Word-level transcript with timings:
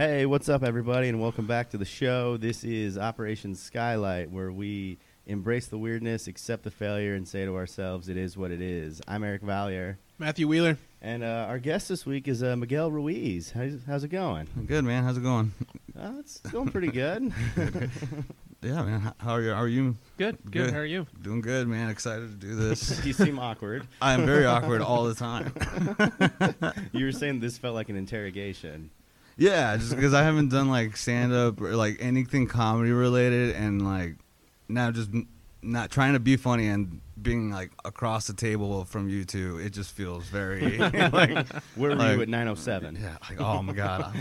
Hey, 0.00 0.24
what's 0.24 0.48
up, 0.48 0.62
everybody, 0.64 1.10
and 1.10 1.20
welcome 1.20 1.46
back 1.46 1.68
to 1.72 1.76
the 1.76 1.84
show. 1.84 2.38
This 2.38 2.64
is 2.64 2.96
Operation 2.96 3.54
Skylight, 3.54 4.30
where 4.30 4.50
we 4.50 4.96
embrace 5.26 5.66
the 5.66 5.76
weirdness, 5.76 6.26
accept 6.26 6.62
the 6.62 6.70
failure, 6.70 7.14
and 7.14 7.28
say 7.28 7.44
to 7.44 7.54
ourselves, 7.54 8.08
it 8.08 8.16
is 8.16 8.34
what 8.34 8.50
it 8.50 8.62
is. 8.62 9.02
I'm 9.06 9.22
Eric 9.22 9.42
Valier, 9.42 9.96
Matthew 10.18 10.48
Wheeler. 10.48 10.78
and 11.02 11.22
uh, 11.22 11.44
our 11.50 11.58
guest 11.58 11.90
this 11.90 12.06
week 12.06 12.28
is 12.28 12.42
uh, 12.42 12.56
Miguel 12.56 12.90
Ruiz. 12.90 13.50
How's, 13.50 13.80
how's 13.86 14.02
it 14.02 14.08
going? 14.08 14.46
Good 14.66 14.84
man, 14.86 15.04
how's 15.04 15.18
it 15.18 15.22
going? 15.22 15.52
Uh, 15.94 16.12
it's 16.20 16.38
going 16.38 16.70
pretty 16.70 16.88
good. 16.88 17.30
Yeah, 18.62 18.82
man. 18.82 19.00
How- 19.00 19.14
How 19.18 19.30
are 19.32 19.40
you? 19.42 19.50
How 19.52 19.60
Are 19.62 19.68
you 19.68 19.96
Good, 20.18 20.36
good. 20.44 20.52
Good. 20.52 20.70
How 20.72 20.80
are 20.80 20.84
you? 20.84 21.06
doing 21.22 21.40
good, 21.40 21.66
man? 21.66 21.88
Excited 21.88 22.28
to 22.30 22.46
do 22.46 22.54
this. 22.56 23.02
you 23.06 23.14
seem 23.14 23.38
awkward. 23.38 23.86
I 24.02 24.12
am 24.12 24.26
very 24.26 24.44
awkward 24.44 24.80
all 24.82 25.04
the 25.04 25.14
time. 25.14 25.52
You 26.92 27.06
were 27.06 27.12
saying 27.12 27.40
this 27.40 27.56
felt 27.56 27.74
like 27.74 27.88
an 27.88 27.96
interrogation. 27.96 28.90
Yeah, 29.40 29.74
just 29.78 29.96
because 29.96 30.12
I 30.12 30.22
haven't 30.22 30.50
done 30.50 30.68
like 30.68 30.98
stand 30.98 31.32
up 31.32 31.62
or 31.62 31.74
like 31.74 31.96
anything 31.98 32.46
comedy 32.46 32.92
related, 32.92 33.56
and 33.56 33.82
like 33.82 34.16
now 34.68 34.90
just 34.90 35.08
n- 35.14 35.28
not 35.62 35.90
trying 35.90 36.12
to 36.12 36.20
be 36.20 36.36
funny 36.36 36.68
and 36.68 37.00
being 37.22 37.50
like 37.50 37.70
across 37.84 38.26
the 38.26 38.34
table 38.34 38.84
from 38.84 39.08
you 39.08 39.24
two, 39.24 39.58
it 39.58 39.70
just 39.70 39.92
feels 39.92 40.24
very 40.26 40.76
like 40.78 41.48
Where 41.74 41.90
were 41.90 41.96
Like- 41.96 42.16
you 42.16 42.22
at 42.22 42.28
907? 42.28 42.98
yeah, 43.00 43.16
like 43.30 43.40
oh 43.40 43.62
my 43.62 43.72
god, 43.72 44.14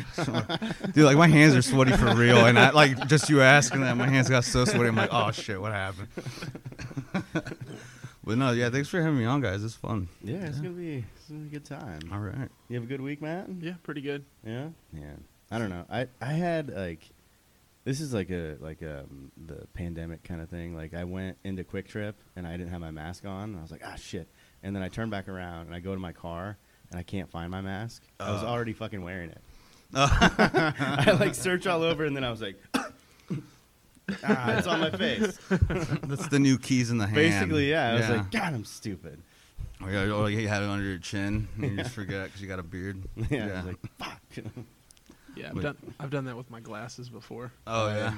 dude, 0.93 1.03
like 1.03 1.17
my 1.17 1.27
hands 1.27 1.53
are 1.53 1.61
sweaty 1.61 1.91
for 1.97 2.15
real, 2.15 2.45
and 2.45 2.57
I 2.57 2.69
like 2.69 3.07
just 3.07 3.29
you 3.29 3.41
asking 3.41 3.81
that, 3.81 3.97
my 3.97 4.07
hands 4.07 4.29
got 4.29 4.45
so 4.45 4.63
sweaty. 4.63 4.87
I'm 4.87 4.95
like, 4.95 5.09
oh 5.13 5.31
shit, 5.31 5.59
what 5.59 5.73
happened? 5.73 6.07
but 8.29 8.37
no, 8.37 8.51
yeah, 8.51 8.69
thanks 8.69 8.87
for 8.89 9.01
having 9.01 9.17
me 9.17 9.25
on, 9.25 9.41
guys. 9.41 9.63
It's 9.63 9.73
fun. 9.73 10.07
Yeah, 10.23 10.45
it's 10.45 10.57
gonna 10.59 10.69
be 10.69 11.03
it's 11.15 11.27
gonna 11.29 11.41
be 11.41 11.47
a 11.47 11.59
good 11.59 11.65
time. 11.65 11.99
All 12.13 12.19
right. 12.19 12.47
You 12.67 12.75
have 12.75 12.83
a 12.83 12.87
good 12.87 13.01
week, 13.01 13.23
Matt? 13.23 13.47
Yeah, 13.59 13.73
pretty 13.81 14.01
good. 14.01 14.23
Yeah, 14.45 14.67
yeah. 14.93 15.13
I 15.49 15.57
don't 15.57 15.71
know. 15.71 15.83
I 15.89 16.07
I 16.21 16.33
had 16.33 16.69
like, 16.69 17.01
this 17.85 17.99
is 17.99 18.13
like 18.13 18.29
a 18.29 18.55
like 18.59 18.83
um 18.83 19.31
the 19.47 19.65
pandemic 19.73 20.23
kind 20.23 20.41
of 20.41 20.49
thing. 20.49 20.75
Like 20.75 20.93
I 20.93 21.05
went 21.05 21.37
into 21.43 21.63
QuikTrip 21.63 22.13
and 22.35 22.45
I 22.45 22.51
didn't 22.51 22.69
have 22.69 22.81
my 22.81 22.91
mask 22.91 23.25
on. 23.25 23.45
And 23.49 23.57
I 23.57 23.61
was 23.63 23.71
like, 23.71 23.81
ah 23.83 23.95
shit. 23.95 24.27
And 24.61 24.75
then 24.75 24.83
I 24.83 24.89
turn 24.89 25.09
back 25.09 25.27
around 25.27 25.65
and 25.65 25.73
I 25.75 25.79
go 25.79 25.95
to 25.95 25.99
my 25.99 26.11
car 26.13 26.55
and 26.91 26.99
I 26.99 27.03
can't 27.03 27.31
find 27.31 27.49
my 27.49 27.61
mask. 27.61 28.03
I 28.19 28.31
was 28.31 28.43
Oh. 28.43 28.47
already 28.47 28.73
fucking 28.73 29.01
wearing 29.01 29.31
it. 29.31 29.41
Uh, 29.91 30.07
I 31.07 31.17
like 31.19 31.33
search 31.33 31.65
all 31.65 31.81
over 31.81 32.05
and 32.05 32.15
then 32.15 32.23
I 32.23 32.29
was 32.29 32.43
like, 32.43 32.61
ah, 34.23 34.57
it's 34.57 34.67
on 34.67 34.79
my 34.81 34.91
face. 34.91 35.37
That's 35.49 36.27
the 36.29 36.39
new 36.39 36.57
keys 36.57 36.89
in 36.91 36.97
the 36.97 37.05
hand. 37.05 37.15
Basically, 37.15 37.69
yeah. 37.69 37.91
I 37.91 37.93
was 37.95 38.09
like, 38.09 38.31
God, 38.31 38.53
I'm 38.53 38.65
stupid. 38.65 39.21
or 39.81 39.91
you, 39.91 40.13
or 40.13 40.29
you 40.29 40.47
have 40.47 40.63
it 40.63 40.69
under 40.69 40.83
your 40.85 40.97
chin 40.99 41.47
and 41.55 41.71
you 41.71 41.77
just 41.77 41.91
forget 41.95 42.25
because 42.25 42.41
you 42.41 42.47
got 42.47 42.59
a 42.59 42.63
beard. 42.63 43.01
Yeah. 43.29 43.43
I 43.45 43.55
was 43.57 43.65
like, 43.65 43.77
fuck. 43.97 44.21
Yeah, 45.35 45.49
I've 45.49 45.55
Wait. 45.55 45.61
done 45.61 45.77
I've 45.99 46.09
done 46.09 46.25
that 46.25 46.35
with 46.35 46.49
my 46.49 46.59
glasses 46.59 47.07
before. 47.07 47.51
oh 47.67 47.87
yeah. 47.89 48.13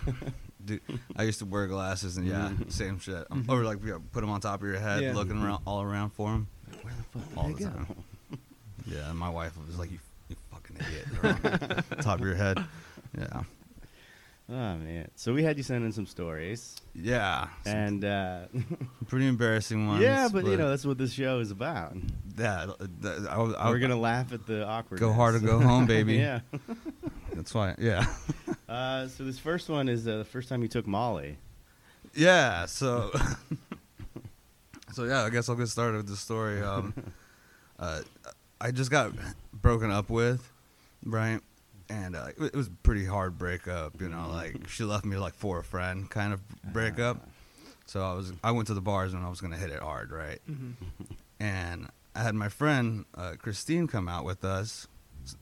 Dude, 0.65 0.81
I 1.15 1.23
used 1.23 1.39
to 1.39 1.45
wear 1.45 1.67
glasses 1.67 2.17
and 2.17 2.25
yeah, 2.27 2.49
Mhm. 2.51 2.71
same 2.71 2.99
shit. 2.99 3.25
Um, 3.29 3.45
Or 3.47 3.63
like 3.63 3.81
you 3.83 3.91
know, 3.91 4.01
put 4.11 4.21
them 4.21 4.29
on 4.31 4.41
top 4.41 4.61
of 4.61 4.67
your 4.67 4.79
head, 4.79 5.03
Yeah. 5.03 5.13
looking 5.13 5.41
around 5.41 5.61
all 5.67 5.81
around 5.83 6.11
for 6.11 6.31
them. 6.31 6.47
Where 6.81 6.93
the 7.13 7.19
fuck 7.19 7.29
did 7.29 7.37
All 7.37 7.47
they 7.49 7.53
the 7.53 7.59
go? 7.69 7.69
time. 7.69 7.95
Yeah, 8.87 9.09
and 9.09 9.19
my 9.19 9.29
wife 9.29 9.53
was 9.67 9.77
like, 9.77 9.91
"You, 9.91 9.99
you 10.29 10.35
fucking 10.51 10.77
idiot!" 10.79 11.07
They're 11.21 11.97
on 11.97 12.03
top 12.03 12.19
of 12.19 12.25
your 12.25 12.35
head. 12.35 12.63
Yeah, 13.17 13.43
Oh 14.53 14.75
man. 14.75 15.09
So 15.15 15.33
we 15.33 15.43
had 15.43 15.55
you 15.55 15.63
send 15.63 15.85
in 15.85 15.93
some 15.93 16.05
stories. 16.05 16.75
yeah. 16.93 17.47
And 17.65 18.03
uh, 18.03 18.41
pretty 19.07 19.27
embarrassing 19.27 19.87
ones. 19.87 20.01
yeah, 20.03 20.27
but, 20.31 20.43
you 20.45 20.57
know 20.57 20.69
that's 20.69 20.85
what 20.85 20.97
this 20.97 21.13
show 21.13 21.39
is 21.39 21.51
about. 21.51 21.93
that, 22.35 22.67
that 22.99 23.27
I, 23.29 23.37
was- 23.37 23.55
I, 23.57 23.69
We're 23.69 23.79
gonna 23.79 23.95
laugh 23.99 24.33
at 24.33 24.45
the 24.45 24.67
awkward. 24.67 24.99
go 24.99 25.13
hard 25.13 25.35
or 25.35 25.39
go 25.39 25.59
home, 25.59 25.85
baby. 25.85 26.15
yeah. 26.17 26.41
That's 27.33 27.53
why. 27.53 27.75
Yeah. 27.79 28.05
Uh, 28.67 29.07
so 29.07 29.23
this 29.23 29.39
first 29.39 29.69
one 29.69 29.87
is 29.87 30.05
uh, 30.05 30.17
the 30.17 30.25
first 30.25 30.49
time 30.49 30.61
you 30.61 30.67
took 30.67 30.85
Molly. 30.85 31.37
Yeah, 32.13 32.65
so 32.65 33.09
so 34.91 35.05
yeah, 35.05 35.21
I 35.23 35.29
guess 35.29 35.47
I'll 35.47 35.55
get 35.55 35.69
started 35.69 35.97
with 35.97 36.07
the 36.07 36.17
story. 36.17 36.61
Um, 36.61 36.93
uh, 37.79 38.01
I 38.59 38.71
just 38.71 38.91
got 38.91 39.13
broken 39.53 39.91
up 39.91 40.09
with, 40.09 40.51
right? 41.05 41.39
And 41.91 42.15
uh, 42.15 42.27
it 42.37 42.41
it 42.41 42.55
was 42.55 42.67
a 42.67 42.71
pretty 42.83 43.05
hard 43.05 43.37
breakup, 43.37 43.99
you 44.01 44.07
know. 44.07 44.29
Like 44.31 44.67
she 44.69 44.83
left 44.85 45.03
me 45.03 45.17
like 45.17 45.33
for 45.33 45.59
a 45.59 45.63
friend 45.63 46.09
kind 46.09 46.31
of 46.33 46.39
breakup. 46.71 47.27
So 47.85 48.01
I 48.01 48.13
was 48.13 48.31
I 48.43 48.51
went 48.51 48.67
to 48.67 48.73
the 48.73 48.81
bars 48.81 49.13
and 49.13 49.25
I 49.25 49.29
was 49.29 49.41
gonna 49.41 49.57
hit 49.57 49.71
it 49.71 49.81
hard, 49.81 50.11
right? 50.11 50.39
hmm 50.45 50.71
And 51.39 51.89
I 52.15 52.23
had 52.23 52.33
my 52.35 52.47
friend 52.49 53.05
uh, 53.15 53.33
Christine 53.37 53.87
come 53.87 54.07
out 54.07 54.23
with 54.25 54.43
us. 54.45 54.87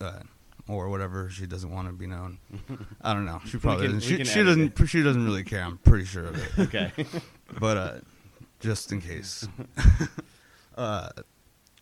Uh, 0.02 0.22
or 0.68 0.90
whatever 0.90 1.30
she 1.32 1.48
doesn't 1.48 1.72
want 1.72 1.88
to 1.88 1.94
be 1.94 2.06
known. 2.06 2.38
I 3.02 3.14
don't 3.14 3.26
know. 3.26 3.42
She 3.46 3.58
probably 3.58 3.88
can- 3.88 3.96
doesn't. 4.00 4.18
She, 4.18 4.24
she 4.24 4.44
doesn't. 4.44 4.88
She 4.88 5.02
doesn't 5.04 5.26
really 5.26 5.44
care. 5.44 5.64
I'm 5.64 5.78
pretty 5.80 6.06
sure 6.06 6.26
of 6.26 6.36
it 6.38 6.52
Okay. 6.68 6.92
but 7.60 7.78
uh, 7.78 7.94
just 8.60 8.92
in 8.92 9.02
case. 9.02 9.48
uh, 10.78 11.10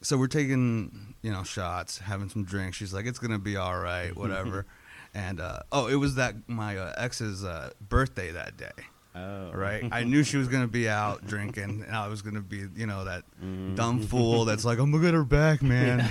so 0.01 0.17
we're 0.17 0.27
taking, 0.27 1.15
you 1.21 1.31
know, 1.31 1.43
shots, 1.43 1.97
having 1.99 2.29
some 2.29 2.43
drinks. 2.43 2.77
She's 2.77 2.93
like, 2.93 3.05
"It's 3.05 3.19
gonna 3.19 3.39
be 3.39 3.57
all 3.57 3.77
right, 3.79 4.15
whatever." 4.17 4.65
and 5.13 5.39
uh, 5.39 5.59
oh, 5.71 5.87
it 5.87 5.95
was 5.95 6.15
that 6.15 6.35
my 6.47 6.77
uh, 6.77 6.93
ex's 6.97 7.43
uh, 7.43 7.71
birthday 7.89 8.31
that 8.31 8.55
day, 8.57 8.69
oh. 9.15 9.51
right? 9.51 9.87
I 9.91 10.03
knew 10.11 10.23
she 10.23 10.37
was 10.37 10.47
gonna 10.47 10.67
be 10.67 10.87
out 10.87 11.25
drinking, 11.25 11.83
and 11.87 11.95
I 11.95 12.07
was 12.07 12.21
gonna 12.21 12.41
be, 12.41 12.65
you 12.75 12.85
know, 12.85 13.05
that 13.05 13.23
Mhm. 13.43 13.75
dumb 13.75 14.01
fool 14.03 14.45
that's 14.45 14.63
like, 14.65 14.77
"I'm 14.77 14.91
gonna 14.91 15.03
get 15.03 15.13
her 15.15 15.23
back, 15.23 15.61
man. 15.73 16.07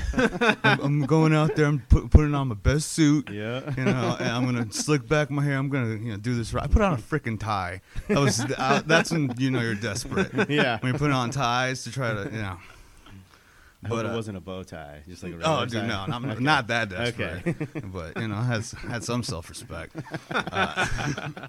I'm, 0.65 0.81
I'm 0.81 1.03
going 1.07 1.33
out 1.35 1.55
there. 1.55 1.67
I'm 1.67 1.81
put, 1.81 2.11
putting 2.11 2.35
on 2.35 2.49
my 2.49 2.55
best 2.57 2.93
suit." 2.93 3.31
Yeah. 3.31 3.61
you 3.77 3.85
know, 3.85 4.17
and 4.19 4.29
I'm 4.29 4.45
gonna 4.45 4.73
slick 4.73 5.07
back 5.07 5.31
my 5.31 5.45
hair. 5.45 5.57
I'm 5.57 5.69
gonna, 5.69 5.95
you 5.95 6.11
know, 6.13 6.17
do 6.17 6.35
this 6.35 6.53
right. 6.53 6.65
I 6.65 6.67
put 6.67 6.83
on 6.83 6.95
a 6.95 6.97
freaking 6.97 7.39
tie. 7.39 7.83
That 8.09 8.19
was 8.19 8.41
uh, 8.41 8.83
that's 8.87 9.13
when 9.13 9.33
you 9.39 9.51
know 9.51 9.61
you're 9.61 9.75
desperate 9.75 10.51
yeah. 10.51 10.79
when 10.81 10.93
you 10.93 10.99
put 10.99 11.13
on 11.13 11.31
ties 11.31 11.85
to 11.85 11.93
try 11.93 12.13
to, 12.13 12.25
you 12.33 12.43
know. 12.43 12.59
I 13.87 13.89
hope 13.89 13.99
but, 13.99 14.07
it 14.07 14.13
uh, 14.13 14.15
wasn't 14.17 14.37
a 14.37 14.41
bow 14.41 14.63
tie, 14.63 15.03
just 15.09 15.23
like 15.23 15.33
a 15.33 15.39
Oh, 15.45 15.65
dude, 15.65 15.81
tie. 15.83 15.87
no, 15.87 16.05
I'm 16.09 16.25
Okay. 16.31 16.43
not 16.43 16.67
that 16.69 16.89
desperate. 16.89 17.47
Okay. 17.47 17.81
but 17.85 18.21
you 18.21 18.29
know, 18.29 18.37
has 18.37 18.73
had 18.73 19.05
some 19.05 19.23
self 19.23 19.49
respect. 19.49 19.95
Uh, 20.31 20.87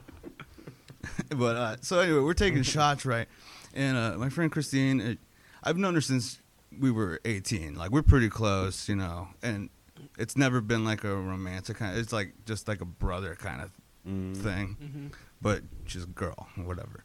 but 1.35 1.55
uh, 1.55 1.75
so 1.81 1.99
anyway, 1.99 2.19
we're 2.19 2.33
taking 2.33 2.63
shots, 2.63 3.05
right? 3.05 3.27
And 3.73 3.97
uh, 3.97 4.17
my 4.17 4.29
friend 4.29 4.51
Christine, 4.51 5.01
uh, 5.01 5.15
I've 5.63 5.77
known 5.77 5.93
her 5.95 6.01
since 6.01 6.41
we 6.79 6.91
were 6.91 7.19
18. 7.25 7.75
Like 7.75 7.91
we're 7.91 8.01
pretty 8.03 8.29
close, 8.29 8.87
you 8.89 8.95
know, 8.95 9.29
and 9.41 9.69
it's 10.17 10.37
never 10.37 10.61
been 10.61 10.83
like 10.85 11.03
a 11.03 11.15
romantic 11.15 11.77
kind. 11.77 11.93
Of, 11.95 12.01
it's 12.01 12.13
like 12.13 12.33
just 12.45 12.67
like 12.67 12.81
a 12.81 12.85
brother 12.85 13.35
kind 13.35 13.61
of 13.61 13.71
Mhm. 14.07 14.37
thing 14.37 14.77
hmm 14.79 15.07
but 15.41 15.61
she's 15.85 16.03
a 16.05 16.07
girl, 16.07 16.47
whatever. 16.55 17.03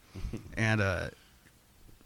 and 0.57 0.81
uh, 0.81 1.09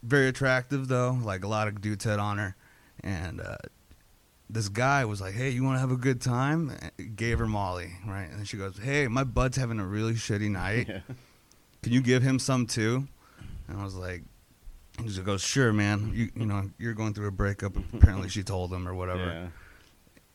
very 0.03 0.27
attractive 0.27 0.87
though, 0.89 1.17
like 1.23 1.43
a 1.45 1.47
lot 1.47 1.67
of 1.69 1.79
dudes 1.81 2.03
had 2.03 2.19
on 2.19 2.37
her. 2.37 2.55
And 3.03 3.41
uh, 3.41 3.57
this 4.49 4.69
guy 4.69 5.05
was 5.05 5.21
like, 5.21 5.33
"Hey, 5.33 5.49
you 5.49 5.63
want 5.63 5.75
to 5.75 5.79
have 5.79 5.91
a 5.91 5.95
good 5.97 6.21
time?" 6.21 6.71
And 6.97 7.15
Gave 7.15 7.39
her 7.39 7.45
Molly, 7.47 7.91
right? 8.05 8.29
And 8.29 8.47
she 8.47 8.57
goes, 8.57 8.77
"Hey, 8.77 9.07
my 9.07 9.23
bud's 9.23 9.57
having 9.57 9.79
a 9.79 9.85
really 9.85 10.13
shitty 10.13 10.49
night. 10.51 10.87
Yeah. 10.89 11.01
Can 11.83 11.93
you 11.93 12.01
give 12.01 12.23
him 12.23 12.39
some 12.39 12.65
too?" 12.65 13.07
And 13.67 13.79
I 13.79 13.83
was 13.83 13.95
like. 13.95 14.23
And 14.99 15.11
she 15.11 15.21
goes, 15.21 15.41
"Sure, 15.43 15.71
man. 15.71 16.11
You 16.11 16.31
you 16.35 16.45
know 16.47 16.71
you're 16.79 16.95
going 16.95 17.13
through 17.13 17.27
a 17.27 17.31
breakup. 17.31 17.73
Apparently, 17.93 18.29
she 18.29 18.41
told 18.41 18.73
him 18.73 18.87
or 18.87 18.95
whatever. 18.95 19.25
Yeah. 19.25 19.47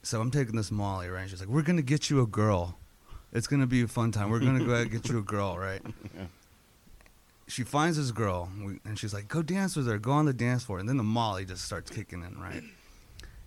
So 0.05 0.21
I'm 0.21 0.31
taking 0.31 0.55
this 0.55 0.71
Molly, 0.71 1.09
right? 1.09 1.29
She's 1.29 1.41
like, 1.41 1.49
"We're 1.49 1.63
gonna 1.63 1.83
get 1.83 2.11
you 2.11 2.21
a 2.23 2.27
girl. 2.29 2.79
It's 3.33 3.49
gonna 3.49 3.67
be 3.67 3.83
a 3.83 3.89
fun 3.89 4.13
time. 4.13 4.31
We're 4.31 4.39
gonna 4.39 4.65
go 4.65 4.73
out 4.75 4.83
and 4.83 4.91
get 4.93 5.09
you 5.09 5.19
a 5.19 5.23
girl, 5.23 5.59
right?" 5.59 5.83
Yeah. 6.17 6.27
She 7.49 7.65
finds 7.65 7.97
this 7.97 8.13
girl, 8.13 8.51
and 8.85 8.99
she's 8.99 9.13
like, 9.13 9.29
"Go 9.29 9.43
dance 9.43 9.77
with 9.77 9.87
her. 9.87 9.99
Go 9.99 10.13
on 10.13 10.25
the 10.27 10.33
dance 10.33 10.65
floor." 10.65 10.79
And 10.79 10.89
then 10.89 10.97
the 10.97 11.03
Molly 11.03 11.45
just 11.45 11.65
starts 11.65 11.91
kicking 11.91 12.23
in, 12.23 12.41
right? 12.41 12.63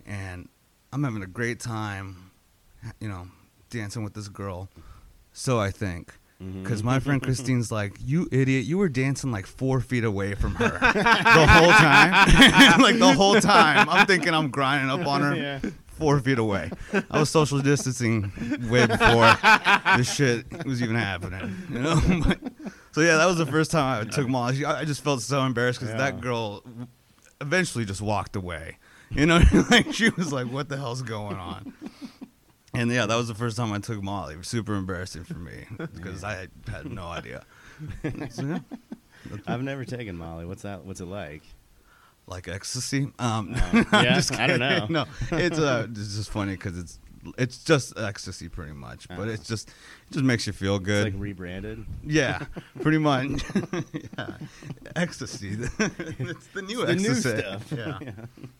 And 0.05 0.47
I'm 0.93 1.03
having 1.03 1.23
a 1.23 1.27
great 1.27 1.59
time, 1.59 2.31
you 2.99 3.07
know, 3.07 3.27
dancing 3.69 4.03
with 4.03 4.13
this 4.13 4.27
girl. 4.27 4.69
So 5.33 5.59
I 5.59 5.71
think. 5.71 6.13
Mm-hmm. 6.43 6.63
Because 6.63 6.83
my 6.83 6.99
friend 6.99 7.21
Christine's 7.21 7.71
like, 7.79 7.93
you 8.03 8.27
idiot, 8.31 8.65
you 8.65 8.77
were 8.77 8.89
dancing 8.89 9.31
like 9.31 9.45
four 9.45 9.79
feet 9.79 10.03
away 10.03 10.35
from 10.35 10.53
her 10.55 10.67
the 10.93 11.47
whole 11.47 11.71
time. 11.71 12.81
like 12.81 12.99
the 12.99 13.13
whole 13.13 13.39
time. 13.39 13.89
I'm 13.89 14.05
thinking 14.05 14.33
I'm 14.33 14.49
grinding 14.51 14.91
up 14.91 15.07
on 15.07 15.21
her 15.21 15.33
Yeah. 15.35 15.59
four 15.87 16.19
feet 16.19 16.37
away. 16.37 16.71
I 17.09 17.19
was 17.19 17.29
social 17.29 17.59
distancing 17.61 18.33
way 18.69 18.85
before 18.85 19.33
this 19.97 20.13
shit 20.13 20.65
was 20.65 20.83
even 20.83 20.97
happening. 20.97 21.55
You 21.71 21.79
know. 21.79 22.01
But- 22.27 22.39
so 22.95 23.01
yeah, 23.01 23.17
that 23.17 23.25
was 23.25 23.37
the 23.37 23.45
first 23.57 23.71
time 23.71 24.07
I 24.07 24.09
took 24.09 24.29
Molly. 24.29 24.63
I 24.63 24.85
just 24.85 25.03
felt 25.03 25.21
so 25.21 25.43
embarrassed 25.43 25.79
because 25.81 25.93
Yeah. 25.93 25.97
that 25.99 26.21
girl 26.21 26.63
eventually 27.41 27.83
just 27.83 28.01
walked 28.01 28.37
away. 28.37 28.77
You 29.11 29.25
know, 29.25 29.41
like 29.69 29.93
she 29.93 30.09
was 30.11 30.31
like, 30.31 30.47
"What 30.47 30.69
the 30.69 30.77
hell's 30.77 31.01
going 31.01 31.35
on?" 31.37 31.73
And 32.73 32.91
yeah, 32.91 33.05
that 33.05 33.15
was 33.15 33.27
the 33.29 33.35
first 33.35 33.55
time 33.57 33.71
I 33.71 33.79
took 33.79 34.01
Molly. 34.03 34.35
Super 34.41 34.75
embarrassing 34.75 35.23
for 35.25 35.35
me 35.37 35.65
because 35.93 36.23
I 36.25 36.47
had 36.69 36.91
no 36.91 37.03
idea. 37.07 37.43
So, 38.31 38.43
yeah, 38.43 38.59
I've 39.47 39.61
never 39.63 39.85
taken 39.85 40.17
Molly. 40.17 40.45
What's 40.45 40.63
that? 40.63 40.83
What's 40.85 40.99
it 40.99 41.05
like? 41.05 41.41
like 42.27 42.47
ecstasy. 42.49 43.07
Um, 43.19 43.55
Oh, 43.93 44.01
yeah? 44.01 44.19
I 44.31 44.47
don't 44.47 44.59
know. 44.59 44.87
No, 44.89 45.05
it's 45.31 45.57
uh, 45.59 45.87
it's 45.89 46.15
just 46.17 46.29
funny 46.31 46.53
because 46.53 46.77
it's 46.77 46.99
it's 47.37 47.63
just 47.63 47.97
ecstasy 47.97 48.49
pretty 48.49 48.73
much, 48.73 49.07
but 49.07 49.19
Uh-huh. 49.19 49.29
it's 49.29 49.47
just 49.47 49.69
it 49.69 50.13
just 50.13 50.25
makes 50.25 50.45
you 50.47 50.53
feel 50.53 50.75
It's 50.75 50.85
good. 50.85 51.05
like 51.05 51.13
rebranded. 51.21 51.85
yeah, 52.05 52.45
pretty 52.81 52.97
much. 52.97 53.43
yeah. 54.17 54.37
Ecstasy. 54.95 55.57
it's 55.79 56.47
the 56.47 56.61
new 56.61 56.83
It's 56.83 57.01
the 57.03 57.09
new 57.09 57.15
stuff. 57.15 57.71
Yeah. 57.71 57.99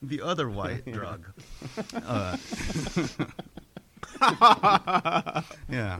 The 0.01 0.21
other 0.21 0.50
white 0.50 0.85
drug. 0.91 1.25
Uh, 2.06 2.38
yeah. 5.69 6.00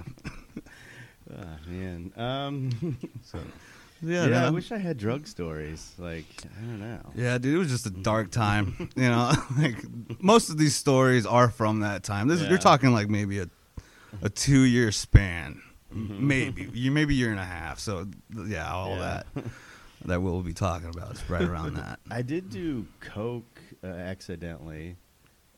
Oh, 1.32 1.58
man. 1.68 2.12
Um, 2.16 2.98
So 3.24 3.40
yeah, 4.02 4.28
yeah, 4.28 4.48
I 4.48 4.50
wish 4.50 4.72
I 4.72 4.78
had 4.78 4.98
drug 4.98 5.28
stories. 5.28 5.94
Like, 5.98 6.26
I 6.44 6.62
don't 6.62 6.80
know. 6.80 7.00
Yeah, 7.16 7.38
dude, 7.38 7.56
it 7.56 7.58
was 7.58 7.70
just 7.70 7.86
a 7.86 7.90
dark 7.92 8.32
time. 8.32 8.90
You 8.96 9.10
know, 9.10 9.32
like 9.58 9.78
most 10.22 10.50
of 10.50 10.58
these 10.58 10.76
stories 10.76 11.26
are 11.26 11.50
from 11.50 11.80
that 11.82 12.04
time. 12.04 12.28
This 12.28 12.38
is, 12.38 12.44
Yeah. 12.44 12.50
you're 12.50 12.58
talking 12.60 12.92
like 12.94 13.10
maybe 13.10 13.40
a 13.40 13.50
a 14.22 14.30
two 14.30 14.62
year 14.62 14.92
span, 14.94 15.62
Mhm. 15.94 16.20
maybe 16.20 16.70
you 16.74 16.92
maybe 16.92 17.16
year 17.16 17.32
and 17.32 17.40
a 17.40 17.44
half. 17.46 17.80
So 17.80 18.08
yeah, 18.48 18.72
all 18.72 18.96
Yeah. 18.98 19.24
that 19.36 19.46
that 20.06 20.22
we'll 20.22 20.42
be 20.42 20.54
talking 20.54 20.90
about 20.90 21.14
is 21.14 21.30
right 21.30 21.42
around 21.42 21.76
that. 21.76 22.00
I 22.10 22.22
did 22.22 22.50
do 22.50 22.86
coke 23.02 23.60
uh, 23.84 23.88
accidentally. 23.88 24.96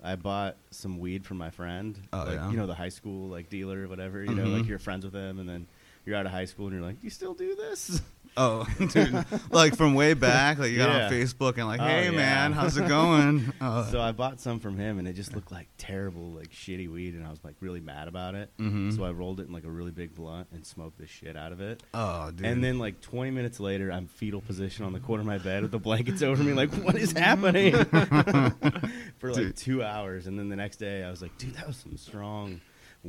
I 0.04 0.16
bought 0.16 0.58
some 0.72 1.00
weed 1.00 1.26
from 1.26 1.38
my 1.38 1.50
friend. 1.50 2.00
Oh, 2.14 2.20
like, 2.20 2.28
yeah? 2.36 2.52
You 2.52 2.58
know, 2.58 2.68
the 2.68 2.76
high 2.76 2.90
school 2.90 3.30
like 3.30 3.50
dealer 3.50 3.84
or 3.84 3.88
whatever. 3.88 4.24
You 4.24 4.34
know, 4.36 4.46
Mhm. 4.46 4.58
like 4.60 4.68
you're 4.68 4.80
friends 4.80 5.06
with 5.06 5.14
him, 5.14 5.40
and 5.40 5.48
then 5.50 5.68
you're 6.06 6.16
out 6.16 6.26
of 6.26 6.32
high 6.32 6.46
school, 6.46 6.68
and 6.68 6.76
you're 6.76 6.86
like, 6.86 7.00
"Do 7.02 7.06
you 7.06 7.12
still 7.12 7.34
do 7.34 7.56
this?" 7.56 8.02
Oh, 8.40 8.68
dude, 8.94 9.26
like 9.52 9.76
from 9.76 9.96
way 9.96 10.14
back, 10.14 10.60
like 10.60 10.70
you 10.72 10.78
got 10.78 10.90
Yeah. 10.96 11.06
on 11.08 11.12
Facebook 11.12 11.58
and 11.58 11.66
like, 11.68 11.80
Oh, 11.82 11.86
hey 11.88 12.06
yeah. 12.06 12.12
man, 12.12 12.54
how's 12.54 12.78
it 12.78 12.88
going? 12.88 13.52
Uh, 13.60 13.84
so 13.90 14.00
I 14.00 14.12
bought 14.12 14.40
some 14.40 14.60
from 14.60 14.78
him, 14.78 15.00
and 15.00 15.08
it 15.08 15.14
just 15.14 15.34
looked 15.34 15.52
like 15.52 15.68
terrible, 15.80 16.34
like 16.34 16.52
shitty 16.52 16.88
weed, 16.92 17.16
and 17.16 17.26
I 17.26 17.32
was 17.32 17.44
like 17.44 17.56
really 17.62 17.80
mad 17.80 18.08
about 18.08 18.36
it. 18.36 18.52
Mhm. 18.60 18.96
So 18.96 19.04
I 19.06 19.12
rolled 19.12 19.40
it 19.40 19.48
in 19.48 19.54
like 19.54 19.64
a 19.64 19.72
really 19.72 19.90
big 19.92 20.14
blunt 20.14 20.48
and 20.54 20.64
smoked 20.66 21.00
the 21.00 21.08
shit 21.08 21.36
out 21.36 21.52
of 21.52 21.62
it. 21.62 21.82
oh, 21.96 22.30
dude. 22.32 22.46
And 22.46 22.64
then 22.64 22.78
like 22.78 23.02
20 23.02 23.32
minutes 23.32 23.60
later, 23.60 23.92
I'm 23.92 24.08
fetal 24.08 24.42
position 24.42 24.86
on 24.86 24.94
the 24.94 25.00
corner 25.00 25.22
of 25.22 25.28
my 25.28 25.40
bed 25.40 25.64
with 25.64 25.72
the 25.72 25.80
blankets 25.80 26.22
over 26.22 26.44
me. 26.44 26.54
Like, 26.54 26.72
what 26.76 26.96
is 26.96 27.12
happening? 27.14 27.74
For 29.20 29.32
like 29.32 29.36
Dude. 29.36 29.56
two 29.58 29.84
hours, 29.84 30.28
and 30.28 30.38
then 30.38 30.50
the 30.50 30.56
next 30.56 30.78
day, 30.78 31.04
I 31.04 31.10
was 31.10 31.22
like, 31.22 31.36
dude, 31.38 31.56
that 31.56 31.66
was 31.68 31.78
some 31.78 31.98
strong 31.98 32.62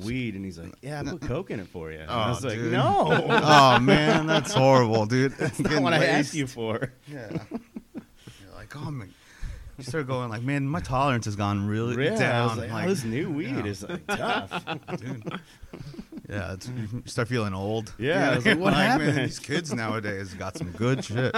weed. 0.04 0.34
And 0.34 0.44
he's 0.44 0.58
like, 0.58 0.72
yeah, 0.82 1.00
I 1.00 1.04
put 1.10 1.22
coke 1.22 1.50
in 1.50 1.60
it 1.60 1.68
for 1.68 1.90
you. 1.92 1.98
And 2.00 2.10
I 2.10 2.26
Oh, 2.26 2.28
was 2.30 2.44
like, 2.44 2.54
dude. 2.54 2.72
no, 2.72 3.06
oh 3.28 3.78
man, 3.80 4.26
that's 4.26 4.52
horrible, 4.52 5.06
dude. 5.06 5.32
that's 5.38 5.58
not 5.60 5.82
what 5.82 5.92
I 5.92 6.04
asked 6.04 6.34
you 6.34 6.46
for. 6.46 6.92
Yeah. 7.06 7.30
You're 7.52 8.54
like, 8.54 8.74
oh 8.76 8.90
man. 8.90 9.12
You 9.76 9.84
start 9.84 10.08
going 10.08 10.28
like, 10.28 10.42
man, 10.42 10.66
my 10.66 10.80
tolerance 10.80 11.26
has 11.26 11.36
gone 11.36 11.68
really 11.68 12.04
Yeah, 12.04 12.16
down. 12.18 12.48
was 12.48 12.58
like, 12.68 12.72
oh, 12.84 12.88
this 12.88 13.04
new 13.04 13.30
weed 13.30 13.64
is 13.64 13.84
like 13.88 14.04
tough. 14.08 14.64
dude. 14.98 15.22
Yeah, 16.28 16.54
it's, 16.54 16.68
you 16.68 17.02
start 17.06 17.28
feeling 17.28 17.54
old. 17.54 17.94
Yeah, 17.96 18.32
I 18.32 18.34
was 18.36 18.44
You're 18.44 18.54
like, 18.56 18.64
what 18.64 18.72
man, 18.74 18.90
happened? 19.00 19.18
these 19.18 19.38
kids 19.38 19.72
nowadays 19.72 20.34
got 20.34 20.56
some 20.58 20.72
good 20.72 21.04
shit. 21.04 21.32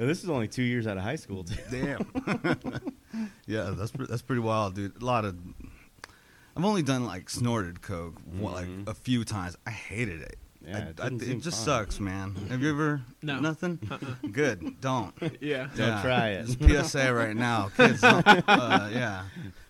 And 0.00 0.08
this 0.08 0.22
is 0.22 0.30
only 0.30 0.46
two 0.48 0.62
years 0.62 0.86
out 0.86 0.96
of 0.96 1.02
high 1.02 1.16
school, 1.16 1.42
too. 1.44 1.56
Damn. 1.70 2.06
yeah, 3.46 3.72
that's 3.76 3.90
that's 3.90 4.22
pretty 4.22 4.40
wild, 4.40 4.74
dude. 4.76 5.02
A 5.02 5.04
lot 5.04 5.24
of. 5.24 5.36
I've 6.58 6.64
only 6.64 6.82
done 6.82 7.06
like 7.06 7.30
snorted 7.30 7.80
coke 7.82 8.16
one- 8.38 8.52
like 8.52 8.68
a 8.88 8.94
few 8.94 9.24
times. 9.24 9.56
I 9.66 9.70
hated 9.70 10.22
it. 10.22 10.38
Yeah, 10.66 10.76
I- 10.76 10.80
it 10.80 11.00
I- 11.00 11.06
it 11.06 11.40
just 11.40 11.64
fun. 11.64 11.84
sucks, 11.86 12.00
man. 12.00 12.34
Have 12.50 12.60
you 12.62 12.70
ever? 12.70 13.00
No. 13.22 13.38
Nothing. 13.38 13.78
Good. 14.32 14.80
Don't. 14.80 15.14
Yeah. 15.40 15.68
Don't 15.76 16.02
try 16.02 16.30
it. 16.30 16.48
It's 16.50 16.88
PSA 16.90 17.14
right 17.14 17.36
now, 17.36 17.70
kids. 17.76 18.00
don't- 18.00 18.26
uh, 18.26 18.88
yeah, 18.92 19.24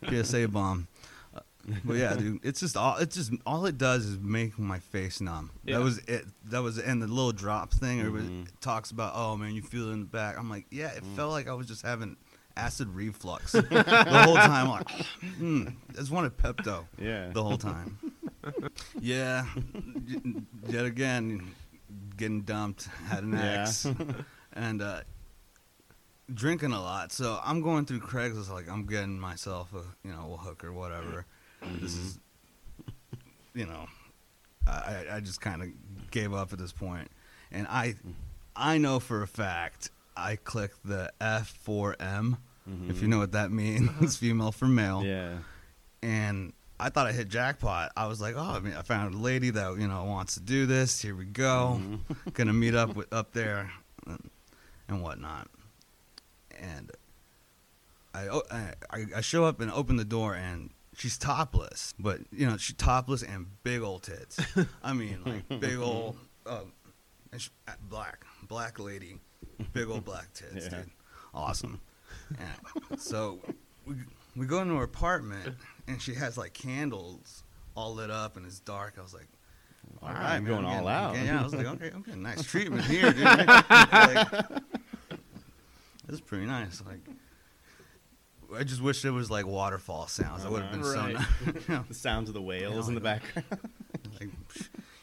PSA 0.09 0.49
bomb. 0.49 0.89
Uh, 1.35 1.41
but 1.85 1.97
yeah, 1.97 2.15
dude, 2.17 2.41
it's 2.43 2.61
just 2.61 2.77
all. 2.79 2.97
It's 2.97 3.15
just 3.17 3.33
all 3.45 3.67
it 3.67 3.77
does 3.77 4.07
is 4.07 4.19
make 4.19 4.59
my 4.59 4.79
face 4.79 5.21
numb. 5.21 5.51
Yeah. 5.67 5.77
That 5.79 5.85
was 5.85 5.99
it. 6.09 6.25
That 6.47 6.63
was 6.63 6.79
and 6.79 7.03
the 7.03 7.07
little 7.07 7.33
drops 7.33 7.77
thing. 7.79 8.01
Everybody 8.01 8.25
Mhm. 8.29 8.47
talks 8.63 8.91
about. 8.91 9.13
Oh 9.15 9.37
man, 9.37 9.55
you 9.55 9.61
feel 9.61 9.91
it 9.91 9.93
in 9.93 10.01
the 10.01 10.07
back. 10.07 10.39
I'm 10.39 10.49
like, 10.49 10.65
yeah. 10.71 10.89
It 10.93 11.05
Mm. 11.05 11.17
felt 11.17 11.33
like 11.33 11.49
I 11.49 11.53
was 11.53 11.67
just 11.69 11.83
having 11.83 12.17
acid 12.59 12.89
reflux 12.95 13.53
the 13.53 13.63
whole 14.25 14.35
time. 14.35 14.51
I'm 14.51 14.69
like, 14.69 14.89
mm, 15.41 15.73
I 15.91 15.93
just 15.95 16.11
wanted 16.11 16.37
Pepto 16.37 16.85
Yeah. 16.99 17.31
the 17.33 17.43
whole 17.43 17.57
time. 17.59 17.99
yeah, 19.01 19.47
yet 20.69 20.85
again, 20.85 21.55
getting 22.17 22.43
dumped. 22.43 22.87
Had 23.09 23.23
an 23.25 23.33
Yeah. 23.33 23.63
ex, 23.63 23.87
and 24.55 24.83
uh, 24.83 25.01
drinking 26.33 26.73
a 26.73 26.81
lot. 26.81 27.13
So 27.13 27.39
I'm 27.45 27.63
going 27.63 27.85
through 27.87 28.01
Craigslist 28.01 28.51
like 28.51 28.69
I'm 28.69 28.87
getting 28.87 29.19
myself 29.19 29.73
a 29.75 29.83
you 30.07 30.13
know 30.15 30.35
a 30.35 30.37
hooker, 30.37 30.73
whatever. 30.73 31.27
This 31.81 31.95
Mhm. 31.97 32.05
is, 32.07 32.19
you 33.55 33.67
know, 33.67 33.87
I 34.67 34.71
I- 35.11 35.17
I 35.17 35.21
just 35.21 35.41
kind 35.41 35.63
of 35.63 35.69
gave 36.11 36.33
up 36.33 36.53
at 36.53 36.59
this 36.59 36.73
point, 36.73 37.11
and 37.51 37.67
I 37.69 37.95
I 38.57 38.79
know 38.79 38.99
for 39.01 39.23
a 39.23 39.27
fact 39.29 39.91
I 40.17 40.37
clicked 40.37 40.85
the 40.85 41.13
F4M. 41.21 42.39
If 42.89 43.01
you 43.03 43.09
know 43.09 43.19
what 43.19 43.33
that 43.33 43.51
means, 43.51 44.17
female 44.19 44.53
for 44.53 44.67
male 44.67 45.03
Yeah. 45.05 45.39
and 46.03 46.53
I 46.81 46.91
thought 46.91 47.07
I 47.07 47.13
hit 47.13 47.29
jackpot. 47.29 47.91
I 47.97 48.07
was 48.07 48.21
like, 48.21 48.35
oh, 48.37 48.41
I 48.41 48.61
mean, 48.61 48.75
I 48.75 48.83
found 48.83 49.15
a 49.15 49.17
lady 49.19 49.51
that 49.51 49.79
you 49.79 49.89
know 49.89 50.05
wants 50.05 50.35
to 50.35 50.41
do 50.41 50.67
this. 50.67 51.01
Here 51.01 51.15
we 51.17 51.25
go. 51.25 51.81
Mhm. 51.83 52.33
Gonna 52.35 52.53
meet 52.53 52.75
up 52.75 52.95
with 52.95 53.13
up 53.13 53.33
there, 53.33 53.71
and, 54.07 54.31
and 54.89 55.03
whatnot. 55.03 55.49
And 56.61 56.91
I 58.15 58.75
I 59.17 59.21
show 59.21 59.45
up 59.45 59.61
and 59.61 59.71
open 59.71 59.97
the 59.97 60.05
door, 60.05 60.35
and 60.35 60.71
she's 60.97 61.19
topless, 61.19 61.95
but 61.99 62.21
you 62.33 62.47
know 62.47 62.57
she's 62.57 62.77
topless 62.77 63.23
and 63.23 63.47
big 63.63 63.81
old 63.83 64.03
tits. 64.03 64.39
I 64.83 64.93
mean, 64.93 65.19
like 65.25 65.61
big 65.61 65.79
old, 65.79 66.17
uh, 66.47 66.61
and 67.33 67.41
she, 67.41 67.51
uh, 67.67 67.73
black 67.89 68.25
black 68.49 68.79
lady, 68.79 69.19
big 69.73 69.89
old 69.89 70.05
black 70.05 70.33
tits, 70.33 70.67
Yeah. 70.71 70.79
dude. 70.79 70.91
Awesome. 71.35 71.81
So 72.99 73.41
we 73.87 73.95
we 74.37 74.47
go 74.47 74.61
into 74.61 74.77
her 74.77 74.85
apartment, 74.85 75.57
and 75.87 76.01
she 76.01 76.15
has 76.15 76.37
like 76.39 76.53
candles 76.55 77.45
all 77.75 77.95
lit 77.95 78.11
up, 78.11 78.37
and 78.37 78.45
it's 78.47 78.61
dark. 78.61 78.95
I 78.99 79.03
was 79.03 79.15
like. 79.15 79.29
All 80.03 80.09
Wow, 80.11 80.15
right, 80.15 80.33
man, 80.35 80.45
going 80.45 80.59
I'm 80.67 80.87
all 80.87 81.11
getting- 81.15 81.21
out. 81.21 81.27
Yeah, 81.35 81.41
I 81.41 81.45
was 81.45 81.55
like, 81.55 81.67
okay, 81.67 81.91
I'm 81.95 82.03
getting 82.03 82.23
nice 82.23 82.43
treatment 82.43 82.85
here, 82.85 83.11
dude. 83.11 83.25
like, 83.25 84.31
this 86.07 86.11
is 86.11 86.21
pretty 86.21 86.45
nice. 86.45 86.83
Like, 86.87 87.01
I 88.55 88.65
just 88.65 88.83
wish 88.83 89.03
it 89.07 89.11
was 89.11 89.31
like 89.31 89.47
waterfall 89.47 90.07
sounds. 90.07 90.43
That 90.43 90.53
would 90.53 90.63
have 90.63 90.73
been 90.73 90.83
Right. 90.83 90.93
so 90.95 91.07
nice. 91.07 91.27
You 91.47 91.63
know, 91.75 91.85
The 91.89 91.95
sounds 91.95 92.29
of 92.29 92.35
the 92.35 92.43
whales 92.43 92.85
Yeah, 92.87 92.89
in 92.89 92.95
the 92.97 93.01
background. 93.01 93.47
like, 94.21 94.29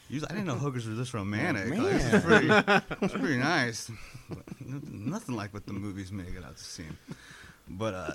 usually- 0.10 0.30
I 0.30 0.34
didn't 0.34 0.48
know 0.48 0.56
hookers 0.56 0.88
were 0.88 0.96
this 0.96 1.14
romantic. 1.14 1.68
Man. 1.70 1.84
Like, 1.84 1.94
is 1.96 2.24
pretty, 2.24 2.48
it's 3.06 3.14
pretty 3.14 3.38
nice. 3.38 3.92
Nothing 4.60 5.36
like 5.36 5.54
what 5.54 5.66
the 5.66 5.74
movies 5.74 6.12
make 6.12 6.30
it 6.36 6.44
out 6.44 6.58
to 6.58 6.64
seem. 6.64 6.98
But 7.68 7.94
uh, 7.94 8.12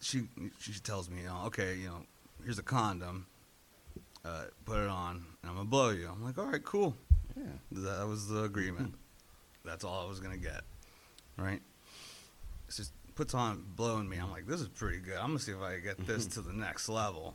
she 0.00 0.22
she 0.60 0.72
tells 0.80 1.08
me, 1.10 1.22
you 1.22 1.26
know, 1.28 1.42
okay, 1.46 1.76
you 1.76 1.86
know, 1.88 2.00
here's 2.44 2.58
a 2.58 2.62
condom. 2.62 3.26
Uh, 4.24 4.44
put 4.64 4.78
it 4.78 4.88
on, 4.88 5.24
and 5.42 5.50
I'm 5.50 5.56
gonna 5.56 5.68
blow 5.68 5.90
you. 5.90 6.08
I'm 6.12 6.24
like, 6.24 6.36
all 6.38 6.46
right, 6.46 6.62
cool. 6.64 6.96
Yeah. 7.36 7.44
That 7.98 8.06
was 8.08 8.28
the 8.28 8.42
agreement. 8.42 8.94
That's 9.64 9.84
all 9.84 10.04
I 10.04 10.08
was 10.08 10.20
gonna 10.20 10.36
get. 10.36 10.62
Right? 11.36 11.60
It's 12.66 12.76
just 12.78 12.92
puts 13.14 13.34
on 13.34 13.64
blowing 13.76 14.08
me. 14.08 14.16
I'm 14.18 14.30
like, 14.30 14.46
this 14.46 14.60
is 14.60 14.68
pretty 14.68 14.98
good. 14.98 15.16
I'm 15.16 15.28
gonna 15.28 15.38
see 15.38 15.52
if 15.52 15.60
I 15.60 15.74
can 15.74 15.82
get 15.84 16.06
this 16.06 16.26
to 16.34 16.40
the 16.40 16.52
next 16.52 16.88
level. 16.88 17.34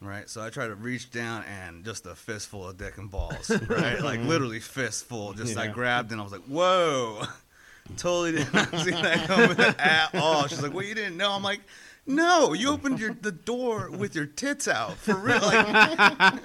Right? 0.00 0.28
So 0.30 0.42
I 0.42 0.48
try 0.48 0.66
to 0.66 0.74
reach 0.74 1.10
down 1.10 1.44
and 1.44 1.84
just 1.84 2.06
a 2.06 2.14
fistful 2.14 2.68
of 2.68 2.78
dick 2.78 2.96
and 2.96 3.10
balls. 3.10 3.50
Right? 3.68 4.00
like 4.00 4.20
literally 4.20 4.60
fistful. 4.60 5.34
Just 5.34 5.58
I 5.58 5.68
grabbed 5.68 6.12
and 6.12 6.20
I 6.20 6.24
was 6.24 6.32
like, 6.32 6.42
whoa. 6.42 7.22
totally 7.96 8.32
did 8.32 8.52
not 8.52 8.70
see 8.78 8.90
that 8.90 9.26
coming 9.26 9.58
at 9.78 10.14
all. 10.14 10.46
She's 10.46 10.62
like, 10.62 10.72
well, 10.72 10.84
you 10.84 10.94
didn't 10.94 11.16
know. 11.16 11.32
I'm 11.32 11.42
like, 11.42 11.60
no, 12.06 12.54
you 12.54 12.70
opened 12.70 12.98
your 12.98 13.14
the 13.14 13.32
door 13.32 13.90
with 13.90 14.14
your 14.14 14.26
tits 14.26 14.66
out 14.68 14.96
for 14.96 15.14
real. 15.14 15.40
Like, 15.40 15.68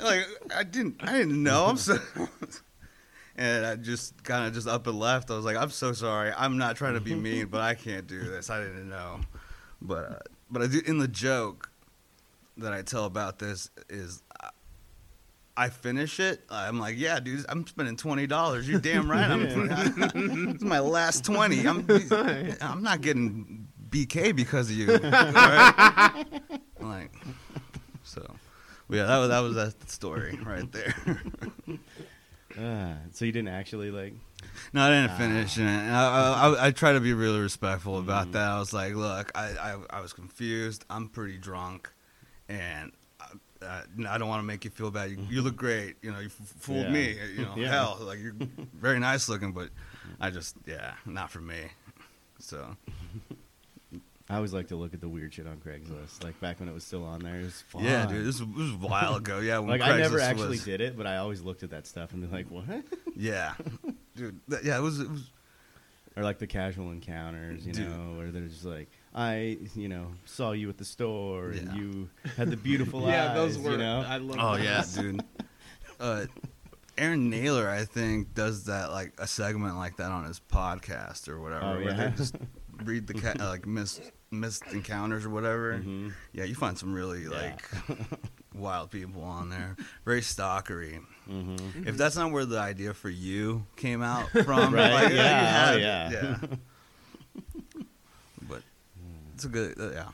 like 0.01 0.25
I 0.53 0.63
didn't, 0.63 0.95
I 0.99 1.13
didn't 1.13 1.41
know. 1.41 1.65
I'm 1.65 1.77
so. 1.77 1.97
And 3.37 3.65
I 3.65 3.75
just 3.75 4.23
kind 4.23 4.47
of 4.47 4.53
just 4.53 4.67
up 4.67 4.87
and 4.87 4.97
left. 4.97 5.29
I 5.29 5.35
was 5.35 5.43
like, 5.43 5.57
I'm 5.57 5.69
so 5.69 5.91
sorry. 5.91 6.31
I'm 6.35 6.57
not 6.57 6.77
trying 6.77 6.93
to 6.93 7.01
be 7.01 7.15
mean, 7.15 7.47
but 7.47 7.61
I 7.61 7.73
can't 7.73 8.07
do 8.07 8.19
this. 8.19 8.49
I 8.49 8.61
didn't 8.61 8.89
know. 8.89 9.21
But 9.81 10.11
uh, 10.11 10.19
but 10.49 10.61
I 10.61 10.67
do 10.67 10.81
in 10.85 10.99
the 10.99 11.07
joke 11.07 11.69
that 12.57 12.73
I 12.73 12.81
tell 12.81 13.05
about 13.05 13.39
this 13.39 13.69
is 13.89 14.23
I- 15.57 15.69
finish 15.69 16.19
it. 16.19 16.41
I'm 16.49 16.79
like, 16.79 16.95
yeah, 16.97 17.19
dude, 17.19 17.45
I'm 17.49 17.65
spending 17.65 17.95
twenty 17.97 18.27
dollars. 18.27 18.67
You're 18.67 18.79
damn 18.81 19.09
right. 19.09 19.29
I'm. 19.29 19.41
it's 20.51 20.63
my 20.63 20.79
last 20.79 21.23
twenty. 21.25 21.65
I'm. 21.65 21.87
I'm 22.61 22.83
not 22.83 23.01
getting 23.01 23.67
BK 23.89 24.35
because 24.35 24.69
of 24.69 24.75
you. 24.75 24.95
Right? 24.97 26.25
like, 26.81 27.11
so, 28.03 28.21
yeah, 28.89 29.05
that 29.05 29.17
was 29.17 29.29
that 29.29 29.39
was 29.39 29.55
that 29.55 29.89
story 29.89 30.37
right 30.45 30.69
there. 30.71 30.93
Uh, 32.59 32.93
so 33.11 33.25
you 33.25 33.31
didn't 33.31 33.49
actually 33.49 33.91
like. 33.91 34.13
No, 34.73 34.81
I 34.83 34.89
didn't 34.89 35.11
Ah. 35.11 35.17
finish, 35.17 35.57
and 35.57 35.67
I, 35.67 36.07
I, 36.07 36.31
I, 36.49 36.67
I 36.67 36.71
try 36.71 36.93
to 36.93 36.99
be 37.01 37.13
really 37.13 37.39
respectful 37.39 37.97
about 37.97 38.27
Mhm. 38.27 38.31
that. 38.33 38.47
I 38.47 38.59
was 38.59 38.71
like, 38.73 38.93
look, 38.93 39.31
I, 39.35 39.47
I, 39.59 39.77
I 39.97 40.01
was 40.01 40.13
confused. 40.13 40.85
I'm 40.89 41.09
pretty 41.09 41.37
drunk, 41.37 41.89
and 42.49 42.91
I, 43.19 43.25
I, 43.65 43.81
I 44.09 44.17
don't 44.17 44.27
want 44.29 44.39
to 44.41 44.45
make 44.45 44.63
you 44.65 44.71
feel 44.71 44.91
bad. 44.91 45.11
You, 45.11 45.17
you 45.29 45.41
look 45.41 45.55
great. 45.55 45.95
You 46.01 46.11
know, 46.11 46.19
you 46.19 46.27
f- 46.27 46.53
fooled 46.59 46.85
Yeah. 46.85 46.91
me. 46.91 47.17
You 47.37 47.45
know, 47.45 47.53
Yeah. 47.57 47.69
hell, 47.69 47.97
like 48.01 48.19
you're 48.19 48.35
very 48.73 48.99
nice 48.99 49.27
looking, 49.29 49.51
but 49.51 49.69
I 50.19 50.29
just, 50.29 50.55
yeah, 50.65 50.93
not 51.05 51.31
for 51.31 51.39
me. 51.41 51.59
So 52.39 52.75
I 54.29 54.35
always 54.37 54.53
like 54.53 54.69
to 54.69 54.75
look 54.75 54.93
at 54.95 55.01
the 55.01 55.07
weird 55.07 55.33
shit 55.33 55.45
on 55.47 55.57
Craigslist. 55.57 56.23
Like 56.23 56.39
back 56.39 56.59
when 56.59 56.67
it 56.67 56.73
was 56.73 56.83
still 56.83 57.03
on 57.03 57.19
there, 57.19 57.39
it 57.39 57.43
was 57.43 57.61
fun. 57.69 57.83
yeah, 57.83 58.05
dude, 58.07 58.25
this, 58.25 58.39
was- 58.39 58.49
this 58.49 58.57
was 58.57 58.71
a 58.73 58.87
while 58.87 59.15
ago. 59.15 59.39
Yeah, 59.39 59.59
when 59.59 59.69
Like 59.79 59.81
I 59.81 59.97
never 59.97 60.19
actually 60.19 60.49
was- 60.49 60.65
did 60.65 60.81
it, 60.81 60.97
but 60.97 61.05
I 61.07 61.17
always 61.17 61.41
looked 61.41 61.63
at 61.63 61.69
that 61.71 61.85
stuff 61.87 62.11
and 62.13 62.21
be 62.27 62.35
like, 62.35 62.49
what? 62.49 62.65
Yeah, 63.15 63.53
dude, 64.15 64.39
that, 64.47 64.63
yeah, 64.63 64.77
it 64.77 64.81
was. 64.81 64.99
It 64.99 65.09
was 65.09 65.29
Or 66.17 66.23
like 66.23 66.39
the 66.39 66.47
casual 66.47 66.91
encounters, 66.91 67.65
you 67.65 67.73
Dude. 67.73 67.87
know, 67.89 68.17
where 68.17 68.31
there's 68.31 68.65
like, 68.65 68.89
I, 69.15 69.57
you 69.75 69.87
know, 69.87 70.07
saw 70.25 70.51
you 70.51 70.67
at 70.69 70.77
the 70.77 70.83
store 70.85 71.49
and 71.51 71.73
you 71.77 72.09
had 72.35 72.49
the 72.51 72.57
beautiful 72.57 73.01
yeah, 73.07 73.29
eyes, 73.31 73.35
those 73.35 73.57
were. 73.57 73.71
you 73.71 73.77
know. 73.77 74.03
I 74.05 74.17
love. 74.17 74.37
Oh 74.39 74.55
yeah, 74.61 74.83
dude. 74.95 75.23
Uh, 75.97 76.25
Aaron 76.97 77.29
Naylor, 77.29 77.69
I 77.69 77.85
think, 77.85 78.33
does 78.33 78.65
that 78.65 78.91
like 78.91 79.13
a 79.17 79.25
segment 79.27 79.77
like 79.77 79.95
that 79.97 80.11
on 80.11 80.25
his 80.25 80.41
podcast 80.51 81.29
or 81.29 81.39
whatever. 81.39 81.65
Oh, 81.65 81.71
where 81.75 81.81
yeah? 81.95 82.07
they 82.09 82.17
just 82.17 82.35
read 82.83 83.07
the 83.07 83.13
ca- 83.13 83.35
uh, 83.39 83.47
like 83.49 83.65
missed 83.65 84.01
missed 84.29 84.63
encounters 84.73 85.23
or 85.25 85.29
whatever. 85.29 85.79
Mhm. 85.81 86.11
Yeah, 86.33 86.43
you 86.43 86.53
find 86.55 86.77
some 86.77 86.93
really 86.93 87.23
Yeah. 87.23 87.29
like 87.29 87.69
wild 88.53 88.91
people 88.91 89.23
on 89.23 89.49
there. 89.49 89.77
Very 90.03 90.19
stalkery. 90.19 90.99
Mhm. 91.29 91.87
If 91.87 91.95
that's 91.95 92.17
not 92.17 92.31
where 92.33 92.43
the 92.45 92.59
idea 92.59 92.93
for 92.93 93.09
you 93.09 93.65
came 93.77 94.01
out 94.01 94.29
from, 94.31 94.73
Right, 94.73 94.91
like, 95.05 95.13
yeah, 95.13 95.65
had 95.67 95.73
oh, 95.75 95.77
yeah. 95.77 96.09
yeah. 96.11 96.37
It's 99.35 99.45
a 99.45 99.49
good, 99.49 99.79
uh, 99.79 99.91
yeah. 99.91 100.07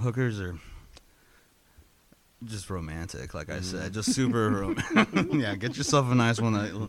Hookers 0.00 0.40
are 0.40 0.58
just 2.44 2.68
romantic, 2.68 3.32
like 3.34 3.48
I 3.50 3.60
said, 3.60 3.92
just 3.94 4.12
super. 4.12 4.50
rom- 4.50 4.76
yeah, 5.40 5.54
get 5.54 5.76
yourself 5.76 6.10
a 6.10 6.14
nice 6.14 6.40
one 6.40 6.52
that 6.54 6.88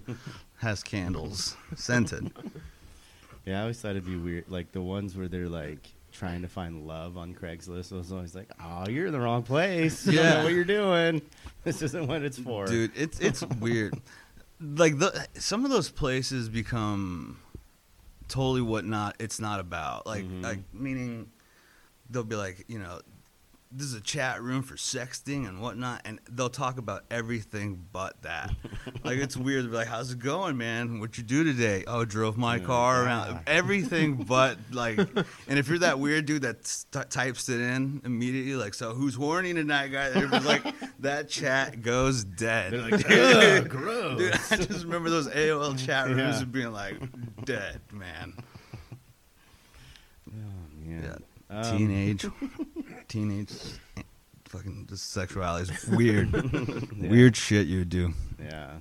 has 0.58 0.84
candles, 0.84 1.56
scented. 1.76 2.32
Yeah, 3.46 3.60
I 3.60 3.62
always 3.62 3.80
thought 3.80 3.92
it'd 3.92 4.06
be 4.06 4.16
weird, 4.18 4.46
like 4.50 4.72
the 4.72 4.82
ones 4.82 5.16
where 5.16 5.28
they're 5.28 5.48
like 5.50 5.88
trying 6.12 6.42
to 6.42 6.48
find 6.48 6.88
love 6.88 7.16
on 7.18 7.34
Craigslist. 7.36 7.94
I 7.94 7.98
was 7.98 8.12
always 8.12 8.34
like, 8.34 8.50
"Oh, 8.60 8.88
you're 8.90 9.08
in 9.08 9.14
the 9.14 9.20
wrong 9.20 9.44
place. 9.44 10.06
You 10.08 10.14
don't 10.14 10.24
Yeah. 10.26 10.38
know 10.38 10.44
what 10.46 10.54
you're 10.54 10.64
doing. 10.64 11.22
This 11.64 11.82
isn't 11.82 12.08
what 12.08 12.24
it's 12.24 12.40
for." 12.40 12.66
dude 12.66 12.92
it's 12.96 13.20
it's 13.20 13.44
weird 13.60 13.94
like 14.62 14.98
the 14.98 15.28
some 15.36 15.64
of 15.66 15.72
those 15.72 15.90
places 15.90 16.48
become 16.50 17.38
totally 18.28 18.62
what 18.62 18.84
not 18.86 19.16
it's 19.20 19.40
not 19.40 19.60
about 19.60 20.08
like 20.08 20.24
Mhm. 20.26 20.42
like 20.44 20.60
meaning 20.74 21.30
they'll 22.10 22.24
be 22.24 22.36
like 22.36 22.66
you 22.68 22.80
know 22.80 23.00
this 23.72 23.88
is 23.88 23.94
a 23.96 24.00
chat 24.02 24.42
room 24.42 24.62
for 24.62 24.76
sexting 24.76 25.46
and 25.50 25.60
whatnot 25.60 26.00
and 26.06 26.20
they'll 26.30 26.50
talk 26.52 26.78
about 26.78 27.04
everything 27.12 27.84
but 27.92 28.22
that 28.22 28.50
like 29.04 29.18
it's 29.18 29.36
weird 29.36 29.64
They'll 29.64 29.72
be 29.72 29.78
like 29.78 29.88
how's 29.88 30.12
it 30.14 30.20
going 30.20 30.56
man 30.56 31.00
what 31.02 31.18
you 31.18 31.24
do 31.26 31.44
today 31.44 31.84
oh 31.86 32.06
drove 32.06 32.38
my 32.38 32.56
Yeah. 32.58 32.64
car 32.64 33.04
around 33.04 33.34
Ah. 33.38 33.42
everything 33.48 34.16
but 34.30 34.58
like 34.72 34.98
and 35.00 35.60
if 35.60 35.68
you're 35.68 35.80
that 35.80 36.00
weird 36.00 36.26
dude 36.26 36.44
that 36.44 36.66
st- 36.66 37.10
types 37.10 37.50
it 37.50 37.60
in 37.60 38.02
immediately 38.06 38.56
like 38.56 38.76
so 38.76 38.94
who's 38.94 39.16
horny 39.16 39.54
tonight 39.54 39.94
everybody's 39.94 40.46
like 40.48 40.64
that 41.00 41.28
chat 41.28 41.82
goes 41.82 42.24
dead 42.24 42.72
They're 42.72 42.82
like, 42.92 43.10
"Ugh, 43.12 43.68
gross." 43.68 44.18
Dude, 44.20 44.34
I 44.52 44.64
just 44.64 44.86
remember 44.86 45.10
those 45.10 45.28
AOL 45.28 45.78
chat 45.78 46.08
rooms 46.08 46.40
Yeah. 46.40 46.46
being 46.46 46.72
like, 46.72 46.96
dead, 47.44 47.82
man. 47.92 48.34
Oh, 50.30 50.34
man. 50.86 51.02
Yeah. 51.04 51.16
Um, 51.56 51.78
teenage, 51.78 52.26
teenage, 53.08 53.52
fucking 54.46 54.88
just 54.90 55.12
sexuality 55.12 55.72
is 55.74 55.88
weird. 55.88 56.30
yeah. 56.98 57.10
Weird 57.10 57.36
shit 57.36 57.68
you 57.68 57.80
would 57.80 57.90
do. 57.90 58.14
Yeah. 58.40 58.74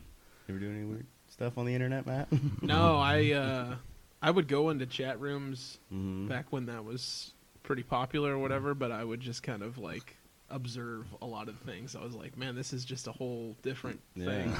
You 0.48 0.54
ever 0.54 0.58
do 0.58 0.70
any 0.70 0.84
weird 0.84 1.06
stuff 1.30 1.56
on 1.58 1.66
the 1.66 1.74
internet, 1.74 2.06
Matt? 2.06 2.28
No, 2.62 2.96
I 2.96 3.32
uh, 3.32 3.74
I 4.22 4.30
would 4.30 4.48
go 4.48 4.70
into 4.70 4.86
chat 4.86 5.20
rooms 5.20 5.78
Mhm. 5.92 6.28
back 6.28 6.46
when 6.50 6.66
that 6.66 6.84
was 6.84 7.32
pretty 7.62 7.82
popular 7.82 8.32
or 8.34 8.38
whatever, 8.38 8.74
but 8.74 8.90
I 8.92 9.04
would 9.04 9.20
just 9.20 9.42
kind 9.42 9.62
of 9.62 9.78
like 9.78 10.16
observe 10.50 11.06
a 11.22 11.26
lot 11.26 11.48
of 11.48 11.56
things. 11.60 11.96
I 11.96 12.02
was 12.04 12.14
like, 12.14 12.36
man, 12.36 12.54
this 12.54 12.72
is 12.72 12.84
just 12.84 13.06
a 13.06 13.12
whole 13.12 13.56
different 13.62 14.00
Yeah. 14.14 14.26
thing. 14.26 14.54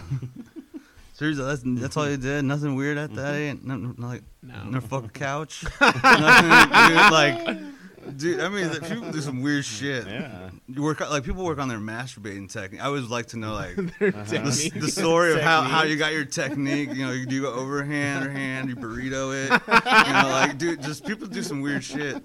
Seriously, 1.12 1.44
that's 1.44 1.62
that's 1.64 1.96
all 1.96 2.10
you 2.10 2.16
did. 2.16 2.44
Nothing 2.44 2.74
weird 2.74 2.98
at 2.98 3.14
that. 3.14 3.34
Mhm. 3.34 3.38
Ain't 3.50 3.64
nothing 3.66 3.94
like 3.98 4.22
No. 4.42 4.64
no 4.64 4.80
fuck 4.80 5.12
couch. 5.12 5.64
Nothing, 5.80 6.00
dude, 6.02 7.12
like, 7.12 7.63
dude. 8.16 8.40
I 8.40 8.48
mean, 8.48 8.70
people 8.70 9.10
do 9.10 9.20
some 9.20 9.42
weird 9.42 9.64
shit. 9.64 10.06
Yeah. 10.06 10.50
You 10.68 10.82
work 10.82 11.00
like 11.00 11.24
people 11.24 11.44
work 11.44 11.58
on 11.58 11.68
their 11.68 11.78
masturbating 11.78 12.50
technique. 12.50 12.80
I 12.82 12.86
always 12.86 13.04
like 13.08 13.26
to 13.28 13.38
know 13.38 13.52
like 13.54 13.76
Their 13.98 14.08
Uh-huh. 14.08 14.24
the, 14.24 14.72
the 14.76 14.88
story 14.88 15.32
of 15.34 15.40
how, 15.40 15.62
how 15.62 15.82
you 15.84 15.96
got 15.96 16.12
your 16.12 16.24
technique. 16.24 16.94
You 16.94 17.06
know, 17.06 17.12
you 17.12 17.26
do 17.26 17.34
you 17.36 17.42
go 17.42 17.52
overhand 17.52 18.26
or 18.26 18.30
hand, 18.30 18.68
you 18.68 18.76
burrito 18.76 19.32
it. 19.34 19.50
You 20.06 20.12
know, 20.12 20.28
like 20.30 20.58
dude, 20.58 20.82
just 20.82 21.04
people 21.06 21.26
do 21.26 21.42
some 21.42 21.60
weird 21.60 21.84
shit. 21.84 22.24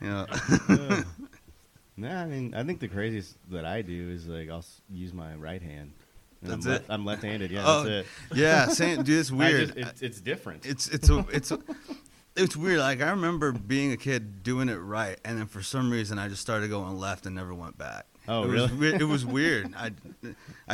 You 0.00 0.08
know, 0.08 0.26
Ugh. 0.68 1.04
Nah, 1.96 2.22
I 2.22 2.26
mean, 2.26 2.54
I 2.56 2.64
think 2.64 2.80
the 2.80 2.88
craziest 2.88 3.36
that 3.52 3.64
I 3.64 3.80
do 3.80 4.10
is 4.10 4.26
like 4.26 4.50
I'll 4.50 4.64
use 4.92 5.12
my 5.12 5.34
right 5.36 5.62
hand. 5.62 5.92
That's 6.42 6.66
I'm 6.66 6.70
it? 6.72 6.74
left- 6.74 6.84
I'm 6.90 7.04
left-handed. 7.04 7.50
Yeah, 7.52 7.62
Oh, 7.64 7.84
that's 7.84 8.06
it. 8.32 8.36
yeah, 8.36 8.66
same, 8.66 9.02
dude, 9.04 9.20
it's 9.20 9.30
I 9.30 9.34
weird. 9.36 9.68
just- 9.76 9.78
it's, 9.78 10.02
it's 10.02 10.20
different. 10.20 10.66
it's 10.66 10.88
it's 10.88 11.08
a, 11.16 11.24
it's 11.32 11.52
a, 11.52 11.58
it's 12.36 12.56
weird. 12.56 12.78
Like 12.78 13.00
I 13.00 13.10
remember 13.10 13.52
being 13.52 13.92
a 13.92 13.96
kid 13.96 14.42
doing 14.42 14.68
it 14.68 14.76
right, 14.76 15.18
and 15.24 15.38
then 15.38 15.46
for 15.46 15.62
some 15.62 15.90
reason 15.90 16.18
I 16.18 16.28
just 16.28 16.42
started 16.42 16.70
going 16.70 16.98
left 16.98 17.26
and 17.26 17.34
never 17.34 17.54
went 17.54 17.78
back. 17.78 18.06
Oh, 18.26 18.44
it 18.44 18.48
really? 18.48 18.72
Was, 18.72 19.02
it 19.02 19.04
was 19.04 19.26
weird. 19.26 19.74
I, 19.76 19.90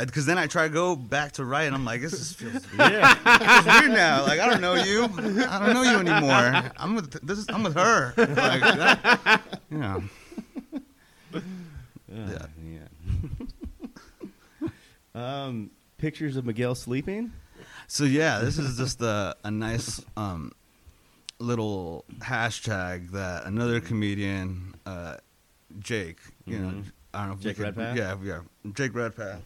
because 0.05 0.25
then 0.25 0.37
I 0.37 0.47
try 0.47 0.67
to 0.67 0.73
go 0.73 0.95
back 0.95 1.33
to 1.33 1.45
right, 1.45 1.63
and 1.63 1.75
I'm 1.75 1.83
like, 1.85 2.01
this 2.01 2.13
is 2.13 2.33
feels 2.33 2.65
yeah. 2.77 3.15
it's 3.25 3.81
weird 3.81 3.91
now. 3.91 4.23
Like 4.23 4.39
I 4.39 4.49
don't 4.49 4.61
know 4.61 4.75
you. 4.75 5.03
I 5.03 5.59
don't 5.59 5.73
know 5.73 5.83
you 5.83 5.97
anymore. 5.97 6.71
I'm 6.77 6.95
with 6.95 7.25
this. 7.25 7.39
Is, 7.39 7.45
I'm 7.49 7.63
with 7.63 7.75
her. 7.75 8.13
Like 8.17 8.61
that, 8.61 9.41
you 9.69 9.77
know. 9.77 10.03
Ugh, 11.33 11.43
Yeah. 12.13 12.45
yeah. 14.61 14.67
um, 15.45 15.71
pictures 15.97 16.35
of 16.35 16.45
Miguel 16.45 16.75
sleeping. 16.75 17.31
So 17.87 18.03
yeah, 18.03 18.39
this 18.39 18.57
is 18.57 18.77
just 18.77 19.01
a, 19.01 19.35
a 19.43 19.51
nice 19.51 20.03
um, 20.17 20.51
little 21.41 22.05
hashtag 22.19 23.11
that 23.11 23.45
another 23.45 23.79
comedian, 23.81 24.75
uh, 24.85 25.17
Jake, 25.79 26.19
you 26.45 26.59
know, 26.59 26.69
Mhm. 26.69 26.91
I 27.13 27.19
don't 27.19 27.27
know, 27.27 27.33
if 27.33 27.39
we 27.39 27.43
Jake 27.45 27.57
could- 27.57 27.77
Redpath? 27.77 27.97
Yeah, 27.97 28.15
yeah, 28.23 28.39
Jake 28.73 28.93
Redpath. 28.95 29.41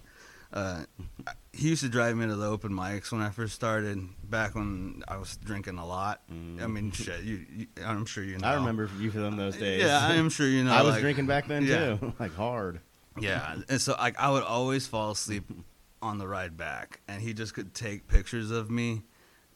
Uh, 0.53 0.83
he 1.53 1.69
used 1.69 1.81
to 1.83 1.89
drive 1.89 2.15
me 2.15 2.27
to 2.27 2.35
the 2.35 2.45
open 2.45 2.71
mics 2.71 3.11
when 3.11 3.21
I 3.21 3.29
first 3.29 3.55
started, 3.55 4.07
back 4.29 4.55
when 4.55 5.03
I 5.07 5.17
was 5.17 5.37
drinking 5.37 5.77
a 5.77 5.85
lot. 5.85 6.21
Mm. 6.31 6.61
I 6.63 6.67
mean, 6.67 6.91
shit, 6.91 7.21
you, 7.23 7.45
you, 7.55 7.67
I'm 7.85 8.05
sure 8.05 8.23
you 8.23 8.37
know. 8.37 8.47
I 8.47 8.53
remember 8.55 8.89
you 8.99 9.11
from 9.11 9.35
those 9.37 9.57
days. 9.57 9.83
Yeah, 9.83 9.99
I 9.99 10.13
am 10.15 10.29
sure 10.29 10.47
you 10.47 10.63
know. 10.65 10.71
I 10.73 10.81
was 10.81 10.93
like- 10.93 11.01
drinking 11.01 11.27
back 11.27 11.47
then 11.47 11.65
yeah. 11.65 11.97
too, 11.97 12.13
like 12.19 12.33
hard. 12.35 12.79
Yeah, 13.19 13.55
and 13.69 13.79
so 13.81 13.93
like 13.93 14.19
I 14.19 14.29
would 14.29 14.43
always 14.43 14.87
fall 14.87 15.11
asleep 15.11 15.45
on 16.01 16.17
the 16.17 16.27
ride 16.27 16.57
back, 16.57 16.99
and 17.07 17.21
he 17.21 17.33
just 17.33 17.53
could 17.53 17.73
take 17.73 18.07
pictures 18.07 18.51
of 18.51 18.69
me 18.69 19.03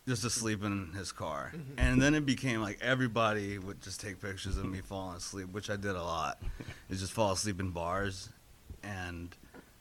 just 0.08 0.24
asleep 0.24 0.64
in 0.64 0.92
his 0.94 1.12
car. 1.12 1.52
Mm-hmm. 1.56 1.74
And 1.78 2.02
then 2.02 2.16
it 2.16 2.26
became 2.26 2.62
like 2.62 2.80
everybody 2.82 3.60
would 3.60 3.82
just 3.82 4.02
take 4.02 4.22
pictures 4.22 4.58
of 4.58 4.66
me 4.66 4.82
falling 4.84 5.18
asleep, 5.18 5.52
which 5.52 5.70
I 5.70 5.76
did 5.76 5.96
a 5.96 6.04
lot. 6.04 6.42
Is 6.90 7.00
just 7.00 7.14
fall 7.14 7.32
asleep 7.32 7.60
in 7.60 7.70
bars, 7.70 8.30
and 8.84 9.36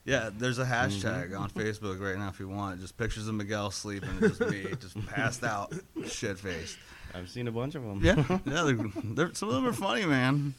yeah, 0.04 0.30
there's 0.36 0.58
a 0.58 0.64
hashtag 0.64 1.30
mm-hmm. 1.30 1.42
on 1.42 1.50
Facebook 1.50 2.00
right 2.00 2.16
now 2.16 2.28
if 2.28 2.40
you 2.40 2.48
want. 2.48 2.80
Just 2.80 2.96
pictures 2.96 3.28
of 3.28 3.34
Miguel 3.34 3.70
sleeping, 3.70 4.08
and 4.08 4.20
just 4.20 4.40
me 4.40 4.66
just 4.80 5.06
passed 5.06 5.44
out, 5.44 5.72
shit 6.06 6.38
faced. 6.38 6.78
I've 7.14 7.28
seen 7.28 7.48
a 7.48 7.52
bunch 7.52 7.74
of 7.74 7.82
them. 7.82 8.00
Yeah, 8.02 8.16
yeah, 8.46 8.64
they're, 8.64 9.02
they're, 9.04 9.34
some 9.34 9.48
of 9.48 9.54
them 9.54 9.66
are 9.66 9.72
funny, 9.72 10.04
man. 10.06 10.54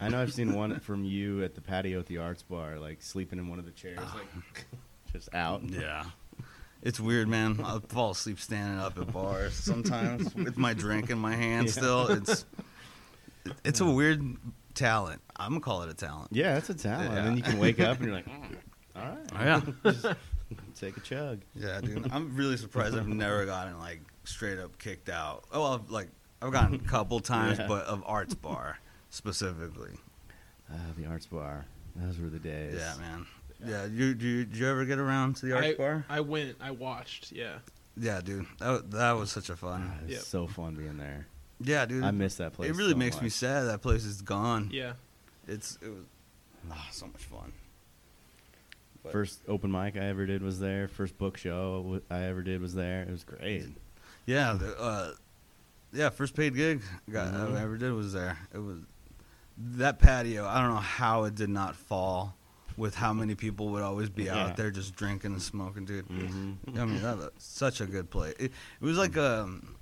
I 0.00 0.08
know 0.08 0.20
I've 0.20 0.32
seen 0.32 0.54
one 0.54 0.78
from 0.80 1.04
you 1.04 1.44
at 1.44 1.54
the 1.54 1.60
patio 1.60 2.00
at 2.00 2.06
the 2.06 2.18
Arts 2.18 2.42
Bar, 2.42 2.78
like 2.78 3.02
sleeping 3.02 3.38
in 3.38 3.48
one 3.48 3.58
of 3.58 3.66
the 3.66 3.70
chairs, 3.70 3.98
ah. 4.00 4.16
like 4.16 4.66
just 5.12 5.34
out. 5.34 5.62
Yeah. 5.62 6.04
It's 6.82 6.98
weird, 6.98 7.28
man. 7.28 7.60
I'll 7.64 7.80
fall 7.80 8.10
asleep 8.12 8.40
standing 8.40 8.78
up 8.78 8.98
at 8.98 9.12
bars 9.12 9.52
sometimes 9.54 10.34
with 10.34 10.56
my 10.56 10.72
drink 10.74 11.10
in 11.10 11.18
my 11.18 11.34
hand 11.36 11.66
Yeah. 11.66 11.72
still. 11.72 12.06
It's 12.08 12.44
it's 13.64 13.80
a 13.80 13.86
weird 13.86 14.22
talent. 14.74 15.20
I'm 15.36 15.50
gonna 15.52 15.60
call 15.60 15.82
it 15.82 15.90
a 15.90 15.94
talent. 15.94 16.28
Yeah, 16.32 16.54
that's 16.54 16.70
a 16.70 16.74
talent. 16.74 17.12
Yeah. 17.12 17.18
And 17.18 17.26
then 17.26 17.36
you 17.36 17.42
can 17.42 17.58
wake 17.58 17.80
up 17.80 17.98
and 17.98 18.06
you're 18.06 18.14
like, 18.14 18.26
"Mm, 18.26 18.56
all 18.96 19.02
right, 19.02 19.62
Oh, 19.84 19.90
yeah. 19.90 19.92
Just 19.92 20.80
take 20.80 20.96
a 20.96 21.00
chug. 21.00 21.40
Yeah, 21.54 21.80
dude. 21.80 22.10
I'm 22.10 22.34
really 22.34 22.56
surprised 22.56 22.96
I've 22.96 23.06
never 23.08 23.44
gotten 23.46 23.78
like 23.78 24.00
straight 24.24 24.58
up 24.58 24.78
kicked 24.78 25.08
out. 25.08 25.44
Oh, 25.52 25.60
well, 25.60 25.74
I've, 25.74 25.90
like 25.90 26.08
I've 26.42 26.50
gotten 26.52 26.74
a 26.76 26.78
couple 26.88 27.20
times, 27.20 27.58
Yeah. 27.58 27.66
but 27.68 27.84
of 27.86 28.02
arts 28.06 28.34
bar 28.34 28.78
specifically. 29.10 29.92
Ah, 30.72 30.76
the 30.96 31.04
Arts 31.06 31.26
Bar. 31.26 31.66
Those 31.96 32.18
were 32.20 32.28
the 32.28 32.38
days. 32.38 32.74
Yeah, 32.78 32.94
man. 33.00 33.26
Yeah, 33.66 33.84
you 33.86 34.14
did 34.14 34.22
you, 34.22 34.44
did 34.44 34.56
you 34.56 34.68
ever 34.68 34.84
get 34.84 34.98
around 34.98 35.36
to 35.36 35.46
the 35.46 35.54
Arts 35.54 35.68
I, 35.68 35.74
Bar? 35.74 36.04
I 36.08 36.20
went. 36.20 36.56
I 36.60 36.70
watched. 36.70 37.32
Yeah. 37.32 37.58
Yeah, 37.96 38.20
dude, 38.22 38.46
that 38.58 38.90
that 38.92 39.12
was 39.12 39.30
such 39.30 39.50
a 39.50 39.56
fun. 39.56 39.90
Ah, 39.92 39.98
it's 40.04 40.12
Yep. 40.12 40.22
so 40.22 40.46
fun 40.46 40.74
being 40.74 40.96
there. 40.96 41.26
Yeah, 41.60 41.84
dude, 41.84 42.04
I 42.04 42.10
miss 42.12 42.36
that 42.36 42.54
place. 42.54 42.70
It 42.70 42.76
really 42.76 42.92
so 42.92 42.96
makes 42.96 43.20
me 43.20 43.28
sad 43.28 43.64
that 43.64 43.82
place 43.82 44.04
is 44.04 44.22
gone. 44.22 44.70
Yeah. 44.72 44.94
It's 45.46 45.78
it 45.82 45.88
was 45.88 46.04
ah, 46.70 46.88
so 46.90 47.06
much 47.06 47.24
fun. 47.24 47.52
But- 49.02 49.12
First 49.12 49.40
open 49.48 49.70
mic 49.70 49.96
I 49.96 50.06
ever 50.06 50.26
did 50.26 50.42
was 50.42 50.60
there. 50.60 50.88
First 50.88 51.18
book 51.18 51.36
show 51.36 52.00
I 52.10 52.24
ever 52.24 52.42
did 52.42 52.60
was 52.60 52.74
there. 52.74 53.02
It 53.02 53.10
was 53.10 53.24
great. 53.24 53.66
Yeah, 54.26 54.52
the, 54.54 54.78
uh, 54.78 55.12
yeah, 55.92 56.10
first 56.10 56.34
paid 56.34 56.54
gig 56.54 56.82
got. 57.10 57.34
I 57.34 57.60
ever 57.60 57.76
did 57.76 57.92
was 57.92 58.12
there. 58.12 58.38
It 58.54 58.58
was 58.58 58.78
that 59.58 59.98
patio. 59.98 60.46
I 60.46 60.60
don't 60.60 60.70
know 60.70 60.76
how 60.76 61.24
it 61.24 61.34
did 61.34 61.50
not 61.50 61.76
fall 61.76 62.36
with 62.80 62.94
how 62.96 63.12
many 63.12 63.34
people 63.34 63.68
would 63.68 63.82
always 63.82 64.08
be 64.08 64.24
Yeah. 64.24 64.38
out 64.46 64.56
there 64.56 64.70
just 64.70 64.96
drinking 64.96 65.32
and 65.32 65.42
smoking, 65.42 65.84
dude. 65.84 66.06
hmm 66.06 66.54
I 66.76 66.84
mean, 66.86 67.02
that 67.02 67.16
was 67.18 67.30
such 67.38 67.80
a 67.80 67.86
good 67.86 68.10
place. 68.10 68.34
It, 68.40 68.52
it 68.80 68.84
was 68.84 68.98
like 68.98 69.16
um 69.16 69.76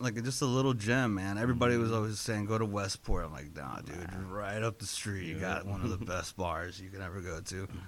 like 0.00 0.14
just 0.24 0.40
a 0.40 0.46
little 0.46 0.72
gem, 0.72 1.14
man. 1.14 1.36
Everybody 1.36 1.76
was 1.76 1.92
always 1.92 2.18
saying 2.18 2.46
go 2.46 2.56
to 2.56 2.64
Westport. 2.64 3.26
I'm 3.26 3.32
like, 3.32 3.54
nah, 3.54 3.80
dude, 3.82 4.12
right 4.30 4.62
up 4.62 4.78
the 4.78 4.86
street. 4.86 5.26
You 5.26 5.38
got 5.38 5.66
one 5.66 5.82
of 5.82 5.90
the 5.96 6.04
best 6.12 6.36
bars 6.36 6.80
you 6.80 6.88
can 6.88 7.02
ever 7.02 7.20
go 7.20 7.40
to. 7.40 7.68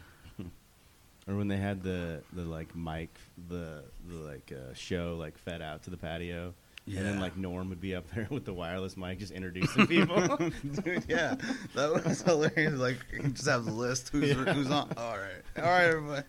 Or 1.29 1.37
when 1.37 1.47
they 1.47 1.57
had 1.57 1.85
the 1.85 2.21
the 2.33 2.43
like 2.43 2.75
mic 2.75 3.11
the 3.49 3.85
the 4.09 4.15
like 4.17 4.51
uh, 4.53 4.75
show 4.75 5.15
like 5.17 5.39
fed 5.39 5.63
out 5.63 5.85
to 5.85 5.91
the 5.91 5.97
patio. 5.97 6.53
And 6.87 6.97
then 7.07 7.21
like 7.21 7.37
Norm 7.37 7.69
would 7.69 7.81
be 7.81 7.95
up 7.95 8.05
there 8.11 8.27
with 8.31 8.45
the 8.45 8.53
wireless 8.53 8.97
mic 8.97 9.19
just 9.21 9.33
introducing 9.33 9.87
people. 9.87 10.37
Dude, 10.83 11.05
yeah, 11.09 11.37
that 11.75 11.93
was 12.05 12.23
hilarious. 12.23 12.75
Like, 12.75 12.99
just 13.33 13.47
have 13.49 13.65
the 13.65 13.71
list. 13.73 14.09
Who's, 14.11 14.29
Yeah. 14.31 14.35
who's 14.53 14.71
on? 14.71 14.91
All 14.97 15.17
right, 15.17 15.43
all 15.59 15.63
right, 15.65 15.85
everybody. 15.85 16.27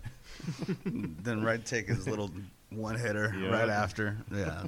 then 1.23 1.43
right 1.43 1.63
take 1.65 1.87
his 1.87 2.07
little 2.07 2.29
one 2.69 2.95
hitter 2.97 3.33
Yeah. 3.39 3.47
right 3.49 3.69
after. 3.69 4.17
Yeah, 4.33 4.65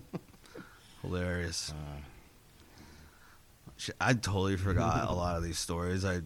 hilarious. 1.02 1.72
Uh, 1.72 2.02
I 4.00 4.14
totally 4.14 4.58
forgot 4.58 5.10
a 5.10 5.14
lot 5.14 5.38
of 5.38 5.44
these 5.44 5.60
stories 5.60 6.06
I 6.06 6.22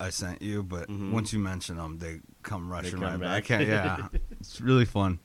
I 0.00 0.10
sent 0.10 0.42
you, 0.42 0.62
but 0.62 0.88
Mhm. 0.88 1.10
once 1.12 1.32
you 1.32 1.38
mention 1.40 1.76
them, 1.76 1.98
they 1.98 2.20
come 2.42 2.70
rushing 2.70 2.92
come 3.00 3.02
right 3.02 3.12
back. 3.20 3.20
back. 3.20 3.36
I 3.36 3.40
can't, 3.40 3.66
yeah, 3.68 4.08
it's 4.40 4.60
really 4.60 4.84
fun. 4.84 5.18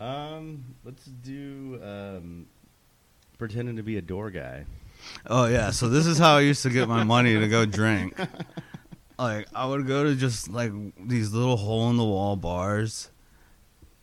um, 0.00 0.64
let's 0.84 1.04
do 1.04 1.78
um, 1.82 2.46
pretending 3.38 3.76
to 3.76 3.82
be 3.82 3.96
a 3.96 4.02
door 4.02 4.30
guy. 4.30 4.64
Oh 5.26 5.46
yeah, 5.46 5.70
so 5.70 5.88
this 5.88 6.06
is 6.06 6.18
how 6.18 6.36
I 6.36 6.40
used 6.40 6.62
to 6.62 6.70
get 6.70 6.88
my 6.88 7.04
money 7.04 7.38
to 7.38 7.48
go 7.48 7.64
drink. 7.66 8.18
Like 9.16 9.46
I 9.54 9.64
would 9.64 9.86
go 9.86 10.02
to 10.02 10.16
just 10.16 10.48
like 10.48 10.72
these 10.98 11.32
little 11.32 11.56
hole 11.56 11.88
in 11.88 11.96
the 11.96 12.04
wall 12.04 12.34
bars, 12.34 13.12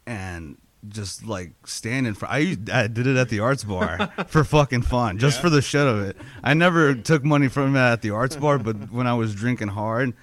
and 0.05 0.57
just 0.87 1.25
like 1.25 1.51
stand 1.65 2.07
in 2.07 2.13
front. 2.13 2.33
I 2.33 2.37
used, 2.37 2.69
I 2.69 2.87
did 2.87 3.07
it 3.07 3.17
at 3.17 3.27
the 3.27 3.41
arts 3.41 3.65
bar 3.65 4.11
for 4.27 4.45
fucking 4.45 4.83
fun, 4.83 5.17
just 5.17 5.37
Yeah. 5.37 5.41
for 5.41 5.49
the 5.49 5.61
shit 5.61 5.85
of 5.85 5.99
it. 6.01 6.15
I 6.43 6.53
never 6.53 6.95
took 6.95 7.25
money 7.25 7.49
from 7.49 7.75
it 7.75 7.79
at 7.79 8.01
the 8.01 8.11
arts 8.11 8.37
bar, 8.37 8.57
but 8.57 8.89
when 8.89 9.05
I 9.05 9.13
was 9.13 9.35
drinking 9.35 9.67
hard, 9.67 10.13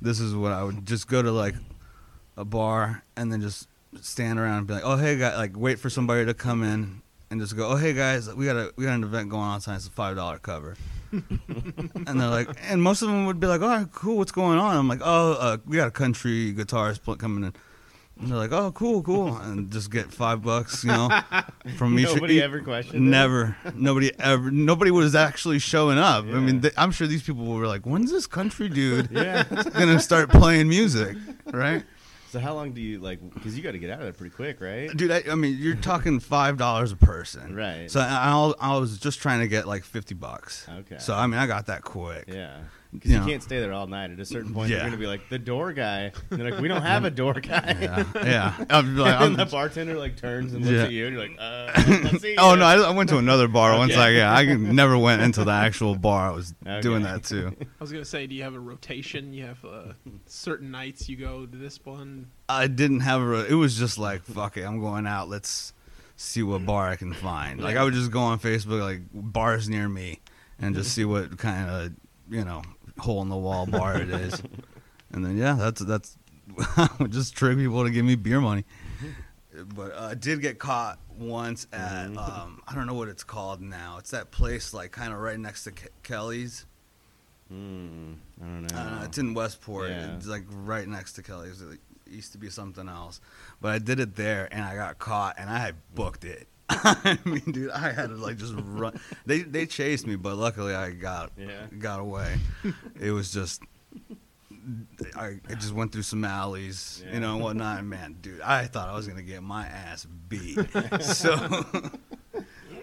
this 0.00 0.20
is 0.20 0.32
what 0.34 0.52
I 0.52 0.62
would 0.62 0.86
just 0.86 1.08
go 1.08 1.22
to 1.22 1.32
like 1.32 1.56
a 2.36 2.44
bar 2.44 3.02
and 3.16 3.32
then 3.32 3.40
just 3.40 3.66
stand 4.00 4.38
around 4.38 4.58
and 4.58 4.66
be 4.68 4.74
like, 4.74 4.84
"Oh 4.84 4.96
hey 4.96 5.18
guys," 5.18 5.36
like 5.36 5.56
wait 5.56 5.80
for 5.80 5.90
somebody 5.90 6.24
to 6.24 6.34
come 6.34 6.62
in 6.62 7.02
and 7.30 7.40
just 7.40 7.56
go, 7.56 7.68
"Oh 7.68 7.76
hey 7.76 7.92
guys, 7.92 8.32
we 8.34 8.44
got 8.46 8.56
a 8.56 8.72
we 8.76 8.84
got 8.84 8.94
an 8.94 9.04
event 9.04 9.28
going 9.30 9.42
on 9.42 9.60
tonight. 9.60 9.76
It's 9.76 9.86
a 9.88 9.90
five 9.90 10.16
dollar 10.16 10.38
cover." 10.38 10.76
and 11.12 12.20
they're 12.20 12.28
like, 12.28 12.48
and 12.68 12.82
most 12.82 13.02
of 13.02 13.08
them 13.08 13.26
would 13.26 13.40
be 13.40 13.46
like, 13.46 13.62
"All 13.62 13.68
right, 13.68 13.90
cool, 13.92 14.16
what's 14.18 14.32
going 14.32 14.58
on?" 14.58 14.76
I'm 14.76 14.88
like, 14.88 15.00
"Oh, 15.02 15.32
uh, 15.32 15.56
we 15.66 15.76
got 15.76 15.88
a 15.88 15.92
country 15.92 16.52
guitarist 16.54 17.02
pl- 17.02 17.16
coming 17.16 17.44
in." 17.44 17.52
And 18.18 18.30
they're 18.30 18.38
like, 18.38 18.52
"Oh, 18.52 18.72
cool, 18.72 19.02
cool," 19.02 19.36
and 19.36 19.70
just 19.70 19.90
get 19.90 20.10
five 20.12 20.42
bucks, 20.42 20.82
you 20.84 20.90
know, 20.90 21.08
from 21.76 21.98
each. 21.98 22.06
Nobody 22.06 22.36
each- 22.36 22.42
ever 22.42 22.60
questioned. 22.60 23.06
it? 23.06 23.10
Never, 23.10 23.56
nobody 23.74 24.10
ever, 24.18 24.50
nobody 24.50 24.90
was 24.90 25.14
actually 25.14 25.58
showing 25.58 25.98
up. 25.98 26.24
I 26.24 26.28
mean, 26.40 26.56
Yeah. 26.56 26.60
th- 26.62 26.74
I'm 26.78 26.90
sure 26.92 27.06
these 27.06 27.22
people 27.22 27.44
were 27.46 27.66
like, 27.66 27.84
"When's 27.86 28.10
this 28.10 28.26
country 28.26 28.68
dude 28.68 29.10
Yeah. 29.12 29.44
gonna 29.74 30.00
start 30.00 30.30
playing 30.30 30.68
music?" 30.68 31.16
Right? 31.52 31.84
So 32.30 32.40
how 32.40 32.54
long 32.54 32.72
do 32.72 32.80
you 32.80 32.98
like? 32.98 33.20
Because 33.34 33.56
you 33.56 33.62
got 33.62 33.72
to 33.72 33.78
get 33.78 33.90
out 33.90 33.98
of 33.98 34.04
there 34.04 34.12
pretty 34.12 34.34
quick, 34.34 34.60
right? 34.60 34.94
Dude, 34.96 35.10
I, 35.10 35.22
I 35.30 35.34
mean, 35.34 35.56
you're 35.58 35.74
talking 35.76 36.20
five 36.20 36.56
dollars 36.56 36.92
a 36.92 36.96
person, 36.96 37.54
Right. 37.54 37.90
So 37.90 38.00
I, 38.00 38.04
I, 38.60 38.72
I 38.72 38.78
was 38.78 38.98
just 38.98 39.20
trying 39.20 39.40
to 39.40 39.48
get 39.48 39.66
like 39.66 39.84
fifty 39.84 40.14
bucks. 40.14 40.66
Okay. 40.68 40.98
So 40.98 41.14
I 41.14 41.26
mean, 41.26 41.38
I 41.38 41.46
got 41.46 41.66
that 41.66 41.82
quick. 41.82 42.24
Yeah. 42.28 42.58
Because 42.96 43.10
you 43.12 43.18
Yeah. 43.18 43.26
can't 43.26 43.42
stay 43.42 43.60
there 43.60 43.72
all 43.72 43.86
night. 43.86 44.10
At 44.10 44.18
a 44.20 44.24
certain 44.24 44.52
point, 44.52 44.70
Yeah. 44.70 44.76
you're 44.78 44.86
gonna 44.86 44.96
be 44.96 45.06
like 45.06 45.28
the 45.28 45.38
door 45.38 45.72
guy. 45.72 46.12
And 46.30 46.40
they're 46.40 46.50
like, 46.50 46.60
we 46.60 46.68
don't 46.68 46.82
have 46.94 47.04
a 47.04 47.10
door 47.10 47.34
guy. 47.34 47.76
Yeah, 47.80 48.04
yeah. 48.24 48.64
I'm 48.70 48.96
like, 48.96 49.14
and 49.14 49.22
I'm- 49.24 49.36
the 49.36 49.46
bartender 49.46 49.96
like 49.98 50.16
turns 50.16 50.52
and 50.54 50.64
looks 50.64 50.76
Yeah. 50.76 50.84
at 50.84 50.92
you, 50.92 51.06
and 51.06 51.14
you're 51.16 51.26
like, 51.28 51.36
uh, 51.38 51.72
let's 52.04 52.22
see. 52.22 52.36
oh 52.38 52.54
no, 52.54 52.64
I, 52.64 52.76
I 52.78 52.90
went 52.90 53.08
to 53.10 53.18
another 53.18 53.48
bar 53.48 53.76
once. 53.78 53.94
Like, 53.96 54.14
yeah, 54.14 54.32
I 54.32 54.44
never 54.54 54.96
went 54.98 55.22
into 55.22 55.44
the 55.44 55.52
actual 55.52 55.94
bar. 55.96 56.30
I 56.30 56.34
was 56.34 56.54
Okay. 56.66 56.80
doing 56.80 57.02
that 57.04 57.24
too. 57.24 57.54
I 57.60 57.66
was 57.80 57.92
gonna 57.92 58.04
say, 58.04 58.26
do 58.26 58.34
you 58.34 58.42
have 58.42 58.54
a 58.54 58.60
rotation? 58.60 59.32
You 59.32 59.46
have 59.46 59.64
uh, 59.64 59.92
certain 60.26 60.70
nights 60.70 61.08
you 61.08 61.16
go 61.16 61.46
to 61.46 61.56
this 61.56 61.78
one. 61.84 62.28
I 62.48 62.66
didn't 62.66 63.00
have 63.00 63.20
a. 63.22 63.44
It 63.46 63.54
was 63.54 63.76
just 63.78 63.98
like, 63.98 64.22
fuck 64.24 64.56
it, 64.56 64.62
I'm 64.62 64.80
going 64.80 65.06
out. 65.06 65.28
Let's 65.28 65.72
see 66.16 66.42
what 66.42 66.64
bar 66.64 66.88
I 66.88 66.96
can 66.96 67.12
find. 67.12 67.60
Like, 67.60 67.76
I 67.76 67.84
would 67.84 67.92
just 67.92 68.10
go 68.10 68.20
on 68.20 68.38
Facebook, 68.38 68.80
like 68.80 69.00
bars 69.12 69.68
near 69.68 69.88
me, 69.88 70.20
and 70.58 70.74
just 70.74 70.94
see 70.94 71.04
what 71.04 71.36
kind 71.38 71.68
of 71.68 71.92
you 72.30 72.44
know 72.44 72.62
hole 72.98 73.22
in 73.22 73.28
the 73.28 73.36
wall 73.36 73.66
bar 73.66 74.00
it 74.00 74.10
is. 74.10 74.42
And 75.12 75.24
then 75.24 75.36
yeah, 75.36 75.54
that's 75.54 75.80
that's. 75.82 76.16
Just 77.08 77.34
trick 77.36 77.58
people 77.58 77.84
to 77.84 77.90
give 77.90 78.04
me 78.04 78.14
beer 78.14 78.40
money. 78.40 78.64
But 79.74 79.92
uh, 79.96 80.08
I 80.10 80.14
did 80.14 80.40
get 80.42 80.58
caught 80.58 80.98
once 81.18 81.66
at 81.72 82.08
Mhm. 82.10 82.16
um, 82.18 82.62
I 82.68 82.74
don't 82.74 82.86
know 82.86 82.94
what 82.94 83.08
it's 83.08 83.24
called 83.24 83.60
now. 83.60 83.96
It's 83.98 84.10
that 84.10 84.30
place 84.30 84.72
like 84.74 84.92
kind 84.92 85.12
of 85.12 85.18
right 85.18 85.38
next 85.40 85.64
to 85.64 85.72
Ke- 85.72 85.90
Kelly's. 86.02 86.66
Mm, 87.52 88.16
I 88.40 88.44
don't 88.44 88.62
know. 88.72 88.78
I 89.00 89.04
it's 89.04 89.18
in 89.18 89.34
Westport. 89.34 89.90
Yeah. 89.90 90.16
It's 90.16 90.26
like 90.26 90.44
right 90.50 90.86
next 90.86 91.12
to 91.14 91.22
Kelly's. 91.22 91.60
It 91.62 91.78
used 92.08 92.32
to 92.32 92.38
be 92.38 92.50
something 92.50 92.88
else, 92.88 93.20
but 93.60 93.72
I 93.72 93.78
did 93.78 93.98
it 94.00 94.14
there, 94.16 94.48
and 94.52 94.64
I 94.64 94.74
got 94.76 94.98
caught, 94.98 95.36
and 95.38 95.48
I 95.50 95.58
had 95.58 95.74
booked 95.94 96.24
it. 96.24 96.46
I 96.68 97.18
mean, 97.24 97.42
dude, 97.52 97.70
I 97.70 97.92
had 97.92 98.08
to 98.08 98.16
like 98.16 98.36
just 98.38 98.54
run. 98.56 98.98
They 99.24 99.42
they 99.42 99.66
chased 99.66 100.06
me, 100.06 100.16
but 100.16 100.36
luckily 100.36 100.74
I 100.74 100.90
got 100.90 101.32
Yeah. 101.36 101.66
got 101.78 102.00
away. 102.00 102.38
it 103.00 103.10
was 103.12 103.32
just. 103.32 103.62
I, 105.14 105.38
I 105.48 105.54
just 105.54 105.72
went 105.72 105.92
through 105.92 106.02
some 106.02 106.24
alleys, 106.24 107.00
Yeah. 107.06 107.14
you 107.14 107.20
know, 107.20 107.34
and 107.34 107.42
whatnot. 107.44 107.78
And 107.78 107.88
man, 107.88 108.16
dude, 108.20 108.40
I 108.40 108.64
thought 108.66 108.88
I 108.88 108.94
was 108.96 109.06
gonna 109.06 109.22
get 109.22 109.42
my 109.42 109.64
ass 109.66 110.04
beat. 110.28 110.54
so, 111.00 111.30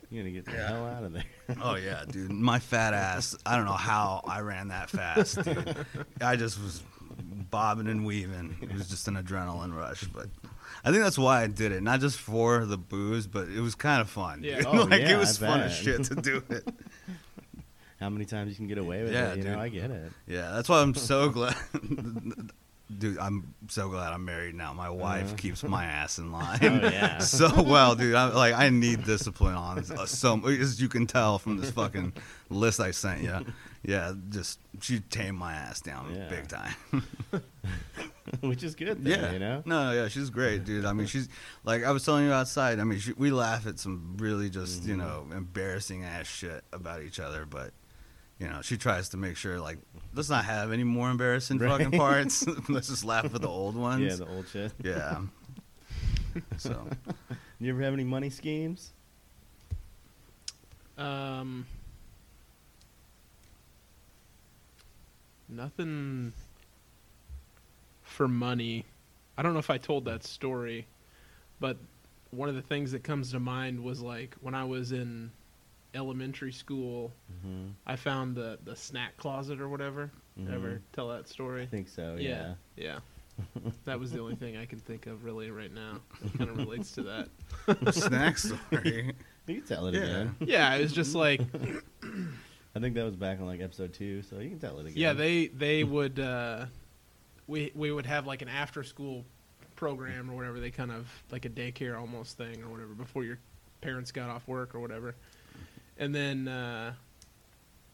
You're 0.10 0.24
gonna 0.24 0.32
get 0.32 0.46
the 0.46 0.52
Yeah. 0.54 0.68
hell 0.70 0.86
out 0.88 1.04
of 1.04 1.12
there. 1.14 1.24
Oh 1.62 1.76
yeah, 1.76 2.04
dude. 2.10 2.32
My 2.32 2.60
fat 2.60 2.94
ass. 2.94 3.36
I 3.46 3.58
don't 3.58 3.66
know 3.66 3.72
how 3.74 4.22
I 4.26 4.40
ran 4.40 4.70
that 4.70 4.90
fast, 4.92 5.44
dude. 5.44 5.86
I 6.22 6.38
just 6.38 6.62
was 6.62 6.82
bobbing 7.52 7.88
and 7.88 8.06
weaving. 8.06 8.56
It 8.62 8.72
was 8.74 8.88
just 8.88 9.10
an 9.10 9.16
adrenaline 9.16 9.76
rush, 9.76 10.06
but 10.06 10.28
I 10.84 10.92
think 10.92 11.04
that's 11.04 11.18
why 11.18 11.42
I 11.44 11.48
did 11.48 11.72
it. 11.72 11.82
Not 11.84 12.00
just 12.00 12.18
for 12.20 12.66
the 12.66 12.78
booze, 12.78 13.28
but 13.28 13.48
it 13.50 13.60
was 13.62 13.76
kind 13.76 14.02
of 14.02 14.10
fun. 14.10 14.42
Yeah. 14.44 14.62
Oh, 14.68 14.84
like 14.84 15.02
yeah, 15.02 15.16
it 15.16 15.18
was 15.18 15.38
fun 15.38 15.62
as 15.62 15.74
shit 15.76 16.04
to 16.06 16.16
do 16.16 16.42
it. 16.50 16.68
How 18.00 18.10
many 18.10 18.26
times 18.26 18.50
you 18.50 18.56
can 18.56 18.68
get 18.68 18.78
away 18.78 19.04
with 19.04 19.14
Yeah, 19.14 19.32
it? 19.32 19.38
You 19.38 19.44
dude. 19.44 19.52
know, 19.54 19.60
I 19.60 19.70
get 19.70 19.90
it. 19.92 20.12
Yeah, 20.28 20.52
that's 20.52 20.68
why 20.70 20.82
I'm 20.82 20.94
so 20.96 21.30
glad. 21.38 21.56
Dude, 23.00 23.18
I'm 23.18 23.54
so 23.70 23.90
glad 23.90 24.14
I'm 24.14 24.26
married 24.26 24.56
now. 24.56 24.74
My 24.74 24.90
wife 24.90 25.28
Uh-huh. 25.28 25.36
keeps 25.38 25.64
my 25.64 25.86
ass 26.02 26.20
in 26.20 26.32
line 26.32 26.60
Oh, 26.62 26.90
yeah. 26.90 27.18
so 27.20 27.64
well, 27.64 27.96
dude. 27.96 28.14
I 28.14 28.28
like 28.28 28.54
I 28.54 28.70
need 28.70 29.04
discipline 29.06 29.56
on 29.56 29.80
uh, 29.80 30.06
so 30.06 30.46
as 30.48 30.80
you 30.82 30.90
can 30.90 31.08
tell 31.08 31.40
from 31.40 31.58
this 31.58 31.72
fucking 31.72 32.14
list 32.50 32.80
I 32.80 32.92
sent 32.92 33.22
you. 33.24 33.46
Yeah, 33.84 34.14
just 34.30 34.60
she 34.82 35.00
tamed 35.00 35.38
my 35.38 35.54
ass 35.54 35.82
down 35.82 36.14
Yeah. 36.16 36.28
big 36.30 36.48
time. 36.48 36.76
Which 38.42 38.64
is 38.64 38.76
good. 38.76 39.04
Then, 39.04 39.20
yeah, 39.20 39.32
You 39.34 39.40
know. 39.40 39.64
No, 39.66 39.92
yeah, 39.92 40.08
she's 40.08 40.30
great, 40.30 40.64
dude. 40.66 40.86
I 40.86 40.94
mean, 40.94 41.08
she's 41.08 41.28
like 41.64 41.84
I 41.84 41.92
was 41.92 42.04
telling 42.06 42.26
you 42.26 42.32
outside. 42.32 42.80
I 42.80 42.84
mean, 42.84 43.00
she, 43.00 43.14
we 43.14 43.32
laugh 43.32 43.66
at 43.68 43.80
some 43.80 44.16
really 44.18 44.50
just 44.50 44.84
you 44.84 44.96
Mhm. 44.96 45.00
know 45.00 45.28
embarrassing 45.36 46.04
ass 46.04 46.28
shit 46.28 46.64
about 46.74 47.02
each 47.02 47.20
other, 47.20 47.46
but 47.46 47.72
you 48.40 48.48
know 48.48 48.62
she 48.62 48.78
tries 48.78 49.10
to 49.10 49.18
make 49.18 49.38
sure 49.38 49.60
like 49.60 49.78
let's 50.14 50.30
not 50.30 50.44
have 50.46 50.72
any 50.72 50.84
more 50.84 51.10
embarrassing 51.10 51.58
Right. 51.60 51.70
fucking 51.72 51.92
parts. 51.98 52.46
let's 52.70 52.88
just 52.90 53.06
laugh 53.06 53.26
at 53.26 53.42
the 53.42 53.48
old 53.48 53.76
ones. 53.76 54.02
Yeah, 54.20 54.26
the 54.26 54.32
old 54.32 54.48
shit. 54.48 54.72
yeah. 54.84 55.22
So 56.58 56.88
You 57.60 57.74
ever 57.74 57.82
have 57.84 57.94
any 57.94 58.04
money 58.04 58.30
schemes? 58.32 58.92
Um, 60.98 61.66
nothing 65.50 66.34
for 68.04 68.28
money. 68.28 68.86
I 69.38 69.42
don't 69.42 69.54
know 69.54 69.60
if 69.60 69.70
I 69.70 69.78
told 69.78 70.06
that 70.06 70.24
story, 70.24 70.86
but 71.60 71.78
one 72.32 72.50
of 72.50 72.56
the 72.56 72.62
things 72.62 72.92
that 72.92 73.04
comes 73.04 73.32
to 73.32 73.40
mind 73.40 73.84
was 73.84 74.02
like 74.02 74.36
when 74.42 74.56
I 74.56 74.64
was 74.64 74.92
in 74.92 75.32
elementary 75.94 76.52
school, 76.52 77.12
Mm-hmm. 77.46 77.68
I 77.86 77.96
found 77.96 78.36
the 78.36 78.58
the 78.64 78.76
snack 78.76 79.18
closet 79.18 79.60
or 79.62 79.70
whatever. 79.70 80.10
Mhm. 80.40 80.54
Ever 80.54 80.82
tell 80.94 81.10
that 81.10 81.28
story? 81.28 81.64
I 81.64 81.66
think 81.68 81.88
so. 81.90 82.16
Yeah. 82.20 82.56
yeah. 82.76 83.00
That 83.86 84.00
was 84.00 84.12
the 84.12 84.20
only 84.20 84.36
thing 84.36 84.58
I 84.58 84.66
can 84.66 84.80
think 84.80 85.08
of 85.08 85.24
really 85.24 85.50
right 85.52 85.74
now. 85.74 86.00
Kind 86.38 86.50
of 86.52 86.58
relates 86.58 86.92
to 86.94 87.04
that. 87.04 87.94
Snack 87.94 88.38
story. 88.38 89.14
You 89.48 89.56
can 89.56 89.64
tell 89.68 89.88
it 89.88 89.94
Yeah. 89.96 90.02
again. 90.02 90.36
Yeah, 90.40 90.74
it 90.76 90.82
was 90.84 90.94
just 90.94 91.14
like 91.16 91.42
I 92.76 92.80
think 92.80 92.96
that 92.96 93.04
was 93.04 93.16
back 93.18 93.40
on 93.42 93.46
like 93.46 93.60
episode 93.62 93.94
two, 93.94 94.22
so 94.24 94.40
you 94.40 94.50
can 94.50 94.60
tell 94.60 94.78
it 94.80 94.86
again. 94.88 94.94
yeah, 94.96 95.14
they 95.14 95.48
they 95.48 95.84
would 95.84 96.18
uh, 96.20 96.66
we 97.48 97.72
we 97.76 97.92
would 97.92 98.06
have 98.06 98.26
like 98.26 98.42
an 98.42 98.48
after 98.48 98.84
school 98.84 99.26
program 99.76 100.30
or 100.32 100.36
whatever. 100.36 100.60
They 100.62 100.72
kind 100.72 100.92
of 100.92 101.08
like 101.30 101.44
a 101.46 101.50
daycare 101.50 102.00
almost 102.00 102.38
thing 102.38 102.64
or 102.64 102.70
whatever 102.70 102.94
before 102.94 103.24
your 103.26 103.38
parents 103.82 104.12
got 104.14 104.30
off 104.30 104.48
work 104.48 104.74
or 104.76 104.80
whatever, 104.80 105.14
and 105.98 106.14
then 106.14 106.48
uh, 106.48 106.94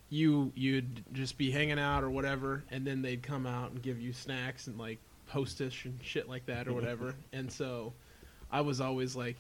you 0.10 0.52
you'd 0.56 1.04
just 1.14 1.38
be 1.38 1.52
hanging 1.52 1.80
out 1.80 2.04
or 2.04 2.10
whatever, 2.10 2.64
and 2.72 2.86
then 2.86 3.02
they'd 3.02 3.24
come 3.24 3.46
out 3.46 3.72
and 3.72 3.82
give 3.82 4.00
you 4.00 4.14
snacks 4.14 4.68
and 4.68 4.78
like 4.78 5.00
hostess 5.28 5.74
and 5.86 6.00
shit 6.04 6.28
like 6.28 6.46
that 6.48 6.68
or 6.68 6.74
whatever. 6.74 7.14
and 7.34 7.52
so 7.52 7.94
I 8.52 8.62
was 8.62 8.82
always 8.82 9.16
like 9.16 9.38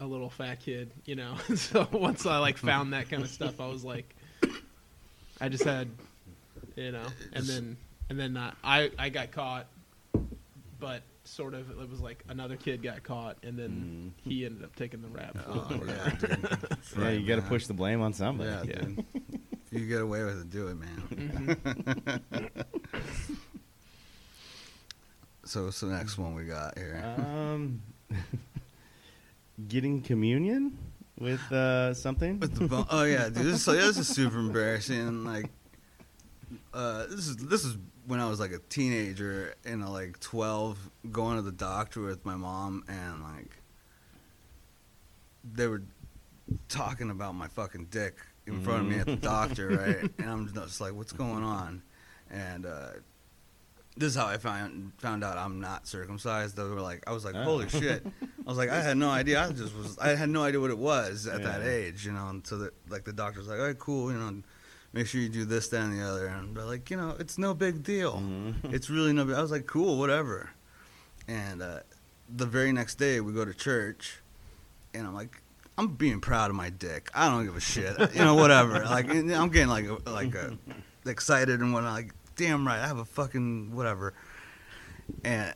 a 0.00 0.06
little 0.06 0.30
fat 0.30 0.60
kid, 0.60 0.90
you 1.04 1.14
know. 1.14 1.36
so 1.54 1.86
once 1.92 2.26
I 2.26 2.38
like 2.38 2.56
found 2.56 2.92
that 2.92 3.08
kind 3.10 3.22
of 3.22 3.28
stuff, 3.30 3.60
I 3.60 3.66
was 3.66 3.84
like, 3.84 4.14
I 5.40 5.48
just 5.48 5.64
had, 5.64 5.88
you 6.74 6.92
know, 6.92 7.06
and 7.32 7.44
then 7.44 7.76
and 8.08 8.18
then 8.18 8.32
not, 8.32 8.56
I 8.64 8.90
I 8.98 9.08
got 9.10 9.32
caught, 9.32 9.66
but 10.78 11.02
sort 11.24 11.54
of 11.54 11.70
it 11.70 11.88
was 11.90 12.00
like 12.00 12.22
another 12.28 12.56
kid 12.56 12.82
got 12.82 13.02
caught, 13.02 13.36
and 13.42 13.58
then 13.58 14.12
he 14.22 14.44
ended 14.46 14.64
up 14.64 14.74
taking 14.76 15.02
the 15.02 15.08
rap. 15.08 15.36
Oh, 15.46 15.68
yeah, 15.86 16.10
dude. 16.20 16.38
yeah, 16.42 16.56
Right, 17.04 17.18
you 17.20 17.26
got 17.26 17.36
to 17.36 17.42
push 17.42 17.66
the 17.66 17.74
blame 17.74 18.00
on 18.02 18.12
somebody. 18.12 18.50
Yeah, 18.50 18.62
Yeah. 18.64 18.82
dude. 18.82 19.04
You 19.72 19.84
get 19.88 20.00
away 20.00 20.22
with 20.22 20.40
it, 20.40 20.48
do 20.48 20.68
it, 20.68 20.74
man. 20.76 21.56
Mhm. 22.30 22.64
So 25.44 25.64
what's 25.64 25.80
the 25.80 25.86
next 25.88 26.18
one 26.18 26.34
we 26.34 26.44
got 26.44 26.76
here? 26.78 27.02
Um, 27.18 27.82
getting 29.68 30.02
communion 30.02 30.76
with 31.18 31.40
uh, 31.52 31.94
something. 31.94 32.40
With 32.40 32.54
the 32.58 32.66
bone. 32.66 32.86
Oh 32.90 33.04
yeah, 33.04 33.24
dude. 33.24 33.34
This, 33.44 33.66
is- 33.68 33.74
this 33.76 33.98
is 33.98 34.08
super 34.08 34.38
embarrassing. 34.38 35.24
Like, 35.24 35.50
uh, 36.74 37.06
this 37.06 37.28
is 37.28 37.36
this 37.36 37.64
is 37.64 37.76
when 38.06 38.20
I 38.20 38.28
was 38.28 38.40
like 38.40 38.52
a 38.52 38.58
teenager 38.58 39.54
you 39.64 39.72
uh, 39.72 39.76
know, 39.76 39.90
like 39.90 40.18
twelve, 40.20 40.78
going 41.10 41.36
to 41.36 41.42
the 41.42 41.52
doctor 41.52 42.02
with 42.02 42.24
my 42.24 42.36
mom, 42.36 42.84
and 42.88 43.22
like 43.22 43.56
they 45.54 45.66
were 45.66 45.82
talking 46.68 47.10
about 47.10 47.34
my 47.34 47.48
fucking 47.48 47.86
dick 47.90 48.16
in 48.46 48.62
front 48.62 48.82
of 48.82 48.86
me 48.86 48.98
at 48.98 49.06
the 49.06 49.16
mm. 49.16 49.20
doctor, 49.20 49.68
right? 49.70 50.10
And 50.18 50.30
I'm 50.30 50.52
just 50.52 50.80
like, 50.80 50.94
what's 50.94 51.12
going 51.12 51.42
on? 51.42 51.82
And 52.30 52.66
uh, 52.66 52.90
this 53.96 54.10
is 54.10 54.14
how 54.16 54.26
I 54.26 54.36
found 54.36 54.92
found 54.98 55.24
out 55.24 55.36
I'm 55.38 55.60
not 55.60 55.86
circumcised. 55.86 56.56
They 56.56 56.62
were 56.62 56.80
like, 56.80 57.02
I 57.06 57.12
was 57.12 57.24
like, 57.24 57.34
Oh. 57.34 57.42
holy 57.42 57.66
ah. 57.66 57.78
shit. 57.78 58.06
I 58.22 58.48
was 58.48 58.58
like, 58.58 58.70
I 58.70 58.82
had 58.82 58.96
no 58.96 59.10
idea. 59.10 59.44
I 59.44 59.52
just 59.52 59.76
was, 59.76 59.98
I 59.98 60.14
had 60.14 60.28
no 60.28 60.42
idea 60.42 60.60
what 60.60 60.70
it 60.70 60.78
was 60.78 61.26
at 61.26 61.42
that 61.42 61.62
age, 61.62 62.06
you 62.06 62.12
know. 62.12 62.28
And 62.28 62.46
so 62.46 62.58
that, 62.58 62.74
like, 62.88 63.04
the 63.04 63.12
doctor's 63.12 63.48
like, 63.48 63.58
all 63.58 63.66
right, 63.66 63.78
cool, 63.78 64.12
you 64.12 64.18
know, 64.18 64.42
make 64.96 65.06
sure 65.06 65.20
you 65.20 65.28
do 65.28 65.44
this, 65.44 65.68
that, 65.68 65.82
and 65.82 65.98
the 65.98 66.02
other. 66.02 66.26
And 66.26 66.56
they're 66.56 66.64
like, 66.64 66.90
you 66.90 66.96
know, 66.96 67.14
it's 67.18 67.36
no 67.36 67.52
big 67.52 67.82
deal. 67.82 68.14
Mhm. 68.14 68.72
It's 68.72 68.88
really 68.88 69.12
no 69.12 69.26
big. 69.26 69.36
I 69.36 69.42
was 69.42 69.50
like, 69.50 69.66
cool, 69.66 69.98
whatever. 69.98 70.50
And 71.28 71.60
uh, 71.60 71.80
the 72.34 72.46
very 72.46 72.72
next 72.72 72.94
day, 72.94 73.20
we 73.20 73.32
go 73.32 73.44
to 73.44 73.52
church, 73.52 74.20
and 74.94 75.06
I'm 75.06 75.14
like, 75.14 75.42
I'm 75.76 75.88
being 75.88 76.20
proud 76.20 76.48
of 76.48 76.56
my 76.56 76.70
dick. 76.70 77.10
I 77.14 77.28
don't 77.28 77.44
give 77.44 77.56
a 77.56 77.60
shit, 77.60 77.98
you 78.14 78.24
know, 78.24 78.34
whatever. 78.34 78.82
Like, 78.84 79.10
I'm 79.10 79.50
getting 79.50 79.68
like, 79.68 79.86
a, 79.86 80.10
like 80.10 80.34
a, 80.34 80.56
excited 81.04 81.60
and 81.60 81.74
whatnot. 81.74 81.92
Like, 81.92 82.12
damn 82.36 82.66
right, 82.66 82.78
I 82.80 82.86
have 82.86 82.98
a 82.98 83.04
fucking 83.04 83.74
whatever. 83.74 84.14
And 85.22 85.52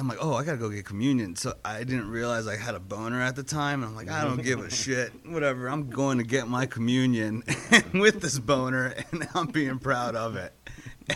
I'm 0.00 0.08
like, 0.08 0.18
oh, 0.20 0.34
I 0.34 0.44
gotta 0.44 0.58
go 0.58 0.68
get 0.68 0.84
communion. 0.84 1.36
So 1.36 1.54
I 1.64 1.78
didn't 1.84 2.10
realize 2.10 2.46
I 2.46 2.56
had 2.56 2.74
a 2.74 2.80
boner 2.80 3.20
at 3.20 3.36
the 3.36 3.42
time. 3.42 3.82
And 3.82 3.90
I'm 3.90 3.96
like, 3.96 4.10
I 4.10 4.24
don't 4.24 4.42
give 4.42 4.60
a 4.60 4.70
shit. 4.74 5.12
Whatever. 5.26 5.68
I'm 5.68 5.90
going 5.90 6.18
to 6.18 6.24
get 6.24 6.48
my 6.48 6.66
communion 6.66 7.42
with 7.94 8.20
this 8.20 8.38
boner, 8.38 8.94
and 9.12 9.28
I'm 9.34 9.46
being 9.48 9.78
proud 9.78 10.14
of 10.14 10.36
it. 10.36 10.52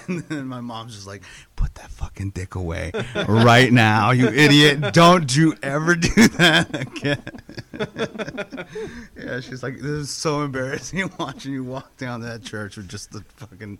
And 0.08 0.20
then 0.20 0.46
my 0.46 0.60
mom's 0.62 0.94
just 0.94 1.06
like, 1.06 1.22
put 1.54 1.74
that 1.74 1.90
fucking 1.90 2.30
dick 2.30 2.54
away 2.54 2.92
right 3.28 3.70
now, 3.70 4.10
you 4.10 4.26
idiot. 4.28 4.94
Don't 4.94 5.34
you 5.36 5.54
ever 5.62 5.94
do 5.94 6.08
that 6.38 6.74
again. 6.74 7.22
yeah, 9.16 9.40
she's 9.40 9.62
like, 9.62 9.74
this 9.76 9.84
is 9.84 10.10
so 10.10 10.42
embarrassing 10.42 11.10
watching 11.18 11.52
you 11.52 11.62
walk 11.62 11.96
down 11.98 12.22
that 12.22 12.42
church 12.42 12.78
with 12.78 12.88
just 12.88 13.12
the 13.12 13.22
fucking 13.36 13.78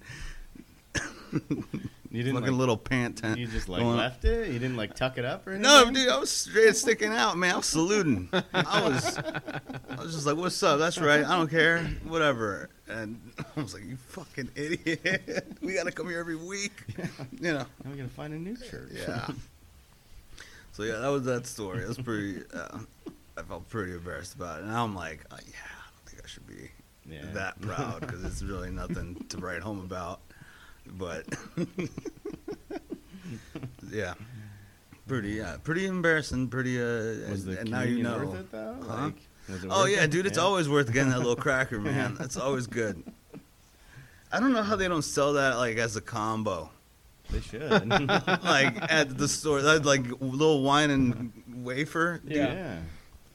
You 2.13 2.23
didn't 2.23 2.35
looking 2.35 2.53
like, 2.53 2.59
little 2.59 2.77
pant 2.77 3.17
tent. 3.17 3.39
You 3.39 3.47
just 3.47 3.71
like 3.71 3.83
left 3.83 4.27
it. 4.27 4.49
You 4.49 4.59
didn't 4.59 4.77
like 4.77 4.95
tuck 4.95 5.17
it 5.17 5.25
up 5.25 5.47
or 5.47 5.53
anything. 5.53 5.63
No, 5.63 5.91
dude, 5.91 6.11
I 6.11 6.19
was 6.19 6.31
straight 6.31 6.77
sticking 6.77 7.11
out, 7.11 7.39
man. 7.39 7.55
I 7.55 7.57
was 7.57 7.67
saluting. 7.67 8.29
I 8.53 8.83
was, 8.87 9.17
I 9.19 9.95
was 10.03 10.13
just 10.13 10.27
like, 10.27 10.37
"What's 10.37 10.63
up? 10.63 10.79
That's 10.79 10.99
right. 10.99 11.25
I 11.25 11.37
don't 11.39 11.49
care. 11.49 11.79
Whatever." 12.05 12.69
And 12.87 13.19
I 13.57 13.61
was 13.63 13.73
like, 13.73 13.85
"You 13.87 13.97
fucking 13.97 14.51
idiot! 14.55 15.47
We 15.63 15.73
gotta 15.73 15.91
come 15.91 16.07
here 16.11 16.19
every 16.19 16.37
week." 16.37 16.73
You 17.41 17.55
know? 17.55 17.67
Now 17.83 17.91
we 17.91 17.97
gotta 17.97 18.11
find 18.11 18.35
a 18.35 18.39
new 18.39 18.59
church. 18.59 18.91
Yeah. 18.95 19.29
So 20.73 20.83
yeah, 20.83 20.99
that 20.99 21.09
was 21.09 21.25
that 21.25 21.47
story. 21.47 21.83
It 21.83 21.89
was 21.89 21.99
pretty. 21.99 22.43
Uh, 22.53 22.81
I 23.39 23.43
felt 23.43 23.71
pretty 23.71 23.93
embarrassed 23.93 24.35
about 24.35 24.59
it, 24.59 24.63
and 24.65 24.73
now 24.73 24.85
I'm 24.85 24.95
like, 24.95 25.21
oh, 25.31 25.37
"Yeah, 25.47 25.55
I 25.65 25.91
don't 25.95 26.11
think 26.11 26.23
I 26.23 26.29
should 26.29 26.47
be 26.47 26.71
Yeah. 27.11 27.23
that 27.33 27.59
proud 27.63 28.01
because 28.01 28.23
it's 28.23 28.43
really 28.43 28.71
nothing 28.71 29.25
to 29.31 29.39
write 29.39 29.63
home 29.63 29.81
about." 29.81 30.21
But 30.87 31.25
yeah, 33.91 34.15
pretty 35.07 35.31
yeah, 35.31 35.57
pretty 35.63 35.87
embarrassing. 35.87 36.49
Pretty 36.49 36.81
uh, 36.81 37.31
Was 37.31 37.45
the 37.45 37.61
and 37.61 37.71
now 37.71 37.83
you 37.83 38.03
know. 38.03 38.19
worth 38.19 38.41
it 38.41 38.53
though? 38.53 38.77
Huh? 38.87 39.05
Like, 39.05 39.15
Oh 39.71 39.87
yeah, 39.87 40.05
it? 40.05 40.11
dude, 40.11 40.27
it's 40.27 40.39
always 40.39 40.69
worth 40.69 40.93
getting 40.93 41.11
that 41.11 41.19
little 41.19 41.37
cracker, 41.37 41.81
man. 41.81 42.15
That's 42.15 42.37
always 42.37 42.67
good. 42.67 43.03
I 44.31 44.41
don't 44.41 44.53
know 44.53 44.63
how 44.63 44.77
they 44.77 44.89
don't 44.89 45.03
sell 45.03 45.35
that 45.35 45.57
like 45.57 45.77
as 45.77 45.97
a 45.97 46.01
combo, 46.01 46.71
They 47.31 47.41
should. 47.41 47.89
like 47.89 48.91
at 48.93 49.19
the 49.19 49.29
store. 49.29 49.61
That 49.63 49.85
like 49.85 50.05
little 50.21 50.63
wine 50.63 50.91
and 50.91 51.33
wafer. 51.65 52.21
dude, 52.25 52.37
Yeah. 52.37 52.79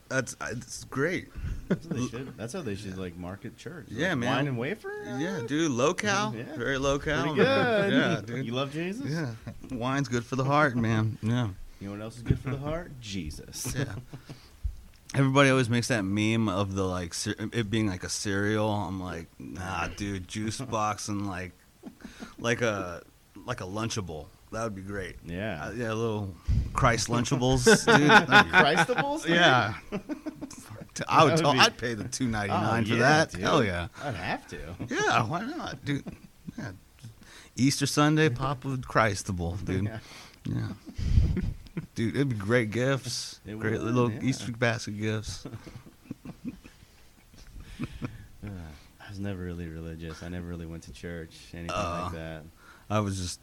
that's 0.09 0.35
it's 0.51 0.83
great. 0.85 1.27
That's 1.67 1.85
what 1.85 1.95
they 1.97 2.07
should. 2.07 2.37
That's 2.37 2.53
how 2.53 2.61
they 2.61 2.75
should 2.75 2.97
like 2.97 3.17
market 3.17 3.57
church. 3.57 3.87
Yeah, 3.89 4.09
Like, 4.09 4.17
man. 4.19 4.35
Wine 4.35 4.47
and 4.47 4.57
wafer. 4.57 4.91
Yeah, 5.17 5.41
dude, 5.47 5.71
low 5.71 5.93
cal, 5.93 6.33
Yeah. 6.35 6.43
very 6.57 6.77
low 6.77 6.99
cal. 6.99 7.21
Pretty 7.23 7.35
good. 7.37 7.93
Yeah, 7.93 8.21
dude. 8.25 8.45
You 8.45 8.53
love 8.53 8.71
Jesus? 8.71 9.05
Yeah, 9.09 9.31
wine's 9.71 10.07
good 10.07 10.25
for 10.25 10.35
the 10.35 10.43
heart, 10.45 10.75
man. 10.75 11.17
Yeah, 11.21 11.49
You 11.79 11.87
know 11.87 11.93
what 11.95 12.01
else 12.01 12.17
is 12.17 12.23
good 12.23 12.39
for 12.39 12.49
the 12.51 12.57
heart? 12.57 12.91
Jesus. 13.01 13.73
yeah. 13.77 13.93
Everybody 15.15 15.49
always 15.49 15.69
makes 15.69 15.87
that 15.87 16.03
meme 16.03 16.49
of 16.49 16.75
the 16.75 16.83
like 16.83 17.13
it 17.53 17.69
being 17.71 17.87
like 17.87 18.03
a 18.03 18.09
cereal. 18.09 18.69
I'm 18.69 19.01
like, 19.01 19.27
nah, 19.39 19.87
dude, 19.87 20.27
juice 20.27 20.59
box 20.61 21.07
and 21.07 21.27
like, 21.27 21.53
like 22.39 22.61
a 22.61 23.01
like 23.45 23.61
a 23.61 23.65
Lunchable. 23.65 24.25
That 24.51 24.63
would 24.63 24.75
be 24.75 24.81
great. 24.81 25.15
Yeah. 25.25 25.65
Uh, 25.65 25.71
yeah, 25.71 25.93
little 25.93 26.33
Christ 26.73 27.07
Lunchables, 27.09 27.63
dude. 27.97 28.09
Christables? 28.09 29.27
yeah. 29.27 29.73
I 31.09 31.23
would. 31.23 31.33
Would 31.33 31.39
tell, 31.41 31.53
be- 31.53 31.59
I'd 31.59 31.77
pay 31.77 31.93
the 31.93 32.03
two 32.05 32.27
ninety 32.27 32.49
nine 32.53 32.83
Oh, 32.83 32.87
for 32.87 32.93
yeah, 32.93 32.99
that. 32.99 33.31
dude. 33.31 33.41
Hell 33.41 33.63
yeah. 33.63 33.87
I'd 34.03 34.15
have 34.15 34.47
to. 34.49 34.57
Yeah, 34.89 35.23
why 35.23 35.41
not, 35.45 35.83
dude? 35.85 36.03
Yeah. 36.57 36.71
Easter 37.55 37.85
Sunday, 37.85 38.29
pop 38.29 38.63
with 38.65 38.83
Christable, 38.83 39.63
dude. 39.65 39.85
Yeah. 39.85 39.99
Yeah. 40.45 40.67
Dude, 41.95 42.15
it'd 42.15 42.29
be 42.29 42.35
great 42.35 42.71
gifts. 42.71 43.39
It 43.45 43.59
great 43.59 43.73
would, 43.73 43.81
little 43.81 44.11
yeah. 44.11 44.19
Easter 44.23 44.51
basket 44.51 44.99
gifts. 44.99 45.45
Uh, 48.43 48.49
I 49.05 49.09
was 49.09 49.19
never 49.19 49.41
really 49.43 49.67
religious. 49.67 50.23
I 50.23 50.29
never 50.29 50.45
really 50.47 50.65
went 50.65 50.83
to 50.83 50.93
church, 50.93 51.35
anything 51.53 51.71
Uh, 51.71 52.01
like 52.05 52.13
that. 52.13 52.43
I 52.89 52.99
was 53.01 53.17
just 53.19 53.39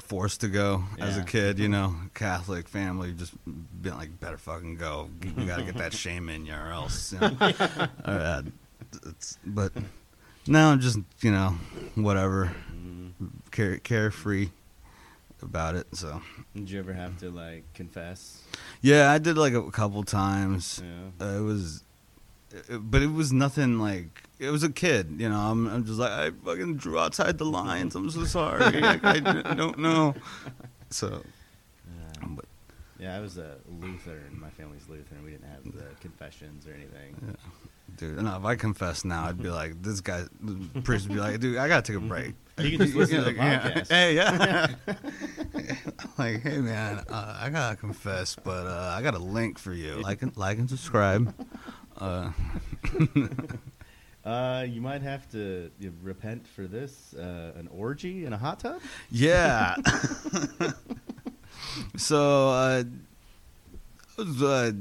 forced 0.00 0.40
to 0.40 0.48
go 0.48 0.82
as 0.98 1.16
a 1.16 1.22
kid, 1.22 1.58
you 1.60 1.68
know, 1.68 1.94
Catholic 2.14 2.68
family, 2.68 3.12
just 3.12 3.32
been 3.46 3.96
like, 3.96 4.18
better 4.18 4.38
fucking 4.38 4.74
go. 4.76 5.08
You 5.36 5.46
gotta 5.46 5.62
get 5.62 5.76
that 5.76 5.92
shame 5.92 6.28
in 6.28 6.44
you 6.46 6.54
or 6.54 6.72
else. 6.72 7.12
You 7.12 7.20
know? 7.20 7.36
Uh, 8.04 8.42
it's, 9.06 9.38
but 9.44 9.70
now 10.46 10.70
I'm 10.70 10.80
just, 10.80 10.98
you 11.20 11.30
know, 11.30 11.54
whatever, 11.94 12.54
Mm. 12.74 13.12
care, 13.50 13.78
carefree 13.78 14.48
about 15.42 15.74
it. 15.76 15.86
So, 15.92 16.20
Did 16.54 16.70
you 16.70 16.78
ever 16.78 16.92
have 16.92 17.18
to 17.18 17.30
like 17.30 17.64
confess? 17.74 18.42
yeah, 18.80 19.10
I 19.12 19.18
did 19.18 19.36
like 19.38 19.52
a 19.54 19.70
couple 19.70 20.02
times. 20.04 20.82
Yeah. 20.82 21.26
Uh, 21.26 21.38
it 21.38 21.42
was, 21.42 21.82
but 22.80 23.02
it 23.02 23.12
was 23.12 23.32
nothing 23.32 23.78
like. 23.78 24.22
It 24.38 24.50
was 24.50 24.62
a 24.62 24.70
kid, 24.70 25.16
you 25.18 25.28
know. 25.28 25.38
I'm, 25.38 25.66
I'm 25.66 25.84
just 25.84 25.98
like 25.98 26.12
I 26.12 26.30
fucking 26.44 26.76
drew 26.76 26.98
outside 26.98 27.38
the 27.38 27.44
lines. 27.44 27.94
I'm 27.96 28.08
so 28.10 28.24
sorry. 28.24 28.80
like, 28.80 29.04
I 29.04 29.18
don't 29.54 29.78
know. 29.78 30.14
So, 30.90 31.22
Uh, 31.86 32.26
but 32.28 32.44
yeah, 33.00 33.16
I 33.16 33.20
was 33.20 33.36
a 33.38 33.56
Lutheran. 33.80 34.38
My 34.40 34.50
family's 34.50 34.88
Lutheran. 34.88 35.24
We 35.24 35.32
didn't 35.32 35.48
have 35.50 35.64
the 35.64 35.86
confessions 36.00 36.66
or 36.68 36.72
anything. 36.72 37.36
dude. 37.96 38.22
No, 38.22 38.36
if 38.36 38.44
I 38.44 38.54
confess 38.54 39.04
now, 39.04 39.24
I'd 39.24 39.42
be 39.42 39.50
like, 39.50 39.82
this 39.82 40.00
guy, 40.00 40.22
the 40.40 40.80
priest 40.82 41.08
would 41.08 41.14
be 41.14 41.20
like, 41.20 41.40
dude, 41.40 41.58
I 41.58 41.66
gotta 41.66 41.82
take 41.82 42.00
a 42.00 42.06
break. 42.06 42.34
You 42.58 42.70
can 42.76 42.86
just 42.86 42.94
listen 42.96 43.16
to 43.18 43.22
the 43.24 43.32
Yeah. 43.34 43.60
podcast. 43.72 43.88
Hey, 43.88 44.14
yeah. 44.14 44.66
like, 46.16 46.42
hey 46.42 46.58
man, 46.58 47.04
uh, 47.08 47.38
I 47.40 47.50
gotta 47.50 47.76
confess, 47.76 48.36
but 48.36 48.66
uh, 48.66 48.94
I 48.96 49.02
got 49.02 49.14
a 49.14 49.18
link 49.18 49.58
for 49.58 49.72
you. 49.72 49.96
Like 50.00 50.22
and 50.22 50.36
like 50.36 50.58
and 50.58 50.68
subscribe. 50.68 51.34
Uh, 51.98 52.30
Uh, 54.24 54.66
you 54.68 54.80
might 54.82 55.00
have 55.00 55.30
to 55.30 55.70
you 55.78 55.88
know, 55.88 55.94
repent 56.02 56.46
for 56.46 56.66
this. 56.66 57.14
Uh, 57.14 57.52
an 57.56 57.66
orgy 57.74 58.26
in 58.26 58.32
a 58.34 58.36
hot 58.36 58.60
tub? 58.60 58.78
yeah. 59.10 59.74
so 61.96 62.48
uh, 62.48 62.82
I 64.18 64.22
was, 64.22 64.42
uh, 64.42 64.72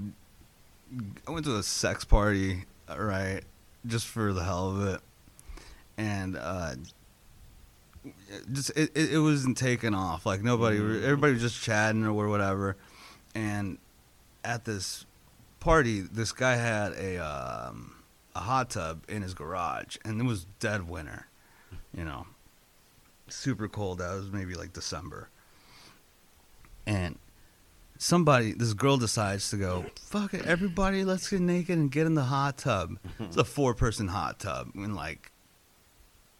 I 1.27 1.31
went 1.31 1.45
to 1.45 1.55
a 1.57 1.63
sex 1.63 2.03
party, 2.03 2.65
right, 2.93 3.41
just 3.85 4.07
for 4.07 4.33
the 4.33 4.43
hell 4.43 4.69
of 4.71 4.87
it, 4.87 4.99
and 5.97 6.35
uh, 6.37 6.73
just 8.51 8.71
it, 8.71 8.91
it, 8.95 9.13
it 9.13 9.19
wasn't 9.19 9.57
taking 9.57 9.93
off. 9.93 10.25
Like 10.25 10.41
nobody, 10.43 10.79
Mm. 10.79 11.03
everybody 11.03 11.33
was 11.33 11.41
just 11.41 11.61
chatting 11.61 12.03
or 12.05 12.27
whatever, 12.27 12.75
and 13.33 13.77
at 14.43 14.65
this 14.65 15.05
party, 15.67 15.99
this 15.99 16.31
guy 16.31 16.55
had 16.55 16.93
a 16.93 17.17
um, 17.17 17.95
a 18.35 18.39
hot 18.39 18.69
tub 18.69 19.03
in 19.09 19.21
his 19.21 19.33
garage, 19.33 19.97
and 20.05 20.21
it 20.21 20.23
was 20.25 20.45
dead 20.59 20.87
winter, 20.89 21.27
you 21.93 22.05
know, 22.05 22.25
super 23.27 23.67
cold. 23.67 23.97
That 23.99 24.13
was 24.15 24.31
maybe 24.31 24.53
like 24.55 24.71
December, 24.71 25.29
and 26.85 27.17
somebody, 27.97 28.53
this 28.53 28.73
girl 28.73 28.95
decides 28.97 29.49
to 29.49 29.57
go, 29.57 29.85
fuck 29.99 30.33
it, 30.33 30.45
everybody, 30.45 31.03
let's 31.03 31.29
get 31.29 31.41
naked 31.41 31.77
and 31.77 31.91
get 31.91 32.05
in 32.05 32.13
the 32.15 32.23
hot 32.23 32.57
tub. 32.57 32.97
It's 33.19 33.35
a 33.37 33.43
four 33.43 33.73
person 33.73 34.07
hot 34.07 34.39
tub, 34.39 34.69
and 34.73 34.95
like 34.95 35.31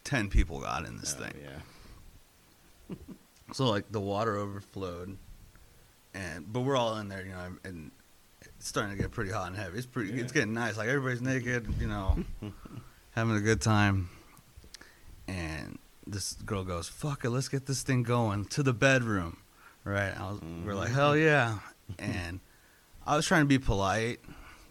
ten 0.04 0.28
people 0.30 0.60
got 0.60 0.86
in 0.86 0.96
this 0.98 1.14
Oh, 1.18 1.22
thing. 1.22 1.34
Yeah. 1.44 2.96
So 3.52 3.64
like 3.70 3.90
the 3.90 4.00
water 4.00 4.36
overflowed, 4.36 5.16
and 6.14 6.50
but 6.52 6.60
we're 6.60 6.76
all 6.76 6.96
in 6.98 7.08
there, 7.08 7.24
you 7.24 7.32
know, 7.32 7.56
and 7.64 7.90
it's 8.58 8.68
starting 8.68 8.96
to 8.96 9.00
get 9.00 9.12
pretty 9.12 9.30
hot 9.30 9.48
and 9.48 9.56
heavy. 9.56 9.78
It's 9.78 9.86
pretty, 9.86 10.12
it's 10.20 10.32
getting 10.32 10.52
nice. 10.52 10.76
Like 10.76 10.88
everybody's 10.88 11.22
naked, 11.22 11.66
you 11.80 11.86
know, 11.86 12.18
having 13.12 13.36
a 13.36 13.40
good 13.40 13.60
time. 13.60 14.10
And 15.26 15.78
this 16.06 16.32
girl 16.34 16.64
goes, 16.64 16.88
"Fuck 16.88 17.24
it, 17.24 17.30
let's 17.30 17.48
get 17.48 17.66
this 17.66 17.82
thing 17.82 18.02
going 18.02 18.46
to 18.46 18.62
the 18.62 18.72
bedroom." 18.72 19.38
Right? 19.84 20.12
I 20.18 20.30
was, 20.30 20.40
We're 20.64 20.74
like. 20.74 20.90
"Hell 20.90 21.12
mm-hmm. 21.12 21.24
yeah!" 21.24 21.58
And 21.98 22.40
I 23.06 23.16
was 23.16 23.26
trying 23.26 23.42
to 23.42 23.48
be 23.48 23.58
polite. 23.58 24.20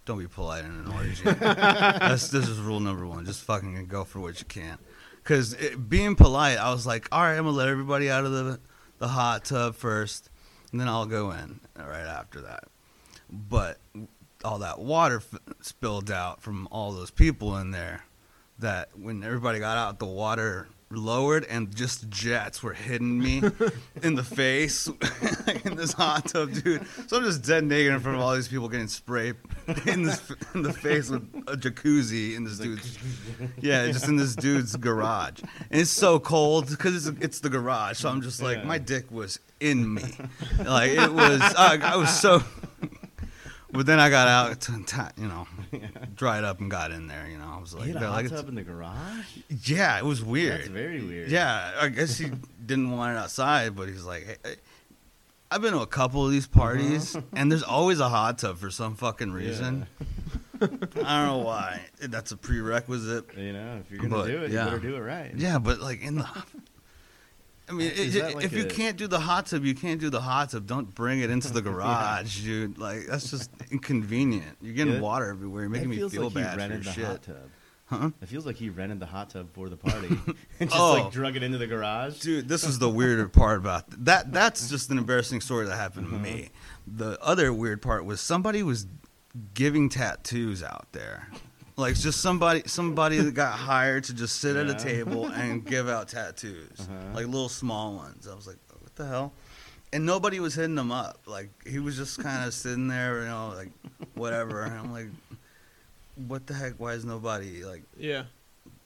Don't 0.06 0.20
be 0.20 0.28
polite 0.28 0.64
in 0.64 0.72
an 0.72 0.88
orgy. 0.88 1.24
That's 1.24 2.30
this 2.30 2.48
is 2.48 2.60
rule 2.60 2.80
number 2.80 3.06
one. 3.06 3.26
Just 3.26 3.44
fucking 3.44 3.86
go 3.88 4.04
for 4.04 4.20
what 4.20 4.40
you 4.40 4.46
can. 4.46 4.78
Because 5.22 5.56
being 5.90 6.16
polite, 6.16 6.58
I 6.58 6.72
was 6.72 6.88
like, 6.88 7.08
all 7.12 7.22
right, 7.22 7.38
I'm 7.38 7.44
gonna 7.44 7.52
let 7.52 7.68
everybody 7.68 8.10
out 8.10 8.26
of 8.26 8.32
the 8.32 8.60
the 8.98 9.10
hot 9.10 9.46
tub 9.46 9.76
first, 9.76 10.30
and 10.72 10.80
then 10.82 10.88
I'll 10.88 11.06
go 11.06 11.32
in 11.32 11.60
right 11.78 12.08
after 12.08 12.42
that. 12.42 12.66
But 13.30 13.80
all 14.44 14.60
that 14.60 14.80
water 14.80 15.18
f- 15.18 15.40
spilled 15.62 16.12
out 16.12 16.42
from 16.42 16.68
all 16.72 16.92
those 16.92 17.12
people 17.12 17.58
in 17.58 17.72
there. 17.72 18.06
That 18.60 18.90
when 18.98 19.24
everybody 19.24 19.60
got 19.60 19.78
out, 19.78 20.00
the 20.00 20.06
water 20.06 20.68
lowered 20.90 21.44
and 21.46 21.76
just 21.76 22.10
jets 22.10 22.64
were 22.64 22.74
hitting 22.74 23.20
me 23.20 23.42
in 24.04 24.16
the 24.16 24.24
face 24.24 24.88
in 25.66 25.76
this 25.76 25.94
hot 25.94 26.28
tub, 26.28 26.52
dude. 26.54 26.82
So 27.08 27.18
I'm 27.18 27.24
just 27.24 27.44
dead 27.44 27.66
naked 27.66 27.94
in 27.94 28.00
front 28.00 28.18
of 28.18 28.24
all 28.24 28.34
these 28.36 28.48
people 28.48 28.70
getting 28.70 28.88
sprayed 28.88 29.36
in 29.86 30.04
this 30.04 30.22
in 30.56 30.64
the 30.64 30.74
face 30.74 31.10
with 31.10 31.24
a 31.48 31.58
jacuzzi 31.58 32.36
in 32.36 32.46
this 32.46 32.58
dude's 32.58 32.98
yeah, 33.60 33.86
just 33.88 34.08
in 34.08 34.16
this 34.16 34.36
dude's 34.36 34.76
garage, 34.76 35.42
and 35.70 35.82
it's 35.82 35.92
so 35.92 36.20
cold 36.20 36.70
because 36.70 37.08
it's 37.08 37.18
it's 37.22 37.40
the 37.42 37.50
garage. 37.50 37.98
So 37.98 38.10
I'm 38.10 38.22
just 38.22 38.42
like, 38.42 38.64
my 38.66 38.78
dick 38.78 39.12
was 39.12 39.40
in 39.60 39.94
me, 39.94 40.04
like 40.66 40.92
it 40.92 41.12
was. 41.12 41.42
I, 41.42 41.80
I 41.84 41.96
was 41.98 42.18
so. 42.18 42.44
But 43.72 43.86
then 43.86 44.00
I 44.00 44.10
got 44.10 44.28
out, 44.28 44.70
you 45.18 45.28
know, 45.28 45.48
dried 46.16 46.44
up 46.44 46.60
and 46.62 46.72
got 46.72 46.92
in 46.92 47.08
there. 47.08 47.28
You 47.30 47.38
know, 47.38 47.54
I 47.58 47.60
was 47.60 47.74
You 47.74 47.80
like, 47.80 47.88
had 47.90 47.98
a 47.98 48.08
hot 48.08 48.16
like, 48.16 48.30
tub 48.30 48.48
in 48.48 48.56
the 48.56 48.64
garage? 48.64 49.26
yeah, 49.66 49.98
it 49.98 50.06
was 50.06 50.24
weird. 50.24 50.60
That's 50.60 50.68
very 50.70 51.04
weird. 51.04 51.30
Yeah, 51.30 51.74
I 51.80 51.90
guess 51.90 52.18
he 52.18 52.32
didn't 52.66 52.92
want 52.92 53.16
it 53.16 53.20
outside, 53.20 53.76
but 53.76 53.90
he's 53.90 54.04
like, 54.04 54.40
hey, 54.46 54.56
I've 55.52 55.62
been 55.62 55.74
to 55.74 55.80
a 55.80 55.88
couple 55.88 56.26
of 56.26 56.32
these 56.32 56.46
uh-huh. 56.46 56.60
parties, 56.60 57.18
and 57.34 57.52
there's 57.52 57.64
always 57.64 58.00
a 58.00 58.10
hot 58.10 58.38
tub 58.40 58.58
for 58.58 58.70
some 58.70 58.96
fucking 58.96 59.32
reason. 59.32 59.88
I 60.62 60.68
don't 60.68 61.00
know 61.28 61.44
why. 61.46 61.82
That's 62.00 62.32
a 62.32 62.38
prerequisite. 62.38 63.26
You 63.38 63.54
know, 63.54 63.82
if 63.82 63.92
you're 63.92 64.02
gonna 64.02 64.16
But, 64.16 64.28
do 64.28 64.44
it, 64.44 64.52
yeah. 64.52 64.66
you 64.66 64.72
better 64.72 64.88
do 64.88 64.96
it 64.96 65.00
right. 65.00 65.32
Yeah, 65.36 65.60
but 65.60 65.80
like 65.80 66.02
in 66.02 66.16
the. 66.16 66.28
I 67.70 67.74
mean, 67.74 67.92
it, 67.94 68.36
like 68.36 68.46
if 68.46 68.54
you 68.54 68.66
can't 68.66 68.96
do 68.98 69.08
the 69.08 69.20
hot 69.20 69.48
tub, 69.48 69.66
you 69.66 69.76
can't 69.76 70.00
do 70.00 70.10
the 70.10 70.22
hot 70.22 70.52
tub. 70.52 70.66
Don't 70.68 70.94
bring 70.96 71.20
it 71.20 71.30
into 71.30 71.52
the 71.52 71.62
garage, 71.70 72.42
dude. 72.44 72.78
Like 72.78 73.08
that's 73.08 73.30
just 73.30 73.52
inconvenient. 73.72 74.58
You're 74.62 74.74
getting 74.74 74.94
Yeah. 74.96 75.00
water 75.02 75.26
everywhere. 75.30 75.64
You're 75.64 75.70
making 75.70 75.90
me 75.90 76.10
feel 76.10 76.24
like 76.26 76.34
bad 76.34 76.54
he 76.54 76.58
rented 76.60 76.86
for 76.86 76.94
the 76.94 77.02
your 77.02 77.12
shit. 77.12 77.22
tub. 77.24 77.36
Huh? 77.90 78.10
It 78.22 78.28
feels 78.28 78.46
like 78.46 78.58
he 78.58 78.70
rented 78.70 79.00
the 79.00 79.06
hot 79.06 79.30
tub 79.30 79.48
for 79.54 79.70
the 79.70 79.78
party 79.78 80.08
and 80.60 80.70
just 80.70 80.82
Oh. 80.82 80.94
like 81.04 81.12
drug 81.12 81.36
it 81.36 81.44
into 81.44 81.58
the 81.58 81.68
garage. 81.68 82.20
Dude, 82.20 82.48
this 82.48 82.64
is 82.64 82.80
the 82.80 82.90
weirder 82.90 83.28
part 83.30 83.60
about 83.60 83.90
th- 83.90 84.00
that. 84.04 84.34
That's 84.34 84.70
just 84.70 84.90
an 84.92 84.98
embarrassing 84.98 85.42
story 85.42 85.66
that 85.66 85.76
happened 85.76 86.08
to 86.10 86.16
uh-huh. 86.16 86.24
me. 86.24 86.50
The 86.86 87.18
other 87.22 87.52
weird 87.54 87.82
part 87.82 88.06
was 88.06 88.20
somebody 88.22 88.62
was 88.64 88.88
giving 89.54 89.88
tattoos 89.90 90.64
out 90.64 90.88
there, 90.94 91.30
like 91.78 91.96
just 91.96 92.22
somebody 92.22 92.64
somebody 92.66 93.18
that 93.18 93.34
got 93.34 93.54
hired 93.58 94.04
to 94.06 94.14
just 94.14 94.40
sit 94.42 94.56
at 94.56 94.68
a 94.70 94.74
table 94.76 95.28
and 95.34 95.66
give 95.66 95.88
out 95.88 96.10
tattoos, 96.10 96.80
Uh-huh. 96.80 97.14
like 97.14 97.26
little 97.28 97.50
small 97.50 97.96
ones. 97.96 98.28
I 98.28 98.36
was 98.36 98.48
like, 98.48 98.58
what 98.80 98.96
the 98.96 99.06
hell? 99.06 99.32
And 99.94 100.06
nobody 100.06 100.40
was 100.40 100.54
hitting 100.56 100.76
them 100.76 100.92
up. 100.92 101.20
Like 101.26 101.50
he 101.66 101.80
was 101.80 101.96
just 101.96 102.20
kind 102.22 102.46
of 102.48 102.54
sitting 102.64 102.88
there, 102.88 103.22
you 103.22 103.28
know, 103.28 103.54
like 103.56 103.72
whatever. 104.16 104.64
And 104.64 104.74
I'm 104.74 104.92
like, 104.92 105.08
what 106.28 106.46
the 106.48 106.54
heck? 106.56 106.74
Why 106.78 106.94
is 106.94 107.06
nobody 107.06 107.64
like? 107.64 107.84
Yeah. 107.98 108.24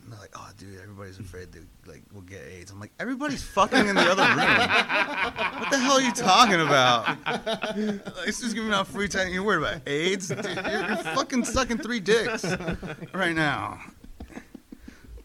And 0.04 0.12
they're 0.12 0.20
like, 0.20 0.32
oh, 0.36 0.50
dude, 0.58 0.80
everybody's 0.82 1.20
afraid 1.20 1.52
they 1.52 1.60
like 1.86 2.04
will 2.14 2.22
get 2.22 2.42
AIDS. 2.48 2.72
I'm 2.72 2.80
like, 2.80 2.92
everybody's 3.00 3.44
fucking 3.44 3.88
in 3.88 3.96
the 3.96 4.02
other 4.02 4.24
room. 4.24 4.38
what 5.60 5.72
the 5.72 5.78
hell 5.78 5.94
are 5.94 6.02
you 6.02 6.12
talking 6.14 6.62
about? 6.62 7.08
like, 7.26 8.28
it's 8.28 8.42
just 8.42 8.56
giving 8.56 8.74
out 8.74 8.88
free 8.88 9.08
time. 9.08 9.32
You're 9.34 9.44
worried 9.44 9.66
about 9.66 9.88
AIDS? 9.88 10.30
Dude, 10.30 10.44
you're, 10.46 10.88
you're 10.88 10.98
fucking 10.98 11.46
sucking 11.46 11.78
three 11.80 12.00
dicks 12.00 12.44
right 13.14 13.36
now. 13.36 13.80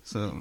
So, 0.02 0.40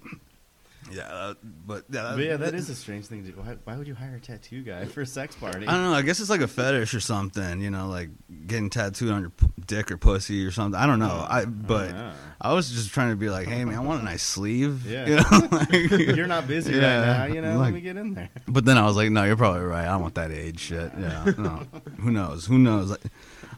yeah, 0.92 1.04
uh, 1.04 1.34
but 1.66 1.86
yeah, 1.90 2.14
But 2.16 2.24
yeah, 2.26 2.38
that 2.38 2.54
is 2.54 2.70
a 2.70 2.76
strange 2.76 3.06
thing 3.08 3.24
to. 3.26 3.32
Why, 3.32 3.58
why 3.64 3.76
would 3.78 3.88
you 3.88 3.96
hire 3.96 4.16
a 4.16 4.20
tattoo 4.20 4.62
guy 4.64 4.86
for 4.86 5.02
a 5.02 5.06
sex 5.06 5.36
party? 5.36 5.68
I 5.68 5.72
don't 5.72 5.84
know. 5.84 5.94
I 5.94 6.02
guess 6.04 6.20
it's 6.20 6.30
like 6.30 6.42
a 6.42 6.48
fetish 6.48 6.94
or 6.94 7.00
something. 7.00 7.60
You 7.62 7.72
know, 7.72 7.88
like 7.88 8.10
getting 8.48 8.70
tattooed 8.70 9.12
on 9.12 9.22
your 9.22 9.30
p- 9.32 9.48
dick 9.66 9.92
or 9.92 9.98
pussy 9.98 10.46
or 10.46 10.52
something. 10.52 10.80
I 10.80 10.86
don't 10.86 11.00
know. 11.00 11.26
I 11.30 11.46
but 11.46 11.92
know. 11.92 12.12
I 12.42 12.54
was 12.54 12.70
just 12.72 12.92
trying 12.94 13.10
to 13.10 13.16
be 13.16 13.30
like, 13.30 13.48
hey 13.48 13.66
man, 13.66 13.76
I 13.76 13.80
want 13.80 14.02
a 14.02 14.06
nice 14.06 14.24
sleeve. 14.24 14.86
Yeah. 14.86 15.08
You 15.08 15.16
know? 15.18 15.48
Like- 15.52 15.72
You're 16.16 16.28
not 16.28 16.48
busy 16.48 16.74
Yeah, 16.74 17.00
right 17.20 17.28
now, 17.30 17.34
you 17.36 17.42
know. 17.42 17.58
like- 17.58 17.66
let 17.66 17.74
me 17.74 17.82
get 17.82 17.98
in 17.98 18.14
there. 18.14 18.30
But 18.48 18.66
then 18.66 18.78
I 18.78 18.86
was 18.86 18.96
like, 18.96 19.10
no, 19.10 19.24
you're 19.24 19.38
probably 19.38 19.62
right. 19.62 19.86
I 19.88 19.92
don't 19.94 20.02
want 20.02 20.16
that 20.16 20.32
age 20.32 20.60
shit. 20.60 20.92
Yeah. 21.00 21.34
No. 21.38 21.66
Who 22.02 22.12
knows? 22.12 22.46
Who 22.46 22.58
knows? 22.60 22.92
Like, 22.92 23.02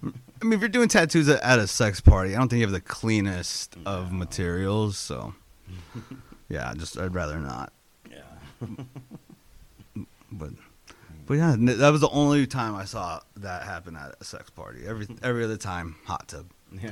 I 0.04 0.46
mean, 0.46 0.54
if 0.54 0.60
you're 0.60 0.70
doing 0.70 0.88
tattoos 0.88 1.28
at, 1.28 1.42
at 1.42 1.60
a 1.60 1.66
sex 1.68 2.00
party, 2.00 2.36
I 2.36 2.38
don't 2.40 2.48
think 2.48 2.60
you 2.60 2.66
have 2.68 2.72
the 2.72 2.80
cleanest 2.82 3.76
of 3.86 4.12
materials. 4.14 4.98
So, 4.98 5.34
yeah, 6.50 6.74
just 6.76 6.98
I'd 6.98 7.14
rather 7.14 7.40
not. 7.40 7.72
Yeah. 8.10 8.68
But, 10.30 10.50
but 11.26 11.36
yeah, 11.36 11.56
that 11.58 11.90
was 11.90 12.02
the 12.02 12.10
only 12.10 12.48
time 12.48 12.76
I 12.76 12.84
saw 12.84 13.22
that 13.38 13.64
happen 13.64 13.96
at 13.96 14.16
a 14.20 14.24
sex 14.26 14.50
party. 14.50 14.82
Every 14.86 15.08
every 15.24 15.44
other 15.44 15.56
time, 15.56 15.96
hot 16.06 16.28
tub. 16.28 16.48
Yeah. 16.72 16.92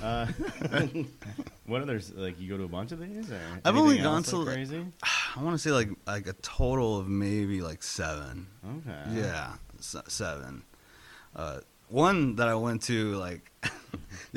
uh, 0.02 0.26
what 1.66 1.82
others 1.82 2.12
like? 2.14 2.40
You 2.40 2.48
go 2.48 2.56
to 2.56 2.64
a 2.64 2.68
bunch 2.68 2.92
of 2.92 3.00
these? 3.00 3.30
I've 3.64 3.76
only 3.76 3.98
gone 3.98 4.22
to, 4.24 4.36
like, 4.36 4.54
crazy. 4.54 4.86
I 5.36 5.42
want 5.42 5.54
to 5.54 5.58
say 5.58 5.70
like 5.70 5.90
like 6.06 6.26
a 6.26 6.32
total 6.34 6.98
of 6.98 7.08
maybe 7.08 7.60
like 7.60 7.82
seven. 7.82 8.46
Okay. 8.64 9.20
Yeah, 9.20 9.54
seven. 9.80 10.62
Uh, 11.34 11.60
one 11.88 12.36
that 12.36 12.48
I 12.48 12.54
went 12.54 12.82
to, 12.84 13.14
like, 13.14 13.50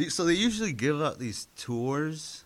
so 0.10 0.26
they 0.26 0.34
usually 0.34 0.72
give 0.74 1.02
out 1.02 1.20
these 1.20 1.48
tours, 1.58 2.44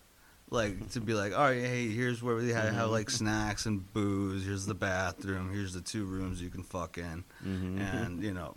like 0.52 0.92
to 0.92 1.02
be 1.02 1.14
like, 1.14 1.34
all 1.34 1.46
right, 1.46 1.62
hey, 1.62 1.88
here's 1.90 2.22
where 2.22 2.36
we 2.36 2.50
have, 2.50 2.74
have 2.74 2.90
like 2.92 3.10
snacks 3.10 3.66
and 3.66 3.92
booze. 3.94 4.46
Here's 4.46 4.66
the 4.66 4.74
bathroom. 4.76 5.52
Here's 5.52 5.74
the 5.74 5.82
two 5.82 6.06
rooms 6.06 6.42
you 6.42 6.50
can 6.50 6.64
fuck 6.64 6.98
in, 6.98 7.24
hmm 7.42 7.80
and 7.80 8.24
you 8.24 8.34
know. 8.34 8.56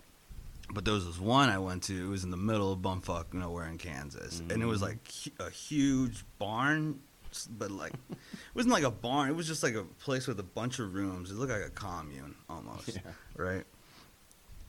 But 0.71 0.85
there 0.85 0.93
was 0.93 1.05
this 1.07 1.19
one 1.19 1.49
I 1.49 1.57
went 1.57 1.83
to. 1.83 2.05
It 2.05 2.07
was 2.09 2.23
in 2.23 2.29
the 2.29 2.37
middle 2.37 2.71
of 2.71 2.79
bumfuck 2.79 3.33
nowhere 3.33 3.67
in 3.67 3.77
Kansas, 3.79 4.39
and 4.39 4.61
it 4.61 4.65
was 4.67 4.81
like 4.83 4.97
a 5.39 5.49
huge 5.49 6.23
barn, 6.37 6.99
but 7.57 7.71
like 7.71 7.93
it 8.09 8.17
wasn't 8.53 8.73
like 8.73 8.83
a 8.83 8.91
barn. 8.91 9.29
It 9.29 9.35
was 9.35 9.47
just 9.47 9.63
like 9.63 9.73
a 9.73 9.83
place 9.83 10.27
with 10.27 10.39
a 10.39 10.43
bunch 10.43 10.77
of 10.77 10.93
rooms. 10.93 11.31
It 11.31 11.37
looked 11.37 11.51
like 11.51 11.65
a 11.65 11.71
commune 11.71 12.35
almost 12.47 12.89
Yeah. 12.89 13.01
right? 13.35 13.63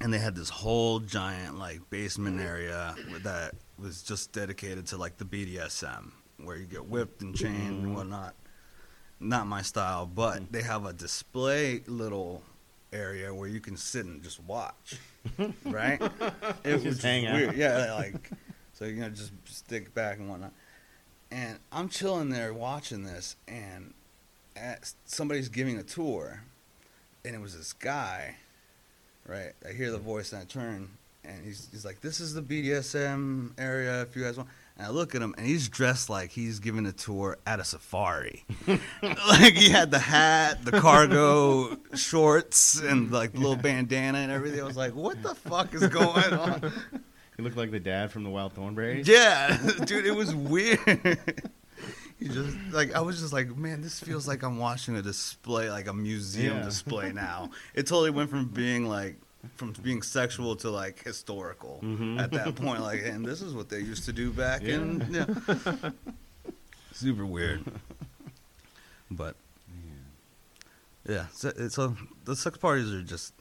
And 0.01 0.11
they 0.15 0.19
had 0.19 0.35
this 0.35 0.49
whole 0.49 1.01
giant 1.01 1.59
like 1.59 1.91
basement 1.91 2.41
area 2.41 2.95
that 3.23 3.53
was 3.79 4.03
just 4.03 4.33
dedicated 4.33 4.87
to 4.87 4.97
like 4.97 5.19
the 5.19 5.27
BDSM, 5.27 6.13
where 6.45 6.57
you 6.57 6.67
get 6.67 6.87
whipped 6.87 7.23
and 7.23 7.35
chained 7.35 7.57
and 7.57 7.83
mm-hmm. 7.85 7.95
whatnot. 7.95 8.35
Not 9.19 9.47
my 9.47 9.63
style, 9.63 10.07
but 10.07 10.37
mm-hmm. 10.37 10.53
they 10.53 10.63
have 10.63 10.87
a 10.87 10.93
display 10.93 11.83
little 11.87 12.43
area 12.93 13.33
where 13.35 13.49
you 13.49 13.61
can 13.61 13.77
sit 13.77 14.07
and 14.07 14.23
just 14.23 14.43
watch, 14.45 14.97
right? 15.65 16.01
It 16.65 16.73
Just 16.73 16.85
was 16.85 17.03
hang 17.03 17.27
out. 17.27 17.57
Yeah, 17.57 17.95
like 17.95 18.31
so 18.73 18.85
you 18.85 19.01
know 19.01 19.11
just 19.11 19.33
stick 19.45 19.95
back 19.95 20.19
and 20.19 20.29
whatnot. 20.29 20.53
And 21.31 21.59
I'm 21.71 21.89
chilling 21.89 22.31
there 22.31 22.53
watching 22.53 23.05
this, 23.05 23.37
and 23.47 23.95
at, 24.57 24.93
somebody's 25.05 25.49
giving 25.49 25.79
a 25.79 25.83
tour, 25.83 26.43
and 27.25 27.35
it 27.35 27.41
was 27.41 27.57
this 27.57 27.73
guy, 27.73 28.37
right? 29.27 29.53
I 29.69 29.73
hear 29.73 29.91
the 29.91 29.99
mm-hmm. 29.99 30.07
voice 30.07 30.33
and 30.33 30.43
I 30.43 30.45
turn, 30.45 30.89
and 31.25 31.45
he's 31.45 31.69
he's 31.71 31.85
like, 31.85 32.01
"This 32.01 32.21
is 32.21 32.35
the 32.35 32.43
BDSM 32.43 33.53
area. 33.59 34.03
If 34.03 34.17
you 34.17 34.25
guys 34.25 34.37
want." 34.37 34.49
And 34.81 34.87
I 34.87 34.91
look 34.93 35.15
at 35.15 35.21
him, 35.21 35.35
and 35.37 35.47
he's 35.47 35.69
dressed 35.69 36.09
like 36.09 36.31
he's 36.31 36.59
giving 36.59 36.87
a 36.87 36.93
tour 36.93 37.37
at 37.47 37.61
a 37.61 37.65
safari. 37.65 38.47
like 39.03 39.53
he 39.53 39.69
had 39.69 39.91
the 39.91 39.99
hat, 39.99 40.65
the 40.65 40.81
cargo 40.81 41.77
shorts, 41.95 42.81
and 42.81 43.13
like 43.13 43.35
little 43.35 43.57
bandana 43.57 44.17
and 44.21 44.33
everything. 44.33 44.59
I 44.59 44.65
was 44.65 44.79
like, 44.79 44.95
"What 44.95 45.23
the 45.23 45.35
fuck 45.35 45.75
is 45.75 45.87
going 45.89 46.33
on?" 46.33 46.73
He 47.37 47.43
looked 47.43 47.57
like 47.59 47.71
the 47.71 47.81
dad 47.81 48.11
from 48.11 48.23
the 48.25 48.29
Wild 48.31 48.55
Thornberrys. 48.55 49.07
Yeah, 49.07 49.57
dude, 49.85 50.05
it 50.07 50.15
was 50.15 50.35
weird. 50.35 50.79
you 52.19 52.29
just 52.29 52.57
like 52.71 52.95
I 52.95 53.01
was 53.01 53.21
just 53.21 53.33
like, 53.35 53.55
man, 53.57 53.83
this 53.83 54.01
feels 54.01 54.27
like 54.29 54.43
I'm 54.43 54.59
watching 54.59 54.97
a 54.97 55.03
display, 55.03 55.71
like 55.71 55.89
a 55.89 55.95
museum 55.95 56.57
Yeah. 56.59 56.65
display 56.65 57.13
now. 57.13 57.51
It 57.75 57.87
totally 57.87 58.11
went 58.11 58.29
from 58.31 58.47
being 58.47 58.87
like 58.89 59.17
from 59.57 59.73
being 59.83 60.03
sexual 60.03 60.55
to 60.57 60.71
like 60.71 61.03
historical 61.03 61.81
Mhm. 61.83 62.21
at 62.21 62.31
that 62.33 62.55
point. 62.57 62.83
Like, 62.83 63.03
and 63.05 63.25
this 63.25 63.41
is 63.43 63.55
what 63.55 63.69
they 63.69 63.81
used 63.81 64.05
to 64.05 64.13
do 64.13 64.31
back 64.33 64.63
in. 64.63 65.07
Yeah. 65.11 65.91
Super 66.93 67.25
weird. 67.25 67.65
But 69.11 69.35
yeah, 71.09 71.27
so, 71.33 71.51
so 71.69 71.97
the 72.25 72.37
sex 72.37 72.59
parties 72.59 72.93
are 72.93 73.03
just. 73.03 73.33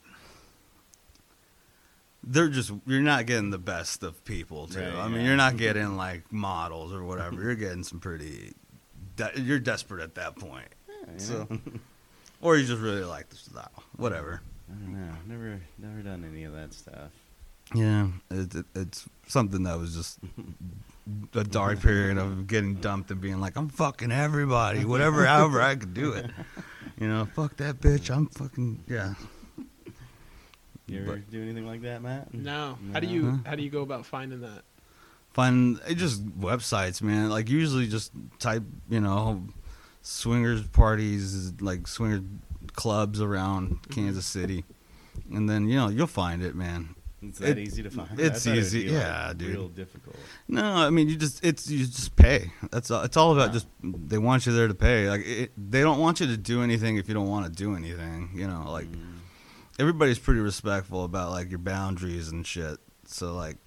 They're 2.24 2.50
just 2.50 2.72
you're 2.86 3.02
not 3.02 3.26
getting 3.28 3.50
the 3.50 3.58
best 3.58 4.04
of 4.04 4.24
people 4.26 4.68
too. 4.68 4.80
Right, 4.82 4.94
I 4.96 5.08
mean, 5.08 5.22
yeah. 5.22 5.28
you're 5.28 5.38
not 5.38 5.56
getting 5.58 5.96
like 5.96 6.32
models 6.32 6.92
or 6.94 7.04
whatever. 7.04 7.42
You're 7.42 7.56
getting 7.56 7.84
some 7.84 8.00
pretty. 8.00 8.54
De- 9.16 9.40
you're 9.42 9.60
desperate 9.60 10.02
at 10.04 10.16
that 10.16 10.36
point. 10.38 10.68
Yeah, 10.88 11.18
So, 11.18 11.48
or 12.42 12.58
you 12.58 12.66
just 12.66 12.82
really 12.82 13.04
like 13.04 13.30
the 13.30 13.36
style. 13.38 13.84
Whatever. 13.96 14.42
I 14.72 14.76
don't 14.76 14.94
know. 14.94 15.14
Never, 15.28 15.60
never 15.78 16.02
done 16.02 16.26
any 16.32 16.44
of 16.44 16.54
that 16.54 16.74
stuff. 16.74 17.12
Yeah, 17.74 18.08
it, 18.32 18.54
it, 18.56 18.66
it's 18.76 19.06
something 19.28 19.64
that 19.64 19.78
was 19.78 19.96
just 19.96 20.20
a 21.36 21.44
dark 21.44 21.80
period 21.84 22.18
of 22.18 22.48
getting 22.48 22.76
dumped 22.76 23.12
and 23.12 23.22
being 23.22 23.40
like, 23.40 23.56
I'm 23.58 23.70
fucking 23.70 24.12
everybody, 24.12 24.86
whatever, 24.86 25.26
however 25.26 25.62
I 25.62 25.76
could 25.76 25.94
do 25.94 26.14
it. 26.14 26.30
You 27.00 27.08
know, 27.08 27.26
fuck 27.36 27.58
that 27.58 27.80
bitch. 27.80 28.10
I'm 28.14 28.28
fucking 28.28 28.84
yeah. 28.88 29.14
You 30.88 31.02
ever 31.02 31.18
But- 31.18 31.30
do 31.30 31.42
anything 31.42 31.68
like 31.68 31.82
that, 31.84 32.02
Matt? 32.02 32.34
No. 32.34 32.78
How 32.94 33.00
do 33.00 33.08
you 33.08 33.30
Huh? 33.32 33.38
how 33.46 33.56
do 33.56 33.62
you 33.64 33.70
go 33.70 33.82
about 33.82 34.06
finding 34.06 34.42
that? 34.42 34.64
Find 35.34 35.80
it 35.88 35.96
just 35.96 36.26
websites, 36.40 37.02
man. 37.04 37.30
Like 37.30 37.50
usually 37.50 37.88
just 37.88 38.12
type, 38.40 38.64
you 38.90 39.00
know, 39.00 39.44
swingers 40.02 40.64
parties, 40.64 41.54
like 41.62 41.88
swinger 41.88 42.24
clubs 42.84 43.22
around 43.22 43.80
Kansas 43.90 44.26
City, 44.26 44.64
and 45.36 45.50
then 45.50 45.68
you 45.68 45.76
know 45.76 45.90
you'll 45.90 46.08
find 46.24 46.42
it, 46.42 46.56
man. 46.56 46.96
It's 47.22 47.40
that 47.40 47.58
It- 47.58 47.68
easy 47.68 47.84
to 47.84 47.90
find. 47.90 48.18
it's 48.18 48.48
I 48.48 48.52
thought 48.52 48.58
it'd 48.58 48.64
easy, 48.66 48.84
like, 48.86 48.94
yeah, 49.02 49.34
dude. 49.36 49.50
Real 49.50 49.68
difficult. 49.68 50.16
No, 50.48 50.64
I 50.64 50.90
mean 50.90 51.10
you 51.10 51.18
just 51.18 51.44
it's 51.44 51.70
you 51.70 51.86
just 51.86 52.16
pay. 52.16 52.54
That's 52.72 52.90
all, 52.90 53.04
it's 53.04 53.18
all 53.18 53.34
about 53.34 53.48
Yeah. 53.48 53.54
just 53.60 53.68
they 53.84 54.18
want 54.18 54.46
you 54.46 54.54
there 54.54 54.70
to 54.70 54.74
pay. 54.74 55.10
Like 55.10 55.26
it, 55.26 55.52
they 55.58 55.82
don't 55.82 56.00
want 56.00 56.22
you 56.22 56.28
to 56.28 56.38
do 56.38 56.64
anything 56.64 56.96
if 56.96 57.10
you 57.10 57.14
don't 57.14 57.28
want 57.28 57.46
to 57.46 57.52
do 57.52 57.76
anything. 57.76 58.30
You 58.34 58.48
know, 58.48 58.72
like 58.72 58.90
Mm. 58.90 59.18
everybody's 59.80 60.18
pretty 60.20 60.40
respectful 60.40 61.04
about 61.04 61.32
like 61.32 61.50
your 61.50 61.60
boundaries 61.60 62.30
and 62.30 62.48
shit. 62.48 62.78
So 63.06 63.36
like 63.36 63.58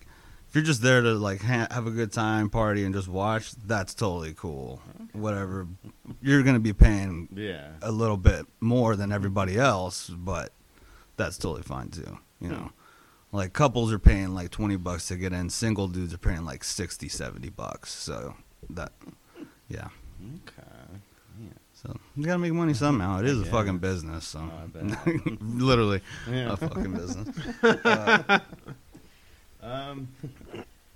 if 0.52 0.56
you're 0.56 0.64
just 0.64 0.82
there 0.82 1.00
to 1.00 1.14
like 1.14 1.40
ha- 1.40 1.66
have 1.70 1.86
a 1.86 1.90
good 1.90 2.12
time, 2.12 2.50
party, 2.50 2.84
and 2.84 2.94
just 2.94 3.08
watch, 3.08 3.52
that's 3.52 3.94
totally 3.94 4.34
cool. 4.34 4.82
Whatever, 5.14 5.66
you're 6.20 6.42
gonna 6.42 6.60
be 6.60 6.74
paying 6.74 7.26
yeah. 7.34 7.68
a 7.80 7.90
little 7.90 8.18
bit 8.18 8.44
more 8.60 8.94
than 8.94 9.12
everybody 9.12 9.56
else, 9.58 10.10
but 10.10 10.52
that's 11.16 11.38
totally 11.38 11.62
fine 11.62 11.88
too. 11.88 12.18
You 12.40 12.48
Hmm. 12.48 12.52
know, 12.54 12.70
like 13.32 13.54
couples 13.54 13.90
are 13.94 13.98
paying 13.98 14.34
like 14.34 14.50
20 14.50 14.76
bucks 14.76 15.08
to 15.08 15.16
get 15.16 15.32
in, 15.32 15.48
single 15.48 15.88
dudes 15.88 16.12
are 16.12 16.18
paying 16.18 16.44
like 16.44 16.64
60, 16.64 17.08
70 17.08 17.48
bucks. 17.48 17.90
So 17.90 18.34
that, 18.68 18.92
yeah. 19.70 19.88
Okay. 20.22 20.68
Yeah. 21.40 21.48
So 21.72 21.96
you 22.14 22.26
gotta 22.26 22.38
make 22.38 22.52
money 22.52 22.74
somehow. 22.74 23.20
It 23.20 23.26
is 23.26 23.40
a 23.40 23.46
fucking 23.46 23.78
business. 23.78 24.26
So 24.26 24.40
Oh, 24.40 24.62
I 24.62 24.66
bet. 24.66 25.40
literally 25.42 26.02
Yeah. 26.30 26.52
a 26.52 26.56
fucking 26.58 26.92
business. 26.92 27.28
Uh, 27.84 28.38
Um, 29.62 30.08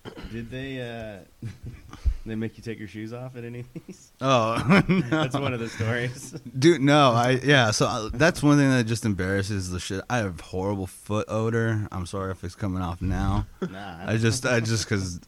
did 0.32 0.50
they 0.50 0.80
uh, 0.80 1.48
they 2.26 2.34
make 2.34 2.56
you 2.56 2.62
take 2.62 2.78
your 2.78 2.88
shoes 2.88 3.12
off 3.12 3.36
at 3.36 3.44
any 3.44 3.60
of 3.60 3.66
these? 3.86 4.12
oh, 4.20 4.82
That's 5.10 5.36
one 5.36 5.54
of 5.54 5.60
the 5.60 5.68
stories. 5.68 6.32
Dude, 6.58 6.80
no, 6.80 7.12
I 7.12 7.40
yeah. 7.42 7.70
So 7.70 7.86
uh, 7.86 8.10
that's 8.12 8.42
one 8.42 8.58
thing 8.58 8.70
that 8.70 8.84
just 8.84 9.04
embarrasses 9.04 9.70
the 9.70 9.80
shit. 9.80 10.02
I 10.10 10.18
have 10.18 10.40
horrible 10.40 10.86
foot 10.86 11.26
odor. 11.28 11.86
I'm 11.92 12.06
sorry 12.06 12.32
if 12.32 12.42
it's 12.42 12.54
coming 12.54 12.82
off 12.82 13.00
now. 13.00 13.46
Nah, 13.70 13.98
I 14.04 14.16
just, 14.16 14.44
I 14.46 14.60
just, 14.60 14.88
because 14.88 15.20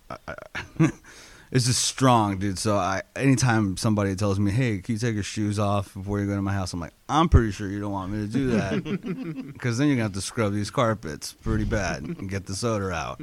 it's 1.51 1.67
just 1.67 1.85
strong, 1.85 2.39
dude. 2.39 2.59
So 2.59 2.77
I, 2.77 3.03
anytime 3.17 3.77
somebody 3.77 4.15
tells 4.17 4.39
me, 4.39 4.51
"Hey, 4.51 4.79
can 4.79 4.95
you 4.95 4.99
take 4.99 5.15
your 5.15 5.23
shoes 5.23 5.59
off 5.59 5.95
before 5.95 6.21
you 6.21 6.27
go 6.27 6.35
to 6.37 6.43
my 6.43 6.53
house?" 6.53 6.73
I'm 6.73 6.81
like, 6.81 6.93
I'm 7.09 7.29
pretty 7.29 7.51
sure 7.53 7.69
you 7.69 7.81
don't 7.81 7.93
want 7.93 8.13
me 8.13 8.27
to 8.27 8.33
do 8.33 8.51
that, 8.51 8.85
because 9.53 9.79
then 9.79 9.89
you're 9.89 9.97
gonna 9.97 10.05
have 10.05 10.13
to 10.15 10.21
scrub 10.21 10.53
these 10.53 10.71
carpets 10.71 11.33
pretty 11.33 11.65
bad 11.65 12.03
and 12.03 12.29
get 12.29 12.47
this 12.47 12.63
odor 12.65 12.93
out. 12.93 13.21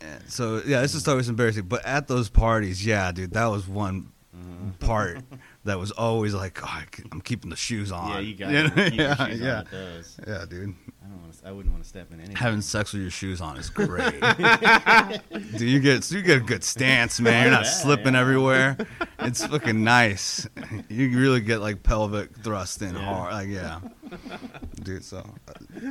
And 0.00 0.22
so 0.28 0.62
yeah, 0.66 0.82
it's 0.82 0.92
just 0.94 1.08
always 1.08 1.28
embarrassing. 1.28 1.64
But 1.64 1.84
at 1.84 2.08
those 2.08 2.28
parties, 2.28 2.84
yeah, 2.84 3.12
dude, 3.12 3.32
that 3.32 3.46
was 3.46 3.68
one 3.68 4.12
Uh-huh. 4.32 4.70
part 4.86 5.18
that 5.64 5.78
was 5.78 5.90
always 5.90 6.34
like, 6.34 6.60
oh, 6.62 6.66
I 6.66 6.84
I'm 7.12 7.20
keeping 7.20 7.50
the 7.50 7.56
shoes 7.56 7.92
on. 7.92 8.10
Yeah, 8.10 8.18
you 8.20 8.34
got 8.34 8.50
know? 8.76 8.84
keep 8.84 8.94
your 8.94 9.06
yeah, 9.06 9.26
shoes 9.26 9.40
yeah, 9.40 9.52
on 9.56 9.58
with 9.64 9.70
those. 9.70 10.20
yeah, 10.26 10.44
dude. 10.48 10.74
I 11.02 11.08
don't 11.08 11.20
want 11.22 11.32
to. 11.34 11.48
I 11.48 11.52
wouldn't 11.52 11.72
want 11.72 11.82
to 11.84 11.88
step 11.88 12.08
in 12.12 12.18
anything. 12.18 12.36
Having 12.36 12.60
sex 12.62 12.92
with 12.92 13.02
your 13.02 13.10
shoes 13.10 13.40
on 13.40 13.56
is 13.56 13.68
great. 13.70 14.20
Dude, 15.30 15.60
you 15.62 15.80
get 15.80 16.10
you 16.10 16.22
get 16.22 16.36
a 16.38 16.44
good 16.44 16.62
stance, 16.62 17.18
man. 17.20 17.42
You're 17.44 17.50
not 17.52 17.64
Yeah, 17.64 17.70
slipping 17.70 18.14
yeah. 18.14 18.20
everywhere. 18.20 18.76
It's 19.20 19.44
fucking 19.46 19.82
nice. 19.82 20.46
You 20.88 21.18
really 21.18 21.40
get 21.40 21.60
like 21.60 21.82
pelvic 21.82 22.36
thrust 22.38 22.82
in 22.82 22.94
Yeah. 22.94 23.00
hard. 23.02 23.32
Like 23.32 23.48
yeah, 23.48 23.80
dude. 24.82 25.04
So 25.04 25.24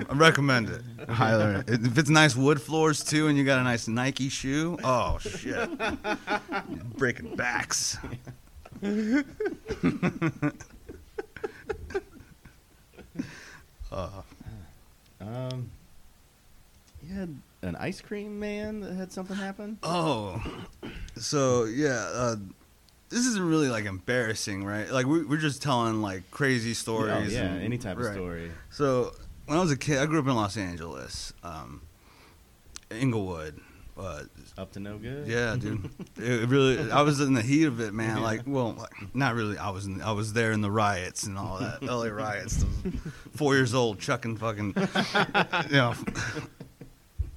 I 0.09 0.13
recommend 0.13 0.69
it. 0.69 1.09
Highly. 1.09 1.63
If 1.67 1.97
it's 1.97 2.09
nice 2.09 2.35
wood 2.35 2.61
floors 2.61 3.03
too, 3.03 3.27
and 3.27 3.37
you 3.37 3.43
got 3.43 3.59
a 3.59 3.63
nice 3.63 3.87
Nike 3.87 4.29
shoe, 4.29 4.77
oh 4.83 5.17
shit, 5.19 5.69
breaking 6.97 7.35
backs. 7.35 7.97
uh, 13.91 14.21
Um, 15.21 15.69
you 17.05 17.13
had 17.13 17.35
an 17.61 17.75
ice 17.75 17.99
cream 18.01 18.39
man 18.39 18.79
that 18.81 18.93
had 18.93 19.11
something 19.11 19.35
happen. 19.35 19.77
Oh, 19.83 20.41
so 21.17 21.65
yeah, 21.65 22.09
uh, 22.13 22.35
this 23.09 23.25
isn't 23.25 23.47
really 23.47 23.67
like 23.67 23.85
embarrassing, 23.85 24.63
right? 24.63 24.89
Like 24.89 25.05
we, 25.07 25.23
we're 25.25 25.37
just 25.37 25.61
telling 25.61 26.01
like 26.01 26.29
crazy 26.31 26.71
Oh, 26.71 26.73
stories. 26.73 27.33
yeah, 27.33 27.45
and- 27.45 27.63
any 27.63 27.77
type 27.77 27.97
of 27.97 28.05
story. 28.05 28.51
So 28.69 29.13
when 29.45 29.57
I 29.57 29.61
was 29.61 29.71
a 29.71 29.77
kid, 29.77 29.97
I 29.97 30.05
grew 30.05 30.19
up 30.19 30.27
in 30.27 30.35
Los 30.35 30.55
Angeles, 30.57 31.33
um, 31.43 31.81
Inglewood. 32.91 33.59
Uh, 33.99 34.23
Up 34.57 34.71
to 34.71 34.79
no 34.79 34.97
good. 34.97 35.27
yeah, 35.27 35.55
dude. 35.59 35.89
it 36.17 36.47
really, 36.47 36.89
I 36.89 37.01
was 37.01 37.19
in 37.19 37.33
the 37.33 37.41
heat 37.41 37.65
of 37.65 37.81
it, 37.81 37.93
man. 37.93 38.21
Like, 38.21 38.41
well, 38.45 38.73
like, 38.77 39.13
not 39.13 39.35
really. 39.35 39.57
I 39.57 39.71
was, 39.71 39.85
in, 39.85 40.01
I 40.01 40.13
was 40.13 40.31
there 40.33 40.51
in 40.53 40.61
the 40.61 40.71
riots 40.71 41.23
and 41.23 41.37
all 41.37 41.59
that. 41.59 41.83
LA 41.83 42.05
riots. 42.11 42.63
Four 43.35 43.55
years 43.55 43.73
old, 43.73 43.99
chucking 43.99 44.37
fucking, 44.37 44.73
you 45.67 45.71
know. 45.75 45.93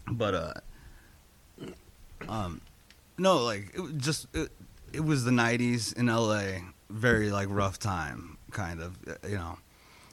But 0.08 0.34
uh, 0.34 0.54
um, 2.28 2.60
no, 3.18 3.38
like 3.38 3.72
it 3.74 3.80
was 3.80 3.92
just 3.94 4.26
it, 4.34 4.50
it 4.92 5.00
was 5.04 5.24
the 5.24 5.30
'90s 5.30 5.96
in 5.96 6.06
LA. 6.06 6.60
Very 6.90 7.30
like 7.30 7.48
rough 7.50 7.78
time, 7.78 8.36
kind 8.50 8.80
of. 8.80 8.96
You 9.28 9.36
know, 9.36 9.58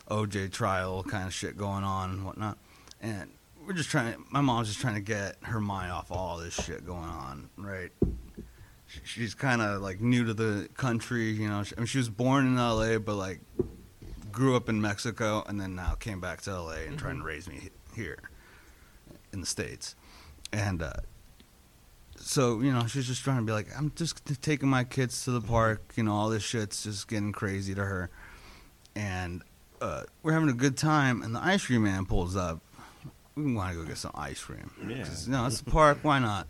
OJ 0.10 0.52
trial 0.52 1.04
kind 1.04 1.28
of 1.28 1.34
shit 1.34 1.58
going 1.58 1.84
on 1.84 2.12
and 2.12 2.26
whatnot, 2.26 2.58
and 3.02 3.30
we're 3.70 3.76
just 3.76 3.92
trying. 3.92 4.16
My 4.32 4.42
mom's 4.42 4.68
just 4.68 4.82
trying 4.82 4.96
to 4.96 5.00
get 5.02 5.36
her 5.44 5.60
mind 5.60 5.92
off 5.92 6.12
all 6.12 6.38
this 6.38 6.56
shit 6.56 6.88
going 6.88 7.04
on, 7.04 7.50
right? 7.56 7.92
She- 8.88 9.00
She's 9.04 9.36
kind 9.36 9.62
of 9.62 9.84
like 9.84 10.02
new 10.02 10.26
to 10.26 10.34
the 10.34 10.68
country, 10.76 11.30
you 11.30 11.48
know. 11.48 11.62
She, 11.62 11.76
I 11.76 11.82
mean, 11.82 11.86
she 11.86 12.00
was 12.00 12.10
born 12.10 12.48
in 12.48 12.56
LA, 12.56 12.98
but 12.98 13.14
like 13.16 13.42
grew 14.32 14.56
up 14.56 14.70
in 14.70 14.82
Mexico, 14.82 15.44
and 15.48 15.62
then 15.62 15.76
now 15.76 15.94
came 15.94 16.20
back 16.20 16.42
to 16.42 16.60
LA 16.60 16.78
and 16.88 16.98
trying 16.98 17.20
to 17.20 17.24
raise 17.24 17.48
me 17.48 17.70
here 17.96 18.18
in 19.32 19.40
the 19.42 19.46
states, 19.46 19.96
and 20.52 20.82
uh, 20.82 20.92
so 22.16 22.62
you 22.62 22.74
know, 22.74 22.88
she's 22.88 23.06
just 23.06 23.24
trying 23.24 23.38
to 23.38 23.44
be 23.44 23.52
like, 23.52 23.68
I'm 23.78 23.92
just 23.96 24.42
taking 24.42 24.68
my 24.68 24.84
kids 24.84 25.24
to 25.26 25.32
the 25.32 25.42
park. 25.42 25.94
You 25.96 26.02
know, 26.02 26.14
all 26.16 26.30
this 26.30 26.42
shit's 26.42 26.84
just 26.86 27.08
getting 27.08 27.32
crazy 27.32 27.76
to 27.76 27.86
her, 27.86 28.10
and 28.96 29.44
uh, 29.80 30.06
we're 30.24 30.34
having 30.34 30.50
a 30.50 30.54
good 30.54 30.76
time. 30.76 31.22
And 31.22 31.36
the 31.36 31.40
ice 31.44 31.68
cream 31.68 31.84
man 31.84 32.08
pulls 32.08 32.36
up. 32.36 32.62
We 33.46 33.54
want 33.54 33.74
to 33.74 33.82
go 33.82 33.88
get 33.88 33.98
some 33.98 34.12
ice 34.16 34.40
cream. 34.44 34.70
Yeah. 34.88 35.06
know, 35.28 35.46
it's 35.48 35.62
the 35.62 35.72
park. 35.72 36.00
Why 36.02 36.20
not? 36.20 36.48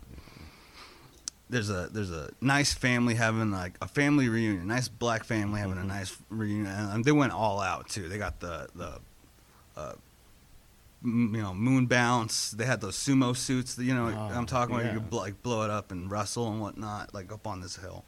There's 1.48 1.68
a 1.70 1.88
there's 1.90 2.12
a 2.12 2.30
nice 2.40 2.72
family 2.72 3.14
having 3.16 3.50
like 3.50 3.74
a 3.82 3.88
family 3.88 4.28
reunion, 4.28 4.68
nice 4.68 4.86
black 4.88 5.24
family 5.24 5.60
having 5.60 5.78
a 5.78 5.84
nice 5.84 6.16
reunion, 6.28 6.66
and 6.72 7.04
they 7.04 7.10
went 7.12 7.32
all 7.32 7.60
out 7.60 7.88
too. 7.88 8.08
They 8.08 8.18
got 8.18 8.38
the 8.38 8.68
the 8.74 9.00
uh, 9.76 9.92
m- 11.02 11.32
you 11.34 11.42
know 11.42 11.52
moon 11.52 11.86
bounce. 11.86 12.52
They 12.52 12.64
had 12.66 12.80
those 12.80 12.96
sumo 12.96 13.36
suits. 13.36 13.74
That, 13.74 13.84
you 13.84 13.94
know 13.94 14.06
Oh, 14.16 14.32
I'm 14.32 14.46
talking 14.46 14.76
about. 14.76 14.92
You 14.92 15.00
could 15.00 15.10
bl- 15.10 15.16
like 15.16 15.42
blow 15.42 15.62
it 15.64 15.70
up 15.70 15.90
and 15.90 16.08
wrestle 16.08 16.48
and 16.52 16.60
whatnot, 16.60 17.12
like 17.14 17.32
up 17.32 17.46
on 17.48 17.60
this 17.60 17.74
hill. 17.76 18.04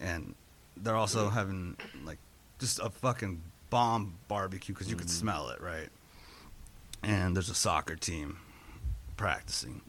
And 0.00 0.36
they're 0.76 0.94
also 0.96 1.30
having 1.30 1.76
like 2.04 2.18
just 2.60 2.78
a 2.78 2.90
fucking 2.90 3.42
bomb 3.70 4.14
barbecue 4.28 4.72
because 4.72 4.88
you 4.88 4.94
could 4.96 5.08
Mhm. 5.08 5.10
smell 5.10 5.48
it, 5.48 5.60
right? 5.60 5.88
And 7.02 7.36
there's 7.36 7.48
a 7.48 7.54
soccer 7.54 7.96
team 7.96 8.38
practicing. 9.16 9.82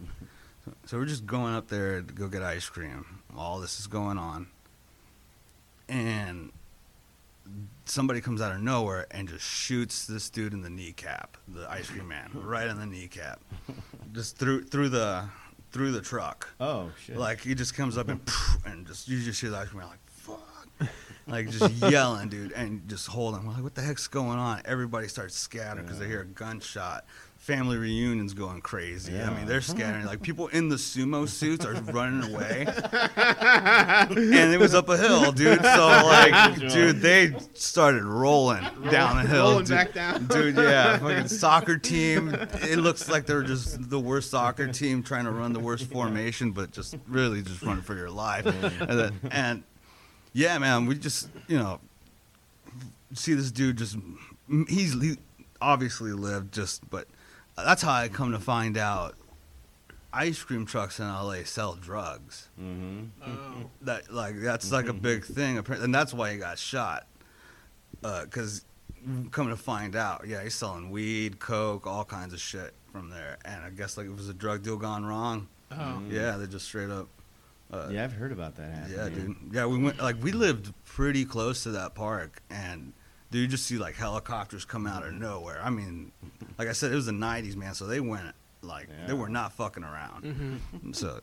So, 0.86 0.98
we're 0.98 1.06
just 1.06 1.26
going 1.26 1.56
up 1.56 1.68
there 1.70 2.02
to 2.02 2.14
go 2.14 2.28
get 2.28 2.44
ice 2.44 2.70
cream. 2.70 3.22
All 3.36 3.60
this 3.60 3.80
is 3.80 3.88
going 3.88 4.18
on, 4.20 4.48
and 5.88 6.52
somebody 7.86 8.22
comes 8.22 8.42
out 8.42 8.52
of 8.52 8.62
nowhere 8.62 9.08
and 9.12 9.28
just 9.28 9.44
shoots 9.44 10.06
this 10.06 10.30
dude 10.30 10.54
in 10.54 10.62
the 10.62 10.70
kneecap, 10.70 11.38
the 11.48 11.70
ice 11.70 11.90
cream 11.90 12.08
man, 12.08 12.30
right 12.34 12.68
in 12.68 12.80
the 12.80 12.86
kneecap, 12.86 13.40
just 14.14 14.38
through 14.38 14.66
through 14.66 14.90
the 14.90 15.26
through 15.72 15.92
the 15.92 16.02
truck. 16.02 16.50
Oh 16.60 16.92
shit! 17.04 17.18
Like 17.18 17.42
he 17.42 17.56
just 17.56 17.74
comes 17.74 17.98
up 17.98 18.10
and 18.10 18.22
and 18.66 18.86
just 18.86 19.08
you 19.08 19.20
just 19.22 19.42
hear 19.42 19.50
the 19.50 19.58
ice 19.58 19.70
cream 19.70 19.82
man 19.82 19.90
like 19.90 20.00
fuck, 20.08 20.90
like 21.30 21.50
just 21.50 21.74
yelling, 21.92 22.30
dude, 22.30 22.52
and 22.54 22.88
just 22.88 23.08
holding. 23.08 23.46
We're 23.46 23.54
like, 23.54 23.64
what 23.64 23.76
the 23.76 23.82
heck's 23.82 24.08
going 24.08 24.38
on? 24.40 24.62
Everybody 24.66 25.08
starts 25.08 25.36
scattering 25.36 25.86
because 25.86 26.00
they 26.00 26.08
hear 26.08 26.22
a 26.22 26.26
gunshot. 26.26 27.06
Family 27.38 27.78
reunions 27.78 28.34
going 28.34 28.60
crazy. 28.60 29.18
I 29.20 29.34
mean, 29.34 29.46
they're 29.46 29.62
scattering. 29.62 30.06
Like 30.06 30.22
people 30.22 30.48
in 30.48 30.68
the 30.68 30.76
sumo 30.76 31.28
suits 31.30 31.66
are 31.66 31.74
running 31.74 32.34
away, 32.36 32.66
and 33.16 34.54
it 34.54 34.60
was 34.60 34.76
up 34.76 34.90
a 34.90 34.98
hill, 34.98 35.32
dude. 35.32 35.62
So 35.64 35.88
like, 35.88 36.58
dude, 36.60 36.98
they 37.02 37.34
started 37.54 38.04
rolling 38.04 38.64
down 38.92 39.18
a 39.18 39.28
hill, 39.28 39.52
Rolling 39.52 39.66
dude. 39.66 39.70
back 39.78 39.94
down. 39.94 40.26
dude. 40.28 40.58
Yeah, 40.58 40.98
fucking 40.98 41.30
soccer 41.30 41.78
team. 41.78 42.36
It 42.62 42.80
looks 42.80 43.10
like 43.10 43.26
they're 43.26 43.42
just 43.44 43.90
the 43.90 44.00
worst 44.00 44.32
soccer 44.32 44.68
team 44.68 45.02
trying 45.02 45.26
to 45.26 45.32
run 45.32 45.54
the 45.54 45.60
worst 45.62 45.86
formation, 45.86 46.52
but 46.52 46.72
just 46.72 46.98
really 47.08 47.42
just 47.42 47.62
running 47.62 47.84
for 47.84 47.96
your 47.96 48.10
life. 48.12 48.46
And, 48.82 49.00
then, 49.00 49.20
and 49.32 49.64
yeah, 50.34 50.58
man, 50.58 50.86
we 50.86 50.96
just 50.96 51.30
you 51.48 51.58
know 51.58 51.80
see 53.14 53.34
this 53.34 53.52
dude 53.52 53.78
just 53.78 53.98
he's 54.68 54.94
he 55.02 55.18
obviously 55.62 56.12
lived 56.12 56.54
just, 56.54 56.88
but 56.90 57.08
that's 57.58 57.82
how 57.82 57.92
I 57.94 58.08
come 58.08 58.32
to 58.32 58.40
find 58.40 58.78
out. 58.78 59.16
Ice 60.12 60.42
cream 60.42 60.66
trucks 60.66 61.00
in 61.00 61.06
LA 61.08 61.44
sell 61.44 61.76
drugs 61.76 62.48
Mm-hmm. 62.60 63.06
Oh. 63.24 63.70
that 63.84 64.12
like 64.12 64.40
that's 64.40 64.72
like 64.72 64.88
a 64.88 64.94
big 64.94 65.24
thing 65.24 65.60
apparently, 65.60 65.86
and 65.86 65.94
that's 65.94 66.16
why 66.16 66.32
he 66.32 66.40
got 66.40 66.58
shot 66.58 67.06
because 68.02 68.66
coming 69.32 69.52
to 69.56 69.62
find 69.62 69.96
out 69.96 70.26
yeah 70.28 70.42
he's 70.42 70.56
selling 70.56 70.90
weed 70.90 71.38
coke 71.40 71.86
all 71.86 72.04
kinds 72.04 72.34
of 72.34 72.40
shit 72.40 72.74
from 72.92 73.10
there 73.12 73.38
and 73.46 73.64
i 73.64 73.70
guess 73.70 73.98
like 73.98 74.08
it 74.08 74.16
was 74.16 74.30
a 74.30 74.34
drug 74.34 74.64
deal 74.64 74.78
gone 74.78 75.06
wrong 75.06 75.48
Oh. 75.72 76.02
Yeah 76.10 76.38
they 76.38 76.48
just 76.48 76.66
straight 76.66 76.90
up 76.90 77.08
uh, 77.72 77.88
Yeah, 77.92 78.04
I've 78.04 78.14
heard 78.14 78.32
about 78.32 78.56
that 78.58 78.72
happening. 78.74 78.98
yeah 78.98 79.10
dude 79.10 79.36
yeah 79.54 79.66
we 79.66 79.78
went 79.78 80.00
like 80.02 80.22
we 80.22 80.32
lived 80.32 80.74
pretty 80.86 81.26
close 81.26 81.64
to 81.64 81.72
that 81.72 81.96
park 81.96 82.42
and 82.50 82.94
dude 83.32 83.42
you 83.42 83.48
just 83.48 83.66
see 83.66 83.78
like 83.78 83.96
helicopters 83.96 84.66
come 84.66 84.88
out 84.88 85.06
of 85.06 85.14
nowhere 85.14 85.62
i 85.64 85.70
mean 85.70 86.12
like 86.58 86.68
i 86.68 86.72
said 86.74 86.92
it 86.92 86.96
was 86.96 87.06
the 87.06 87.12
90s 87.12 87.56
man 87.56 87.74
so 87.76 87.86
they 87.86 88.00
went 88.00 88.34
like 88.62 88.88
they 89.08 89.14
were 89.14 89.30
not 89.30 89.54
fucking 89.54 89.84
around 89.84 90.60
hmm 90.72 90.92
so 90.92 91.20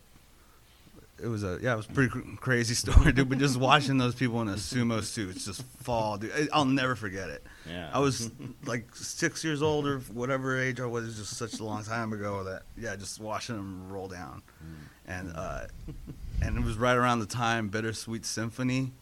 it 1.18 1.28
was 1.28 1.42
a 1.44 1.58
yeah, 1.62 1.72
it 1.72 1.76
was 1.78 1.86
a 1.86 1.92
pretty 1.92 2.10
cr- 2.10 2.20
crazy 2.38 2.74
story, 2.84 3.10
dude. 3.10 3.30
But 3.30 3.38
just 3.38 3.56
watching 3.56 3.96
those 3.96 4.14
people 4.14 4.42
in 4.42 4.48
a 4.48 4.56
sumo 4.56 5.02
suits 5.02 5.46
just 5.46 5.62
fall, 5.62 6.18
dude, 6.18 6.30
I- 6.30 6.48
I'll 6.52 6.66
never 6.66 6.94
forget 6.94 7.30
it. 7.30 7.42
Yeah. 7.66 7.88
I 7.90 8.00
was 8.00 8.30
like 8.66 8.94
six 8.94 9.42
years 9.42 9.62
old 9.62 9.86
or 9.86 10.00
whatever 10.12 10.60
age 10.60 10.78
I 10.78 10.84
was, 10.84 11.04
it 11.04 11.06
was 11.06 11.16
just 11.16 11.38
such 11.38 11.58
a 11.58 11.64
long 11.64 11.82
time 11.84 12.12
ago 12.12 12.44
that 12.44 12.64
yeah, 12.76 12.96
just 12.96 13.18
watching 13.18 13.56
them 13.56 13.88
roll 13.90 14.08
down, 14.08 14.42
and 15.06 15.32
uh, 15.34 15.62
and 16.42 16.56
it 16.56 16.64
was 16.64 16.76
right 16.76 16.96
around 16.96 17.20
the 17.20 17.26
time 17.26 17.68
Bittersweet 17.68 18.24
Symphony 18.24 18.92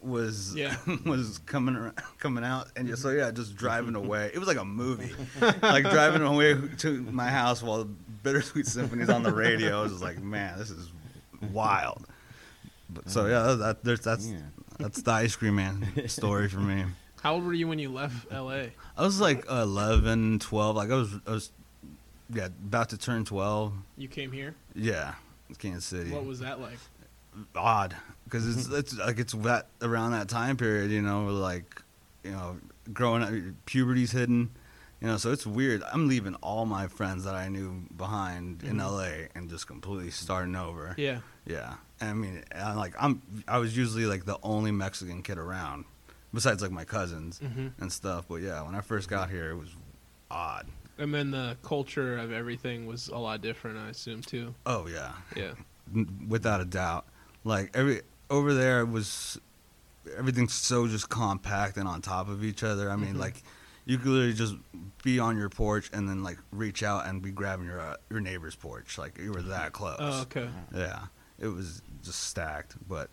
was 0.00 0.54
Yeah. 0.54 0.76
was 1.06 1.38
coming 1.46 1.76
ar- 1.76 1.94
coming 2.18 2.44
out, 2.44 2.68
and 2.76 2.88
yeah, 2.88 2.94
so 2.96 3.10
yeah, 3.10 3.30
just 3.30 3.56
driving 3.56 3.94
away. 4.02 4.30
It 4.34 4.38
was 4.38 4.48
like 4.48 4.58
a 4.58 4.64
movie, 4.64 5.12
like 5.62 5.84
driving 5.90 6.22
away 6.22 6.54
to 6.78 7.02
my 7.02 7.28
house 7.28 7.62
while 7.62 7.88
Bittersweet 8.22 8.66
Symphony's 8.66 9.10
on 9.10 9.22
the 9.22 9.32
radio. 9.32 9.80
I 9.80 9.82
was 9.82 9.92
just 9.92 10.04
like, 10.04 10.20
man, 10.22 10.58
this 10.58 10.70
is 10.70 10.90
wild. 11.52 12.06
But 12.90 13.08
so 13.10 13.26
yeah, 13.26 13.42
that, 13.42 13.56
that 13.58 13.84
there's 13.84 14.00
that's 14.00 14.26
Yeah. 14.26 14.38
that's 14.78 15.02
the 15.02 15.10
ice 15.12 15.36
cream 15.36 15.56
man 15.56 16.08
story 16.08 16.48
for 16.48 16.58
me. 16.60 16.84
How 17.22 17.34
old 17.34 17.44
were 17.44 17.52
you 17.54 17.68
when 17.68 17.78
you 17.78 17.88
left 17.90 18.32
LA? 18.32 18.64
I 18.96 19.02
was 19.02 19.20
like 19.20 19.46
11, 19.48 20.40
12. 20.40 20.74
Like 20.76 20.90
I 20.90 20.94
was, 20.96 21.14
I 21.24 21.30
was, 21.30 21.52
yeah, 22.34 22.46
about 22.46 22.88
to 22.88 22.98
turn 22.98 23.24
12. 23.24 23.72
You 23.96 24.08
came 24.08 24.32
here. 24.32 24.56
Yeah, 24.74 25.14
Kansas 25.58 25.84
City. 25.84 26.10
What 26.10 26.24
was 26.26 26.40
that 26.40 26.60
like? 26.60 26.78
Odd, 27.56 27.96
because 28.24 28.46
it's 28.46 28.66
Mm-hmm. 28.66 28.76
it's 28.80 28.98
like 28.98 29.18
it's 29.18 29.32
that 29.32 29.68
around 29.80 30.12
that 30.12 30.28
time 30.28 30.56
period, 30.56 30.90
you 30.90 31.00
know, 31.02 31.26
like, 31.26 31.80
you 32.24 32.30
know, 32.32 32.58
growing 32.92 33.22
up, 33.22 33.30
puberty's 33.64 34.12
hidden, 34.12 34.50
you 35.00 35.06
know, 35.06 35.16
so 35.16 35.32
it's 35.32 35.46
weird. 35.46 35.82
I'm 35.92 36.08
leaving 36.08 36.34
all 36.36 36.66
my 36.66 36.88
friends 36.88 37.24
that 37.24 37.34
I 37.34 37.48
knew 37.48 37.84
behind 37.96 38.62
in 38.64 38.76
Mhm. 38.76 38.80
LA 38.90 39.28
and 39.34 39.48
just 39.48 39.66
completely 39.66 40.10
starting 40.10 40.54
over. 40.56 40.94
Yeah. 40.98 41.20
Yeah, 41.46 41.74
and 42.00 42.10
I 42.10 42.12
mean, 42.12 42.44
i 42.54 42.72
like 42.74 42.94
I'm, 43.00 43.20
I 43.48 43.58
was 43.58 43.76
usually 43.76 44.06
like 44.06 44.26
the 44.26 44.38
only 44.44 44.70
Mexican 44.70 45.22
kid 45.22 45.38
around, 45.38 45.86
besides 46.34 46.62
like 46.62 46.70
my 46.70 46.84
cousins 46.84 47.38
hmm 47.38 47.68
and 47.80 47.90
stuff. 47.90 48.26
But 48.28 48.42
yeah, 48.42 48.62
when 48.62 48.74
I 48.76 48.80
first 48.80 49.08
got 49.08 49.28
here, 49.30 49.50
it 49.50 49.56
was 49.56 49.70
odd. 50.30 50.66
And 50.98 51.12
then 51.14 51.30
the 51.30 51.56
culture 51.62 52.18
of 52.18 52.32
everything 52.32 52.86
was 52.86 53.08
a 53.08 53.16
lot 53.18 53.40
different, 53.40 53.78
I 53.78 53.88
assume 53.88 54.22
too. 54.22 54.54
Oh 54.66 54.86
yeah, 54.86 55.12
Yeah. 55.36 55.52
Without 56.28 56.60
a 56.60 56.64
doubt. 56.64 57.06
Like 57.44 57.70
every 57.74 58.02
over 58.30 58.54
there 58.54 58.80
it 58.80 58.88
was 58.88 59.38
everything's 60.16 60.52
so 60.54 60.86
just 60.86 61.08
compact 61.08 61.76
and 61.76 61.88
on 61.88 62.00
top 62.02 62.28
of 62.28 62.44
each 62.44 62.62
other. 62.62 62.90
I 62.90 62.96
mean, 62.96 63.14
Mhm. 63.14 63.18
like 63.18 63.42
you 63.84 63.98
could 63.98 64.08
literally 64.08 64.32
just 64.34 64.54
be 65.02 65.18
on 65.18 65.36
your 65.36 65.48
porch 65.48 65.90
and 65.92 66.08
then 66.08 66.22
like 66.22 66.38
reach 66.52 66.82
out 66.82 67.06
and 67.06 67.20
be 67.20 67.30
grabbing 67.32 67.66
your 67.66 67.80
uh, 67.80 67.96
your 68.10 68.20
neighbor's 68.20 68.54
porch. 68.54 68.96
Like 68.98 69.18
you 69.18 69.32
were 69.32 69.42
that 69.42 69.72
close. 69.72 69.96
Oh, 69.98 70.22
okay. 70.22 70.48
Yeah, 70.74 71.06
it 71.40 71.48
was 71.48 71.82
just 72.04 72.20
stacked. 72.20 72.76
But 72.88 73.10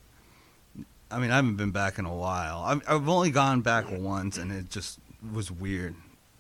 I 1.11 1.17
mean, 1.19 1.31
I 1.31 1.37
haven't 1.37 1.55
been 1.55 1.71
back 1.71 1.97
in 1.97 2.05
a 2.05 2.13
while. 2.15 2.59
I've, 2.65 2.81
I've 2.87 3.09
only 3.09 3.31
gone 3.31 3.61
back 3.61 3.85
once, 3.89 4.37
and 4.37 4.51
it 4.51 4.69
just 4.69 4.99
was 5.33 5.49
weird 5.51 5.95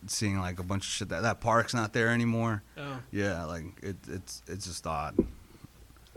seeing 0.07 0.39
like 0.39 0.59
a 0.59 0.63
bunch 0.63 0.85
of 0.85 0.89
shit 0.89 1.09
that 1.09 1.23
that 1.23 1.41
park's 1.41 1.73
not 1.73 1.93
there 1.93 2.09
anymore. 2.09 2.63
Oh. 2.77 2.99
Yeah, 3.11 3.45
like 3.45 3.65
it, 3.81 3.97
it's 4.07 4.41
it's 4.47 4.65
just 4.65 4.85
odd. 4.87 5.15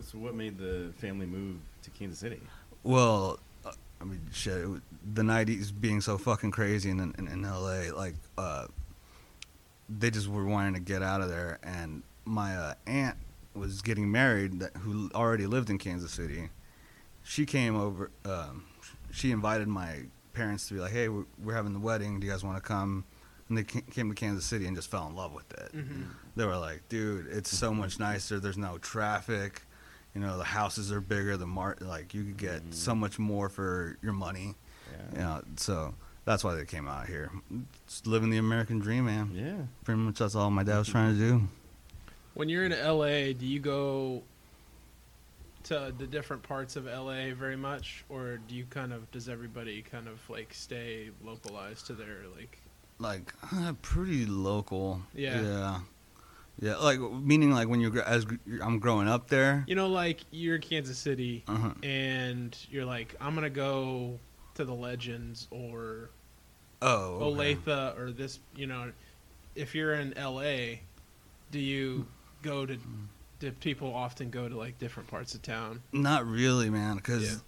So 0.01 0.19
what 0.19 0.35
made 0.35 0.59
the 0.59 0.93
family 0.99 1.27
move 1.27 1.57
to 1.83 1.91
Kansas 1.91 2.19
City? 2.19 2.41
Well, 2.83 3.39
uh, 3.65 3.73
I 4.01 4.05
mean, 4.05 4.21
shit. 4.33 4.59
It, 4.59 4.83
the 5.15 5.23
'90s 5.23 5.73
being 5.79 6.01
so 6.01 6.19
fucking 6.19 6.51
crazy 6.51 6.91
in 6.91 7.01
in, 7.01 7.29
in 7.29 7.43
LA, 7.43 7.95
like 7.95 8.15
uh, 8.39 8.67
they 9.89 10.11
just 10.11 10.29
were 10.29 10.45
wanting 10.45 10.75
to 10.75 10.81
get 10.81 11.03
out 11.03 11.21
of 11.21 11.29
there. 11.29 11.59
And 11.63 12.03
my 12.25 12.57
uh, 12.57 12.75
aunt 12.87 13.17
was 13.55 13.83
getting 13.83 14.11
married, 14.11 14.61
that, 14.61 14.77
who 14.79 15.11
already 15.15 15.47
lived 15.47 15.71
in 15.71 15.79
Kansas 15.79 16.13
City. 16.13 16.51
She 17.23 17.47
came 17.47 17.77
over. 17.77 18.11
Um, 18.25 18.65
she 19.11 19.31
invited 19.31 19.69
my 19.69 20.05
parents 20.33 20.69
to 20.69 20.75
be 20.75 20.81
like, 20.81 20.93
"Hey, 20.93 21.09
we're, 21.09 21.27
we're 21.43 21.55
having 21.55 21.73
the 21.73 21.81
wedding. 21.81 22.19
Do 22.21 22.27
you 22.27 22.33
guys 22.33 22.43
want 22.43 22.57
to 22.57 22.63
come?" 22.63 23.05
And 23.53 23.59
they 23.59 23.65
came 23.65 24.09
to 24.09 24.15
Kansas 24.15 24.47
City 24.47 24.67
and 24.67 24.75
just 24.75 24.91
fell 24.91 25.07
in 25.09 25.15
love 25.15 25.35
with 25.35 25.53
it. 25.53 25.73
hmm 25.73 26.05
They 26.37 26.47
were 26.47 26.57
like, 26.57 26.89
"Dude, 26.89 27.27
it's 27.27 27.51
so 27.51 27.75
much 27.75 27.99
nicer. 27.99 28.41
There's 28.41 28.57
no 28.57 28.79
traffic." 28.79 29.61
You 30.15 30.23
know, 30.23 30.39
the 30.39 30.45
houses 30.45 30.91
are 30.91 31.03
bigger. 31.03 31.37
The 31.37 31.47
mart, 31.47 31.83
like 31.83 32.15
you 32.15 32.25
could 32.25 32.39
get 32.39 32.65
Mhm. 32.65 32.73
so 32.73 32.95
much 32.95 33.19
more 33.19 33.51
for 33.51 33.99
your 34.03 34.15
money. 34.15 34.55
Yeah. 34.91 35.11
You 35.13 35.19
know, 35.19 35.45
so 35.57 35.95
that's 36.25 36.43
why 36.43 36.55
they 36.55 36.65
came 36.65 36.89
out 36.89 37.09
here. 37.09 37.31
Just 37.87 38.07
living 38.07 38.31
the 38.31 38.39
American 38.39 38.79
dream, 38.79 39.05
man. 39.05 39.33
Yeah. 39.35 39.67
Pretty 39.85 40.01
much 40.01 40.19
that's 40.19 40.35
all 40.35 40.51
my 40.51 40.63
dad 40.63 40.79
was 40.79 40.89
trying 40.89 41.13
to 41.15 41.19
do. 41.21 41.49
When 42.33 42.49
you're 42.49 42.65
in 42.65 42.73
LA, 42.73 43.35
do 43.35 43.45
you 43.45 43.61
go 43.61 44.23
to 45.65 45.93
the 45.99 46.07
different 46.07 46.43
parts 46.43 46.77
of 46.77 46.87
LA 46.87 47.33
very 47.35 47.57
much, 47.57 48.05
or 48.09 48.39
do 48.49 48.55
you 48.55 48.65
kind 48.71 48.95
of 48.95 49.11
does 49.11 49.29
everybody 49.29 49.83
kind 49.83 50.09
of 50.09 50.19
like 50.31 50.55
stay 50.55 51.11
localized 51.23 51.87
to 51.89 51.93
their 51.93 52.23
like? 52.35 52.59
Like 52.99 53.33
uh, 53.53 53.73
pretty 53.83 54.27
local. 54.27 55.03
Yeah. 55.15 55.43
Yeah. 55.43 55.81
Yeah, 56.61 56.77
like 56.77 57.01
meaning 57.01 57.51
like 57.51 57.67
when 57.69 57.81
you're 57.81 58.03
as 58.03 58.27
I'm 58.63 58.79
growing 58.79 59.09
up 59.09 59.29
there. 59.29 59.65
You 59.67 59.75
know, 59.75 59.89
like 59.89 60.21
you're 60.31 60.57
in 60.57 60.61
Kansas 60.61 60.99
City 60.99 61.43
Uh-huh. 61.49 61.71
and 61.83 62.57
you're 62.71 62.85
like, 62.85 63.17
I'm 63.21 63.35
gonna 63.35 63.51
go 63.51 64.21
to 64.55 64.65
the 64.65 64.75
Legends 64.75 65.49
or 65.51 66.11
Oh, 66.83 67.15
okay. 67.33 67.55
Olathe 67.57 67.99
or 67.99 68.11
this. 68.13 68.39
You 68.55 68.67
know, 68.67 68.93
if 69.55 69.75
you're 69.75 69.95
in 69.95 70.13
LA, 70.17 70.79
do 71.51 71.59
you 71.59 72.07
go 72.43 72.67
to? 72.67 72.77
Do 73.39 73.51
people 73.51 73.93
often 73.93 74.31
go 74.31 74.49
to 74.49 74.57
like 74.57 74.79
different 74.79 75.09
parts 75.09 75.35
of 75.35 75.43
town? 75.43 75.83
Not 75.93 76.27
really, 76.27 76.71
man, 76.71 76.97
because 76.97 77.43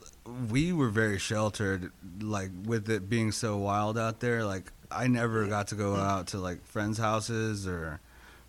we 0.50 0.72
were 0.72 0.88
very 0.88 1.18
sheltered. 1.18 1.92
Like 2.20 2.50
with 2.64 2.88
it 2.90 3.08
being 3.08 3.30
so 3.32 3.56
wild 3.58 3.96
out 3.98 4.18
there, 4.20 4.44
like 4.44 4.72
I 4.94 5.06
never 5.08 5.46
got 5.46 5.68
to 5.68 5.74
go 5.74 5.94
out 5.96 6.28
to 6.28 6.38
like 6.38 6.64
friends' 6.64 6.98
houses 6.98 7.66
or 7.66 8.00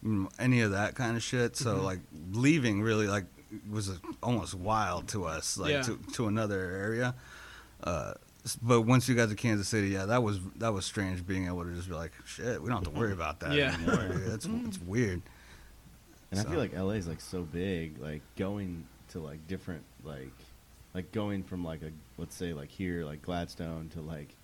mm, 0.04 0.28
any 0.40 0.62
of 0.62 0.72
that 0.72 0.96
kind 0.96 1.16
of 1.18 1.24
shit. 1.24 1.56
So 1.56 1.78
Mhm. 1.78 1.84
like 1.84 2.00
leaving 2.32 2.82
really 2.82 3.08
like 3.08 3.26
was 3.70 3.92
almost 4.22 4.54
wild 4.54 5.08
to 5.10 5.26
us, 5.26 5.58
like 5.58 5.72
Yeah. 5.72 5.82
to 5.84 5.98
to 6.14 6.28
another 6.28 6.60
area. 6.60 7.16
Uh, 7.84 8.14
but 8.62 8.82
once 8.82 9.08
you 9.10 9.16
got 9.16 9.30
to 9.30 9.36
Kansas 9.36 9.68
City, 9.68 9.90
yeah, 9.90 10.06
that 10.06 10.22
was 10.24 10.40
that 10.58 10.74
was 10.74 10.86
strange 10.86 11.26
being 11.26 11.48
able 11.48 11.64
to 11.64 11.74
just 11.74 11.88
be 11.88 11.96
like, 11.96 12.12
shit, 12.26 12.62
we 12.62 12.70
don't 12.70 12.84
have 12.86 12.94
to 12.94 13.00
worry 13.00 13.12
about 13.14 13.40
that 13.42 13.54
Yeah. 13.54 13.74
anymore. 13.74 14.08
dude. 14.18 14.28
It's 14.34 14.46
it's 14.46 14.80
weird. 14.82 15.22
And 16.32 16.40
I 16.40 16.44
feel 16.44 16.60
like 16.60 16.74
LA 16.74 16.94
is 16.96 17.08
like 17.08 17.22
so 17.22 17.44
big, 17.44 17.98
like 18.00 18.22
going 18.36 18.86
to 19.10 19.20
like 19.20 19.48
different 19.48 19.84
like 20.04 20.34
like 20.94 21.12
going 21.12 21.44
from 21.44 21.64
like 21.64 21.82
a 21.82 21.92
let's 22.18 22.36
say 22.36 22.54
like 22.54 22.70
here 22.70 23.06
like 23.06 23.22
Gladstone 23.22 23.90
to 23.90 24.02
like 24.02 24.36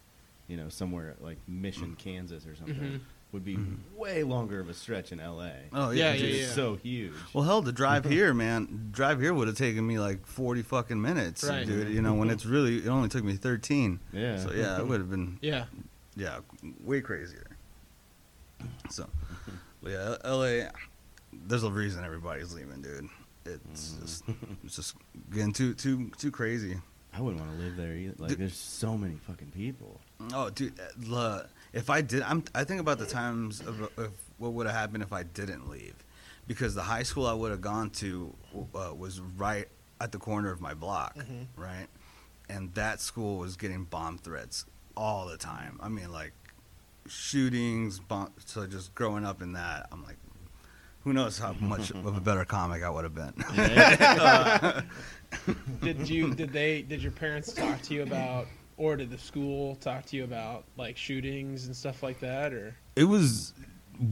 you 0.51 0.57
know 0.57 0.67
somewhere 0.69 1.15
like 1.21 1.37
Mission, 1.47 1.95
Kansas 1.95 2.45
or 2.45 2.55
something 2.57 2.75
Mhm. 2.75 2.99
would 3.31 3.45
be 3.45 3.55
Mhm. 3.55 3.77
way 3.95 4.23
longer 4.23 4.59
of 4.59 4.67
a 4.67 4.73
stretch 4.73 5.13
in 5.13 5.19
LA. 5.19 5.51
Oh 5.71 5.91
Yeah, 5.91 6.11
yeah, 6.11 6.13
yeah. 6.13 6.25
It's 6.25 6.47
yeah. 6.49 6.53
so 6.53 6.75
huge. 6.75 7.13
Well, 7.33 7.45
hell, 7.45 7.63
to 7.63 7.71
drive 7.71 8.03
here, 8.15 8.33
man, 8.33 8.89
drive 8.91 9.21
here 9.21 9.33
would 9.33 9.47
have 9.47 9.57
taken 9.57 9.87
me 9.87 9.97
like 9.99 10.25
forty 10.27 10.61
fucking 10.61 11.01
minutes, 11.01 11.43
Right. 11.45 11.65
dude. 11.65 11.89
You 11.93 12.01
know, 12.01 12.13
when 12.15 12.29
it's 12.29 12.45
really 12.45 12.79
it 12.79 12.87
only 12.89 13.07
took 13.07 13.23
me 13.23 13.37
thirteen. 13.37 13.99
yeah. 14.11 14.37
So 14.37 14.51
yeah, 14.51 14.77
it 14.79 14.85
would 14.87 14.99
have 14.99 15.09
been 15.09 15.39
Yeah. 15.41 15.65
yeah 16.17 16.39
way 16.83 16.99
crazier. 17.01 17.47
So, 18.89 19.09
yeah, 19.83 20.17
L.A. 20.23 20.69
There's 21.33 21.63
a 21.63 21.71
reason 21.71 22.03
everybody's 22.03 22.53
leaving, 22.53 22.81
dude. 22.81 23.07
It's 23.45 23.93
Mhm. 23.93 24.01
just 24.01 24.23
it's 24.65 24.75
just 24.75 24.95
getting 25.33 25.53
too 25.53 25.73
too 25.73 26.11
too 26.17 26.29
crazy. 26.29 26.79
I 27.13 27.21
wouldn't 27.21 27.41
want 27.41 27.57
to 27.57 27.63
live 27.65 27.75
there 27.75 27.95
either. 27.95 28.15
Like 28.19 28.29
Dude. 28.29 28.39
there's 28.39 28.55
so 28.55 28.97
many 28.97 29.15
fucking 29.27 29.51
people. 29.51 29.99
Oh, 30.33 30.49
dude, 30.49 30.79
uh, 30.79 31.15
l- 31.15 31.45
if 31.73 31.89
I 31.89 32.01
did, 32.01 32.21
I'm 32.23 32.43
I 32.55 32.63
think 32.63 32.79
about 32.81 32.97
the 32.99 33.05
times 33.05 33.59
of, 33.61 33.81
of 33.97 34.11
what 34.37 34.53
would 34.53 34.67
have 34.67 34.75
happened 34.75 35.03
if 35.03 35.13
I 35.13 35.23
didn't 35.23 35.69
leave, 35.69 35.95
because 36.47 36.75
the 36.75 36.83
high 36.83 37.03
school 37.03 37.25
I 37.27 37.33
would 37.33 37.51
have 37.51 37.61
gone 37.61 37.89
to 37.91 38.33
uh, 38.75 38.93
was 38.97 39.19
right 39.19 39.67
at 39.99 40.11
the 40.11 40.17
corner 40.17 40.51
of 40.51 40.59
my 40.61 40.73
block, 40.73 41.15
Mhm. 41.17 41.45
right, 41.55 41.87
and 42.49 42.73
that 42.73 42.99
school 43.01 43.37
was 43.37 43.55
getting 43.55 43.83
bomb 43.85 44.17
threats 44.17 44.65
all 44.97 45.27
the 45.27 45.37
time. 45.37 45.79
I 45.81 45.89
mean, 45.89 46.11
like 46.11 46.33
shootings, 47.07 47.99
bomb. 47.99 48.31
So 48.45 48.65
just 48.67 48.93
growing 48.95 49.25
up 49.25 49.41
in 49.41 49.53
that, 49.53 49.87
I'm 49.91 50.03
like, 50.03 50.17
who 51.03 51.13
knows 51.13 51.39
how 51.39 51.53
much 51.53 51.91
of 51.91 52.05
a 52.15 52.19
better 52.19 52.45
comic 52.45 52.83
I 52.83 52.89
would 52.89 53.03
have 53.05 53.15
been. 53.15 53.33
Did 55.81 56.09
you? 56.09 56.33
Did 56.35 56.51
they? 56.51 56.81
Did 56.81 57.01
your 57.01 57.11
parents 57.11 57.53
talk 57.53 57.81
to 57.83 57.93
you 57.93 58.03
about, 58.03 58.47
or 58.81 58.95
did 58.97 59.09
the 59.11 59.17
school 59.17 59.75
talk 59.75 60.05
to 60.07 60.17
you 60.17 60.23
about 60.23 60.63
like 60.77 60.97
shootings 60.97 61.65
and 61.67 61.75
stuff 61.75 62.01
like 62.03 62.19
that, 62.21 62.51
or? 62.53 62.75
it 62.95 63.03
was 63.05 63.53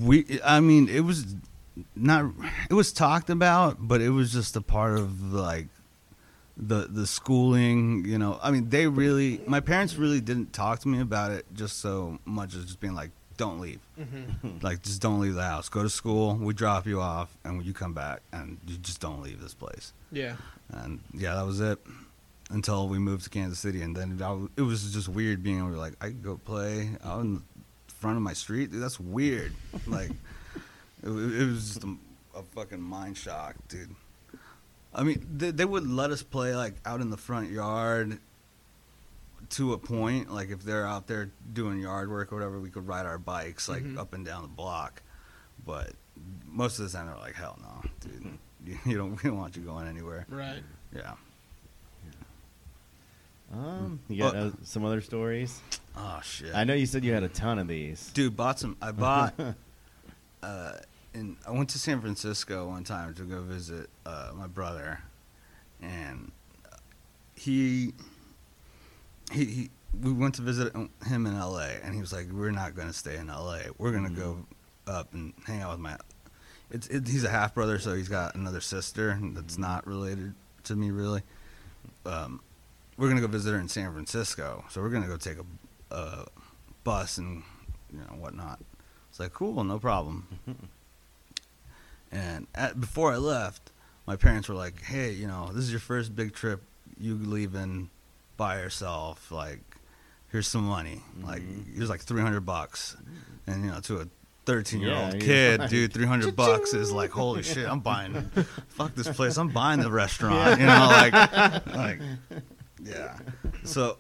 we 0.06 0.40
i 0.46 0.60
mean 0.60 0.88
it 0.88 1.02
was 1.02 1.36
not 1.96 2.26
it 2.70 2.74
was 2.76 2.94
talked 2.94 3.30
about 3.30 3.78
but 3.80 4.00
it 4.02 4.10
was 4.12 4.32
just 4.32 4.56
a 4.56 4.62
part 4.62 4.98
of 5.00 5.34
like 5.34 5.68
the 6.56 6.88
the 6.90 7.08
schooling 7.08 8.06
you 8.06 8.18
know 8.18 8.38
i 8.44 8.52
mean 8.52 8.70
they 8.70 8.86
really 8.88 9.42
my 9.48 9.60
parents 9.60 9.96
really 9.96 10.22
didn't 10.22 10.54
talk 10.54 10.80
to 10.80 10.88
me 10.88 11.00
about 11.02 11.32
it 11.32 11.46
just 11.54 11.80
so 11.80 12.20
much 12.26 12.54
as 12.56 12.66
just 12.66 12.80
being 12.80 12.94
like 12.96 13.12
don't 13.38 13.60
leave 13.60 13.80
Mm-hmm. 14.00 14.60
like 14.62 14.82
just 14.84 15.02
don't 15.02 15.20
leave 15.22 15.34
the 15.36 15.44
house 15.44 15.70
go 15.70 15.82
to 15.84 15.90
school 15.90 16.36
we 16.36 16.54
drop 16.54 16.86
you 16.86 17.00
off 17.02 17.36
and 17.44 17.58
when 17.58 17.66
you 17.66 17.74
come 17.74 17.94
back 17.94 18.22
and 18.32 18.58
you 18.68 18.78
just 18.78 19.00
don't 19.02 19.22
leave 19.24 19.42
this 19.42 19.54
place 19.54 19.94
Yeah. 20.12 20.36
and 20.70 21.00
yeah 21.14 21.36
that 21.36 21.46
was 21.46 21.60
it 21.62 21.80
until 22.50 22.88
we 22.88 22.98
moved 23.00 23.24
to 23.24 23.30
kansas 23.30 23.60
city 23.60 23.82
and 23.82 23.96
then 23.96 24.20
I 24.22 24.46
it 24.58 24.62
was 24.64 24.92
just 24.94 25.08
weird 25.08 25.44
being 25.44 25.60
able 25.60 25.72
to 25.72 25.78
like 25.78 25.94
i 26.02 26.08
could 26.08 26.24
go 26.24 26.38
play 26.38 26.90
out 27.04 27.22
in 27.22 27.36
the 27.36 27.42
front 27.88 28.16
of 28.18 28.24
my 28.24 28.34
street 28.34 28.72
dude, 28.72 28.82
that's 28.82 29.00
weird. 29.00 29.54
Like 29.88 30.10
it, 31.04 31.08
it 31.10 31.46
was 31.48 31.68
just 31.74 31.84
a, 31.84 31.96
a 32.36 32.44
fucking 32.44 32.82
mind 32.82 33.18
shock 33.18 33.56
dude. 33.68 33.94
I 34.94 35.04
mean 35.04 35.26
they, 35.38 35.52
they 35.52 35.66
would 35.66 35.88
let 35.88 36.10
us 36.12 36.24
play 36.24 36.56
like 36.56 36.76
out 36.86 37.02
in 37.02 37.10
the 37.10 37.18
front 37.18 37.52
yard 37.52 38.20
to 39.52 39.74
a 39.74 39.78
point 39.78 40.32
like 40.32 40.50
if 40.50 40.62
they're 40.64 40.86
out 40.88 41.08
there 41.08 41.30
doing 41.54 41.80
yard 41.80 42.10
work 42.10 42.32
or 42.32 42.36
whatever 42.36 42.60
we 42.60 42.70
could 42.70 42.88
ride 42.88 43.06
our 43.06 43.18
bikes 43.18 43.68
like 43.70 43.84
Mhm. 43.84 43.98
up 43.98 44.14
and 44.14 44.26
down 44.26 44.42
the 44.44 44.48
block. 44.48 45.02
But 45.66 45.92
most 46.48 46.80
of 46.80 46.90
the 46.92 46.98
time 46.98 47.08
they're 47.08 47.18
like 47.18 47.36
hell 47.36 47.58
no 47.62 47.90
dude. 48.02 48.38
You, 48.66 48.78
you 48.92 48.98
don't 48.98 49.12
we 49.24 49.30
don't 49.30 49.38
want 49.38 49.56
you 49.56 49.62
going 49.64 49.88
anywhere. 49.88 50.26
Right. 50.30 50.64
yeah 50.96 51.14
Um, 53.52 54.00
you 54.08 54.18
got 54.20 54.36
Uh, 54.36 54.52
some 54.64 54.86
other 54.86 55.02
stories? 55.02 55.60
oh 55.98 56.20
shit. 56.24 56.54
I 56.56 56.64
know 56.64 56.74
you 56.76 56.86
said 56.86 57.04
you 57.04 57.14
had 57.14 57.24
a 57.24 57.30
ton 57.30 57.58
of 57.60 57.68
these. 57.68 58.12
dude 58.14 58.36
bought 58.38 58.60
some 58.60 58.78
i 58.82 58.92
bought 58.92 59.34
uh 60.44 60.74
and 61.14 61.36
i 61.48 61.52
went 61.52 61.70
to 61.70 61.80
san 61.80 62.00
francisco 62.00 62.68
one 62.68 62.84
time 62.84 63.14
to 63.16 63.24
go 63.24 63.42
visit 63.42 63.90
uh 64.06 64.32
my 64.36 64.48
brother 64.48 65.00
and 65.82 66.32
he 67.36 67.94
he, 69.32 69.46
he 69.46 69.70
we 70.02 70.12
went 70.14 70.36
to 70.36 70.42
visit 70.42 70.74
him 71.08 71.26
in 71.26 71.38
la 71.40 71.58
and 71.84 71.94
he 71.96 72.00
was 72.02 72.14
like 72.14 72.28
we're 72.32 72.52
not 72.52 72.76
going 72.76 72.88
to 72.88 72.94
stay 72.94 73.18
in 73.18 73.28
la 73.28 73.58
we're 73.78 73.92
going 73.92 74.04
to 74.08 74.10
go 74.22 74.46
up 74.88 75.12
and 75.14 75.34
hang 75.46 75.62
out 75.62 75.72
with 75.72 75.80
my 75.80 75.98
it's 76.72 76.88
it, 76.88 77.08
he's 77.08 77.24
a 77.24 77.30
half 77.30 77.54
brother 77.56 77.80
so 77.80 77.96
he's 77.96 78.08
got 78.10 78.36
another 78.36 78.62
sister 78.62 79.18
that's 79.34 79.58
not 79.58 79.86
related 79.88 80.34
to 80.64 80.76
me 80.76 80.92
really. 80.92 81.24
Um 82.06 82.42
we're 83.00 83.08
gonna 83.10 83.22
go 83.22 83.28
visit 83.28 83.52
her 83.52 83.60
in 83.60 83.68
San 83.70 83.92
Francisco, 83.94 84.64
so 84.70 84.82
we're 84.82 84.90
gonna 84.90 85.08
go 85.08 85.18
take 85.18 85.38
a, 85.40 85.96
a 85.96 86.26
bus 86.84 87.18
and 87.18 87.44
you 87.92 88.00
know 88.00 88.16
whatnot. 88.20 88.60
It's 89.10 89.20
like 89.20 89.34
cool, 89.34 89.64
no 89.64 89.80
problem. 89.80 90.28
and 92.12 92.48
at, 92.56 92.80
before 92.80 93.12
I 93.14 93.18
left, 93.18 93.72
my 94.08 94.16
parents 94.16 94.50
were 94.50 94.56
like, 94.56 94.82
"Hey, 94.84 95.12
you 95.12 95.28
know, 95.28 95.50
this 95.54 95.64
is 95.64 95.72
your 95.72 95.80
first 95.80 96.16
big 96.16 96.34
trip. 96.34 96.62
You 97.00 97.16
leaving 97.16 97.90
by 98.38 98.60
yourself. 98.60 99.32
Like, 99.32 99.60
here's 100.32 100.48
some 100.48 100.64
money. 100.64 101.02
Like, 101.22 101.42
Mhm. 101.42 101.76
here's 101.76 101.90
like 101.90 102.02
three 102.02 102.22
hundred 102.22 102.42
bucks." 102.42 102.96
And 103.48 103.64
you 103.66 103.72
know, 103.72 103.80
to 103.82 104.02
a 104.02 104.08
thirteen 104.46 104.82
year 104.82 104.96
old 104.96 105.20
kid, 105.20 105.60
like, 105.60 105.70
dude, 105.70 105.94
three 105.94 106.06
hundred 106.06 106.36
bucks 106.36 106.74
is 106.74 106.92
like, 106.92 107.12
holy 107.12 107.44
shit, 107.44 107.68
I'm 107.70 107.80
buying. 107.80 108.14
Fuck 108.70 108.96
this 108.96 109.10
place, 109.10 109.38
I'm 109.38 109.50
buying 109.50 109.80
the 109.80 109.92
restaurant. 109.92 110.60
You 110.60 110.66
know, 110.68 110.88
like, 110.92 111.14
like, 111.68 112.00
yeah. 112.84 113.18
So, 113.64 113.98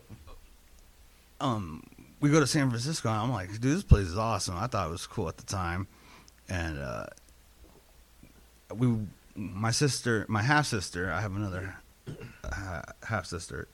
um, 1.42 1.84
we 2.22 2.30
go 2.30 2.40
to 2.40 2.48
San 2.48 2.70
Francisco, 2.70 3.10
and 3.10 3.18
I'm 3.20 3.32
like, 3.32 3.50
dude, 3.60 3.62
this 3.78 3.84
place 3.84 4.08
is 4.08 4.18
awesome. 4.18 4.56
I 4.58 4.68
thought 4.68 4.88
it 4.88 4.92
was 4.92 5.06
cool 5.06 5.28
at 5.30 5.38
the 5.38 5.46
time, 5.46 5.88
and 6.50 6.80
uh, 6.80 7.06
we, 8.74 8.96
my 9.36 9.72
sister, 9.72 10.26
my 10.30 10.42
half 10.42 10.66
sister, 10.66 11.12
I 11.12 11.22
have 11.22 11.36
another 11.36 11.76
uh, 12.44 12.82
half 13.04 13.26
sister. 13.26 13.68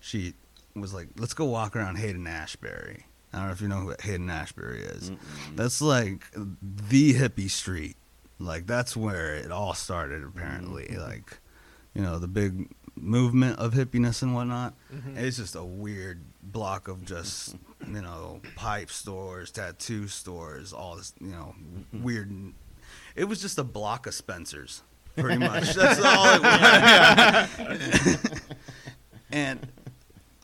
She 0.00 0.34
was 0.74 0.94
like, 0.94 1.08
let's 1.16 1.34
go 1.34 1.44
walk 1.46 1.74
around 1.76 1.96
Hayden 1.96 2.26
Ashbury. 2.26 3.04
I 3.32 3.38
don't 3.38 3.46
know 3.46 3.52
if 3.52 3.60
you 3.60 3.68
know 3.68 3.76
who 3.80 3.94
Hayden 4.00 4.30
Ashbury 4.30 4.80
is. 4.80 5.10
Mm-mm. 5.10 5.56
That's 5.56 5.82
like 5.82 6.26
the 6.32 7.14
hippie 7.14 7.50
street. 7.50 7.96
Like 8.38 8.66
that's 8.66 8.96
where 8.96 9.34
it 9.34 9.50
all 9.50 9.74
started 9.74 10.22
apparently. 10.22 10.84
Mhm. 10.84 11.06
Like, 11.06 11.38
you 11.94 12.02
know, 12.02 12.18
the 12.18 12.28
big 12.28 12.70
movement 13.02 13.58
of 13.58 13.72
hippiness 13.74 14.22
and 14.22 14.34
whatnot. 14.34 14.74
Mhm. 14.92 15.16
It's 15.16 15.36
just 15.36 15.54
a 15.54 15.64
weird 15.64 16.20
block 16.42 16.88
of 16.88 17.04
just, 17.04 17.56
you 17.86 18.00
know, 18.02 18.40
pipe 18.56 18.90
stores, 18.90 19.50
tattoo 19.50 20.08
stores, 20.08 20.72
all 20.72 20.96
this, 20.96 21.12
you 21.20 21.28
know, 21.28 21.54
weird. 21.92 22.32
It 23.14 23.24
was 23.24 23.40
just 23.40 23.58
a 23.58 23.64
block 23.64 24.06
of 24.06 24.14
Spencer's, 24.14 24.82
pretty 25.16 25.38
much. 25.44 25.74
That's 25.74 26.00
all 26.00 26.36
it 26.36 26.42
was. 26.42 28.40
and 29.30 29.66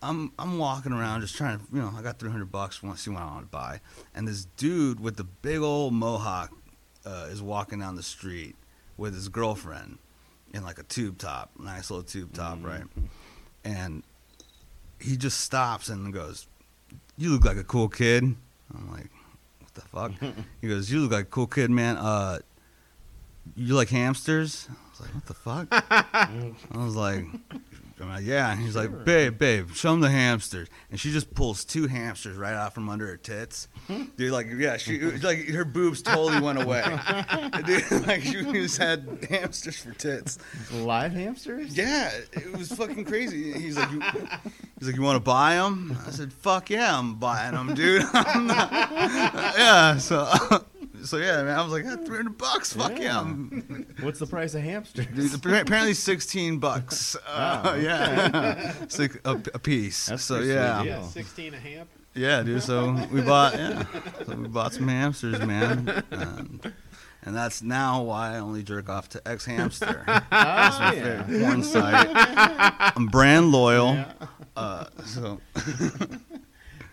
I'm 0.02 0.32
I'm 0.38 0.59
walking 0.59 0.92
around 0.92 1.22
just 1.22 1.36
trying 1.36 1.59
to, 1.59 1.64
you 1.72 1.80
know, 1.80 1.92
I 1.96 2.02
got 2.02 2.18
300 2.18 2.50
bucks, 2.52 2.82
want 2.82 2.96
to 2.96 3.02
see 3.02 3.11
what 3.11 3.22
I 3.22 3.26
want 3.26 3.46
to 3.46 3.50
buy, 3.50 3.80
and 4.14 4.28
this 4.28 4.44
dude 4.57 5.00
with 5.00 5.16
the 5.16 5.24
big 5.24 5.61
old 5.61 5.94
mohawk 5.94 6.52
uh, 7.07 7.28
is 7.30 7.40
walking 7.40 7.78
down 7.80 7.96
the 7.96 8.02
street 8.02 8.57
with 8.96 9.14
his 9.14 9.28
girlfriend 9.28 9.98
in 10.55 10.62
like 10.64 10.78
a 10.78 10.82
tube 10.84 11.18
top, 11.18 11.50
nice 11.59 11.90
little 11.90 12.05
tube 12.05 12.32
top, 12.32 12.59
Mhm. 12.59 12.64
right? 12.64 12.84
And 13.64 14.02
he 15.00 15.16
just 15.16 15.40
stops 15.40 15.88
and 15.90 16.12
goes, 16.12 16.46
"You 17.18 17.30
look 17.30 17.44
like 17.44 17.57
a 17.59 17.64
cool 17.64 17.88
kid." 17.88 18.22
I'm 18.74 18.90
like, 18.90 19.11
"What 19.61 19.74
the 19.74 19.80
fuck?" 19.82 20.12
he 20.62 20.68
goes, 20.68 20.90
"You 20.90 21.00
look 21.00 21.12
like 21.12 21.26
a 21.26 21.30
cool 21.30 21.46
kid, 21.48 21.70
man. 21.70 21.96
Uh, 21.96 22.38
you 23.57 23.74
like 23.74 23.88
hamsters? 23.90 24.68
I 24.70 24.74
was 24.90 25.00
like, 25.00 25.14
what 25.14 25.26
the 25.26 25.34
fuck? 25.34 25.66
I 26.72 26.78
was 26.84 26.94
like, 26.96 27.26
I'm 28.01 28.09
like, 28.09 28.24
yeah. 28.24 28.51
And 28.53 28.61
he's 28.61 28.74
like, 28.74 29.05
babe, 29.05 29.38
babe, 29.38 29.70
show 29.72 29.92
him 29.92 30.01
the 30.01 30.11
hamsters. 30.11 30.68
And 30.90 30.99
she 30.99 31.12
just 31.12 31.32
pulls 31.34 31.64
two 31.64 31.86
hamsters 31.86 32.36
right 32.36 32.55
out 32.55 32.74
from 32.74 32.88
under 32.88 33.07
her 33.07 33.16
tits. 33.16 33.68
Dude, 34.16 34.32
like, 34.32 34.49
yeah, 34.57 34.76
she 34.76 35.01
like 35.01 35.49
her 35.49 35.64
boobs 35.64 36.03
totally 36.03 36.40
went 36.40 36.61
away. 36.62 36.82
Dude, 37.66 38.07
like 38.07 38.22
she 38.22 38.42
just 38.53 38.78
had 38.78 39.26
hamsters 39.30 39.78
for 39.78 39.92
tits. 39.92 40.38
Live 40.72 41.12
hamsters? 41.12 41.76
Yeah, 41.76 42.11
it 42.32 42.57
was 42.57 42.72
fucking 42.72 43.05
crazy. 43.05 43.53
He's 43.53 43.76
like, 43.76 43.90
you, 43.92 44.01
he's 44.78 44.88
like, 44.88 44.97
you 44.97 45.03
want 45.03 45.16
to 45.16 45.20
buy 45.20 45.55
them? 45.57 45.97
I 46.07 46.11
said, 46.11 46.32
fuck 46.32 46.70
yeah, 46.70 46.99
I'm 46.99 47.14
buying 47.16 47.55
them, 47.55 47.74
dude. 47.74 48.03
I'm 48.12 48.47
not- 48.47 48.70
yeah, 48.72 49.97
so, 49.99 50.26
so 51.05 51.16
yeah, 51.18 51.42
man, 51.42 51.59
I 51.59 51.62
was 51.62 51.72
like, 51.72 51.84
three 52.05 52.16
hundred 52.16 52.38
bucks, 52.38 52.72
fuck 52.72 52.92
yeah. 52.98 53.05
Yeah. 53.05 53.18
I'm- 53.18 53.86
What's 54.00 54.18
the 54.18 54.26
price 54.26 54.55
of 54.55 54.62
hamsters? 54.62 55.07
Dude, 55.07 55.30
appar- 55.32 55.61
apparently 55.62 55.94
sixteen 55.94 56.59
bucks. 56.59 57.16
Uh, 57.26 57.62
Oh, 57.64 57.74
yeah, 57.76 58.72
Six, 58.88 59.16
a, 59.24 59.32
a 59.55 59.59
piece. 59.59 60.07
That's 60.07 60.22
so 60.24 60.36
pretty 60.36 60.52
yeah, 60.52 60.78
sweet 60.80 60.88
Yeah, 60.90 60.96
deal. 60.96 61.05
sixteen 61.09 61.55
a 61.55 61.59
hamp. 61.59 61.88
yeah, 62.14 62.42
dude. 62.42 62.62
So 62.62 62.92
we 63.12 63.20
bought, 63.22 63.55
yeah, 63.55 63.84
so 64.26 64.34
we 64.36 64.48
bought 64.48 64.72
some 64.74 64.88
hamsters, 64.88 65.40
man. 65.40 66.02
And, 66.11 66.72
and 67.22 67.34
that's 67.36 67.62
now 67.62 68.02
why 68.02 68.34
I 68.34 68.38
only 68.38 68.62
jerk 68.62 68.88
off 68.88 69.09
to 69.11 69.18
xHamster. 69.20 70.05
Oh, 70.07 70.20
That's 70.30 70.78
my 70.78 70.94
yeah. 70.94 71.22
favorite 71.22 71.42
porn 71.42 71.62
site. 71.62 72.09
I'm 72.96 73.07
brand 73.07 73.50
loyal. 73.50 73.94
Yeah. 73.94 74.12
Uh, 74.57 74.84
so 75.05 75.40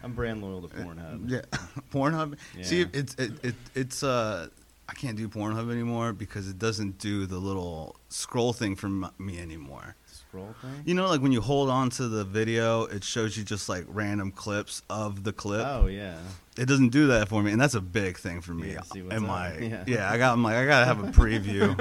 I'm 0.04 0.14
brand 0.14 0.42
loyal 0.42 0.62
to 0.62 0.68
Pornhub. 0.68 1.30
yeah, 1.30 1.42
Pornhub. 1.94 2.38
See, 2.62 2.80
Yeah. 2.82 2.86
it's 2.94 3.16
it, 3.16 3.32
it 3.44 3.56
it's 3.76 4.04
uh, 4.04 4.48
I 4.90 4.94
can't 4.94 5.18
do 5.18 5.28
Pornhub 5.30 5.72
anymore 5.72 6.12
because 6.14 6.50
it 6.50 6.58
doesn't 6.60 6.98
do 6.98 7.26
the 7.26 7.38
little 7.38 7.96
scroll 8.10 8.52
thing 8.54 8.76
for 8.76 8.88
m- 8.88 9.10
me 9.20 9.40
anymore. 9.40 9.96
Scroll 10.08 10.54
thing? 10.62 10.82
You 10.86 10.96
know, 10.96 11.08
like 11.08 11.22
when 11.22 11.32
you 11.32 11.40
hold 11.42 11.70
on 11.70 11.90
to 11.92 12.08
the 12.08 12.24
video, 12.26 12.84
it 12.86 13.04
shows 13.04 13.38
you 13.38 13.44
just 13.44 13.70
like 13.70 13.86
random 13.88 14.32
clips 14.32 14.82
of 14.90 15.24
the 15.24 15.32
clip. 15.34 15.66
Oh, 15.66 15.88
yeah. 15.88 16.18
It 16.58 16.66
doesn't 16.66 16.90
do 16.90 17.08
that 17.08 17.30
for 17.30 17.42
me, 17.42 17.52
and 17.54 17.62
that's 17.62 17.76
a 17.76 17.82
big 17.82 18.18
thing 18.18 18.42
for 18.42 18.54
me. 18.54 18.74
Yeah, 18.74 18.82
see 18.82 19.02
what's 19.02 19.16
Am. 19.16 19.30
I? 19.30 19.58
Yeah. 19.58 19.84
Yeah. 19.88 20.12
I 20.12 20.18
got. 20.18 20.34
I'm 20.34 20.44
like, 20.44 20.56
I 20.56 20.66
gotta 20.66 20.86
have 20.86 21.00
a 21.02 21.12
preview. 21.12 21.76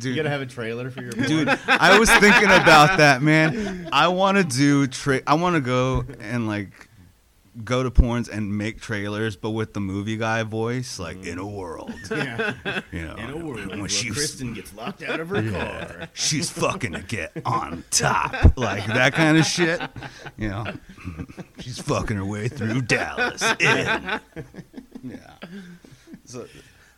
Dude, 0.00 0.04
You 0.04 0.16
gotta 0.16 0.30
have 0.30 0.40
a 0.40 0.46
trailer 0.46 0.90
for 0.90 1.02
your 1.02 1.12
dude. 1.12 1.48
I 1.68 1.96
was 1.98 2.10
thinking 2.10 2.44
about 2.46 2.98
that, 2.98 3.22
man. 3.22 3.88
I 3.92 4.08
want 4.08 4.38
to 4.38 4.44
do. 4.44 4.86
Tra- 4.88 5.22
I 5.26 5.34
want 5.34 5.54
to 5.54 5.60
go 5.60 6.04
and 6.20 6.48
like 6.48 6.88
go 7.62 7.82
to 7.82 7.90
porns 7.90 8.28
and 8.28 8.56
make 8.56 8.80
trailers, 8.80 9.36
but 9.36 9.50
with 9.50 9.74
the 9.74 9.80
movie 9.80 10.16
guy 10.16 10.42
voice, 10.42 10.98
like 10.98 11.24
in 11.24 11.38
a 11.38 11.42
mm. 11.42 11.52
world, 11.52 11.92
yeah. 12.10 12.54
you 12.90 13.06
know, 13.06 13.14
In 13.14 13.30
a 13.30 13.36
world 13.36 13.68
when 13.68 13.86
she 13.88 14.10
Kristen 14.10 14.54
gets 14.54 14.74
locked 14.74 15.02
out 15.02 15.20
of 15.20 15.28
her 15.28 15.40
Yeah. 15.40 15.86
car. 15.86 16.08
she's 16.14 16.50
fucking 16.50 16.92
to 16.92 17.02
get 17.02 17.32
on 17.44 17.84
top, 17.90 18.56
like 18.56 18.86
that 18.86 19.14
kind 19.14 19.38
of 19.38 19.44
shit. 19.44 19.80
You 20.36 20.48
know, 20.48 20.64
she's 21.60 21.78
fucking 21.78 22.16
her 22.16 22.24
way 22.24 22.48
through 22.48 22.82
Dallas. 22.82 23.42
In. 23.60 24.20
Yeah. 25.04 25.34
So, 26.24 26.46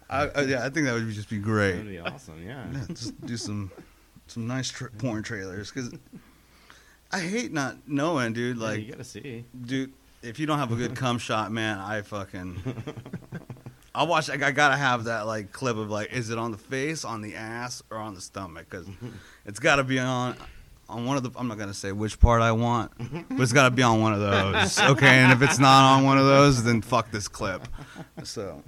I, 0.08 0.28
I, 0.28 0.40
yeah, 0.42 0.64
I 0.64 0.70
think 0.70 0.86
that 0.86 0.94
would 0.94 1.08
just 1.10 1.28
be 1.28 1.38
great. 1.38 1.72
That'd 1.72 1.88
be 1.88 1.98
awesome, 1.98 2.42
yeah. 2.46 2.64
Yeah, 2.72 2.84
just 2.88 3.20
do 3.26 3.36
some 3.36 3.70
some 4.28 4.46
nice 4.46 4.70
tra- 4.70 4.90
porn 4.90 5.22
trailers 5.22 5.70
because 5.70 5.92
I 7.12 7.20
hate 7.20 7.52
not 7.52 7.76
knowing, 7.86 8.32
dude. 8.32 8.56
Yeah, 8.56 8.62
Like, 8.64 8.80
you 8.86 8.92
gotta 8.92 9.04
see. 9.04 9.44
dude, 9.60 9.92
if 10.26 10.38
you 10.38 10.46
don't 10.46 10.58
have 10.58 10.72
a 10.72 10.76
good 10.76 10.94
cum 10.96 11.18
shot, 11.18 11.50
man, 11.52 11.78
I 11.78 12.02
fucking. 12.02 12.62
I'll 13.94 14.06
watch. 14.06 14.28
I 14.28 14.36
gotta 14.36 14.76
have 14.76 15.04
that 15.04 15.26
like 15.26 15.52
clip 15.52 15.76
of 15.76 15.88
like, 15.90 16.12
is 16.12 16.28
it 16.30 16.36
on 16.38 16.50
the 16.52 16.58
face, 16.58 17.04
on 17.04 17.22
the 17.22 17.34
ass, 17.34 17.82
or 17.90 17.96
on 17.98 18.14
the 18.14 18.20
stomach? 18.20 18.66
Because 18.68 18.86
it's 19.46 19.58
gotta 19.58 19.84
be 19.84 19.98
on 19.98 20.36
on 20.88 21.06
one 21.06 21.16
of 21.16 21.22
the. 21.22 21.30
I'm 21.36 21.48
not 21.48 21.56
gonna 21.58 21.72
say 21.72 21.92
which 21.92 22.20
part 22.20 22.42
I 22.42 22.52
want, 22.52 22.92
but 22.98 23.40
it's 23.40 23.52
gotta 23.54 23.74
be 23.74 23.82
on 23.82 24.00
one 24.02 24.12
of 24.12 24.20
those. 24.20 24.78
Okay, 24.80 25.06
and 25.20 25.32
if 25.32 25.40
it's 25.40 25.58
not 25.58 25.96
on 25.96 26.04
one 26.04 26.18
of 26.18 26.26
those, 26.26 26.62
then 26.62 26.82
fuck 26.82 27.10
this 27.10 27.26
clip. 27.26 27.66
So, 28.22 28.62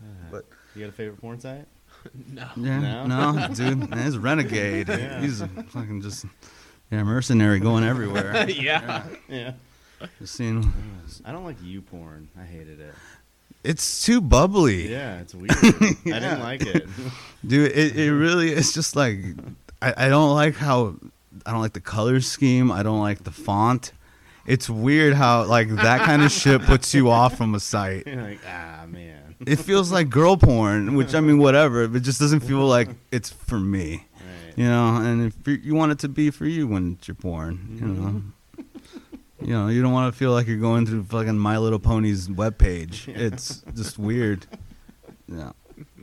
but 0.30 0.46
You 0.74 0.82
got 0.82 0.88
a 0.88 0.92
favorite 0.92 1.20
porn 1.20 1.38
site? 1.40 1.66
No. 2.32 2.48
yeah, 2.56 3.04
No? 3.04 3.32
no, 3.32 3.48
dude, 3.48 3.90
man, 3.90 4.04
he's 4.04 4.14
a 4.14 4.20
renegade. 4.20 4.88
Yeah. 4.88 5.20
He's 5.20 5.40
a 5.40 5.48
fucking 5.48 6.02
just 6.02 6.24
yeah 6.90 7.02
mercenary 7.02 7.58
going 7.58 7.82
everywhere. 7.82 8.48
yeah. 8.48 9.02
Yeah. 9.28 9.52
Just 9.52 9.56
seeing, 10.24 10.72
I 11.24 11.32
don't 11.32 11.44
like 11.44 11.58
YouPorn. 11.60 12.26
I 12.38 12.44
hated 12.44 12.80
it. 12.80 12.94
it's 13.64 14.04
too 14.04 14.20
bubbly. 14.20 14.90
Yeah, 14.90 15.20
it's 15.20 15.34
weird. 15.34 15.50
I 15.62 16.18
didn't 16.20 16.40
like 16.40 16.62
it. 16.62 16.86
dude 17.46 17.70
it, 17.72 17.96
it 17.96 18.12
really 18.12 18.50
it's 18.50 18.72
just 18.72 18.96
like 18.96 19.18
I, 19.80 20.06
I 20.06 20.08
don't 20.08 20.34
like 20.34 20.56
how 20.56 20.96
i 21.44 21.52
don't 21.52 21.60
like 21.60 21.74
the 21.74 21.80
color 21.80 22.20
scheme 22.20 22.72
i 22.72 22.82
don't 22.82 22.98
like 23.00 23.22
the 23.22 23.30
font 23.30 23.92
it's 24.46 24.68
weird 24.68 25.14
how 25.14 25.44
like 25.44 25.68
that 25.76 26.00
kind 26.00 26.22
of 26.22 26.32
shit 26.32 26.62
puts 26.62 26.92
you 26.94 27.08
off 27.10 27.36
from 27.36 27.54
a 27.54 27.60
site 27.60 28.06
You're 28.06 28.22
like, 28.22 28.40
ah, 28.48 28.84
man. 28.88 29.36
it 29.46 29.56
feels 29.56 29.92
like 29.92 30.08
girl 30.08 30.36
porn 30.36 30.96
which 30.96 31.14
i 31.14 31.20
mean 31.20 31.38
whatever 31.38 31.86
but 31.86 31.98
it 31.98 32.00
just 32.04 32.18
doesn't 32.18 32.40
feel 32.40 32.66
like 32.66 32.88
it's 33.12 33.30
for 33.30 33.60
me 33.60 34.06
Right. 34.16 34.56
you 34.56 34.64
know 34.64 34.96
and 34.96 35.26
if 35.26 35.46
you, 35.46 35.54
you 35.62 35.74
want 35.74 35.92
it 35.92 35.98
to 36.00 36.08
be 36.08 36.30
for 36.30 36.46
you 36.46 36.66
when 36.66 36.96
it's 36.98 37.06
your 37.06 37.14
porn 37.16 37.78
you 37.80 37.86
know 37.86 38.22
you 39.46 39.52
know 39.52 39.68
you 39.68 39.80
don't 39.80 39.92
want 39.92 40.12
to 40.12 40.18
feel 40.18 40.32
like 40.32 40.46
you're 40.48 40.56
going 40.56 40.84
through 40.84 41.04
fucking 41.04 41.38
my 41.38 41.56
little 41.56 41.78
pony's 41.78 42.28
webpage 42.28 43.06
it's 43.16 43.62
just 43.74 43.96
weird 43.98 44.44
yeah 45.28 45.52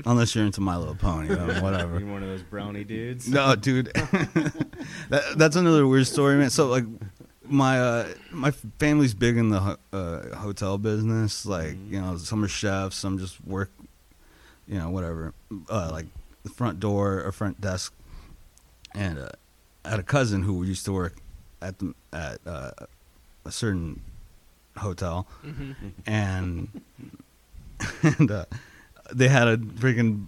unless 0.05 0.33
you're 0.33 0.45
into 0.45 0.61
my 0.61 0.77
little 0.77 0.95
pony 0.95 1.27
whatever 1.61 1.99
You're 1.99 2.11
one 2.11 2.23
of 2.23 2.29
those 2.29 2.43
brony 2.43 2.87
dudes. 2.87 3.27
no, 3.27 3.55
dude. 3.55 3.87
that, 5.09 5.33
that's 5.35 5.55
another 5.55 5.87
weird 5.87 6.05
story, 6.07 6.37
man. 6.37 6.51
So 6.51 6.67
like 6.67 6.85
my 7.45 7.79
uh 7.79 8.07
my 8.31 8.51
family's 8.79 9.13
big 9.15 9.35
in 9.35 9.49
the 9.49 9.77
uh, 9.91 10.35
hotel 10.35 10.77
business. 10.77 11.45
Like 11.45 11.75
you 11.89 11.99
know, 11.99 12.17
some 12.17 12.43
are 12.43 12.47
chefs, 12.47 12.95
some 12.97 13.17
just 13.17 13.43
work. 13.45 13.71
You 14.67 14.77
know, 14.77 14.89
whatever. 14.91 15.33
Uh, 15.69 15.89
like 15.91 16.05
the 16.43 16.49
front 16.49 16.79
door 16.79 17.23
or 17.23 17.31
front 17.31 17.59
desk. 17.59 17.93
And 18.93 19.17
uh, 19.17 19.29
I 19.83 19.89
had 19.89 19.99
a 19.99 20.03
cousin 20.03 20.43
who 20.43 20.63
used 20.63 20.85
to 20.85 20.93
work 20.93 21.15
at 21.61 21.79
the 21.79 21.93
at 22.13 22.39
uh, 22.45 22.71
a 23.45 23.51
certain 23.51 24.01
hotel, 24.77 25.27
hmm 25.41 25.71
and 26.05 26.67
and 28.03 28.31
uh, 28.31 28.45
they 29.13 29.27
had 29.27 29.47
a 29.47 29.57
freaking 29.57 30.27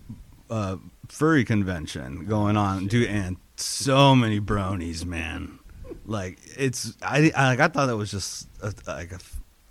uh, 0.50 0.78
furry 1.08 1.46
convention 1.46 2.26
going 2.26 2.58
on, 2.58 2.88
dude, 2.88 3.10
and 3.10 3.38
so 3.56 4.16
many 4.16 4.40
bronies, 4.40 5.06
man. 5.06 5.60
Like 6.06 6.38
it's 6.58 6.94
I, 7.02 7.32
I 7.36 7.48
like 7.50 7.60
I 7.60 7.68
thought 7.68 7.88
that 7.88 7.98
was 7.98 8.12
just 8.12 8.48
a, 8.62 8.74
like 8.88 9.12
a, 9.12 9.20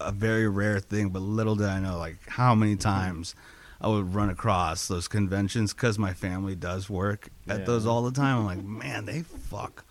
a 0.00 0.12
very 0.12 0.48
rare 0.48 0.80
thing, 0.80 1.10
but 1.10 1.20
little 1.22 1.54
did 1.54 1.66
I 1.68 1.78
know 1.80 1.98
like 1.98 2.16
how 2.26 2.54
many 2.54 2.76
times 2.76 3.34
I 3.80 3.88
would 3.88 4.14
run 4.14 4.30
across 4.30 4.88
those 4.88 5.06
conventions 5.06 5.72
because 5.74 5.98
my 5.98 6.12
family 6.12 6.56
does 6.56 6.88
work 6.90 7.28
at 7.48 7.60
Yeah. 7.60 7.64
those 7.66 7.86
all 7.86 8.02
the 8.02 8.10
time. 8.12 8.38
I'm 8.38 8.44
like, 8.46 8.64
man, 8.64 9.04
they 9.04 9.22
fuck 9.22 9.84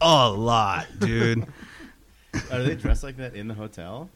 a 0.00 0.28
lot, 0.30 0.86
dude. 0.98 1.46
Are 2.52 2.62
they 2.62 2.74
dressed 2.74 3.02
like 3.02 3.16
that 3.18 3.34
in 3.34 3.48
the 3.48 3.54
hotel? 3.54 4.10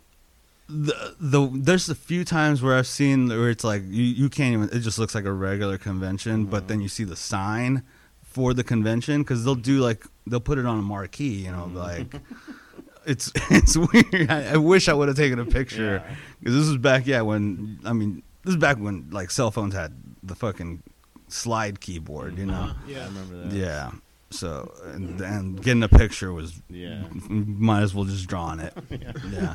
the 0.68 1.16
the 1.20 1.50
there's 1.52 1.88
a 1.90 1.94
few 1.94 2.24
times 2.24 2.62
where 2.62 2.76
I've 2.78 2.86
seen 2.86 3.28
where 3.28 3.50
it's 3.50 3.64
like 3.64 3.82
you, 3.88 4.04
you 4.04 4.28
can't 4.30 4.54
even 4.54 4.68
it 4.76 4.80
just 4.80 4.98
looks 4.98 5.14
like 5.14 5.24
a 5.24 5.32
regular 5.32 5.76
convention, 5.76 6.46
but 6.46 6.68
then 6.68 6.80
you 6.80 6.88
see 6.88 7.04
the 7.04 7.16
sign 7.16 7.82
for 8.22 8.54
the 8.54 8.64
convention 8.64 9.22
because 9.22 9.44
they'll 9.44 9.54
do 9.54 9.80
like 9.80 10.06
they'll 10.26 10.40
put 10.40 10.58
it 10.58 10.64
on 10.64 10.78
a 10.78 10.82
marquee, 10.82 11.44
you 11.44 11.50
know, 11.52 11.66
like 11.74 12.14
it's 13.06 13.30
it's 13.50 13.76
weird. 13.76 14.30
I, 14.30 14.52
I 14.52 14.56
wish 14.56 14.88
I 14.88 14.94
would 14.94 15.08
have 15.08 15.16
taken 15.16 15.38
a 15.40 15.44
picture 15.44 16.02
Yeah. 16.06 16.14
because 16.40 16.54
this 16.54 16.68
was 16.68 16.78
back 16.78 17.06
yeah 17.06 17.20
when 17.22 17.78
I 17.84 17.92
mean 17.92 18.22
this 18.44 18.54
is 18.54 18.60
back 18.60 18.78
when 18.78 19.08
like 19.10 19.30
cell 19.30 19.50
phones 19.50 19.74
had 19.74 19.92
the 20.22 20.34
fucking 20.36 20.82
slide 21.28 21.80
keyboard, 21.80 22.38
you 22.38 22.46
know. 22.46 22.54
Uh, 22.54 22.74
I 22.86 22.88
yeah. 22.90 23.04
remember 23.06 23.42
that. 23.42 23.52
Yeah. 23.52 23.90
So 24.32 24.72
and, 24.84 25.20
and 25.20 25.62
getting 25.62 25.82
a 25.82 25.88
picture 25.88 26.32
was 26.32 26.60
Yeah. 26.68 27.04
might 27.28 27.82
as 27.82 27.94
well 27.94 28.04
just 28.04 28.26
draw 28.26 28.44
on 28.46 28.60
it. 28.60 28.72
yeah. 28.90 29.12
Yeah. 29.30 29.54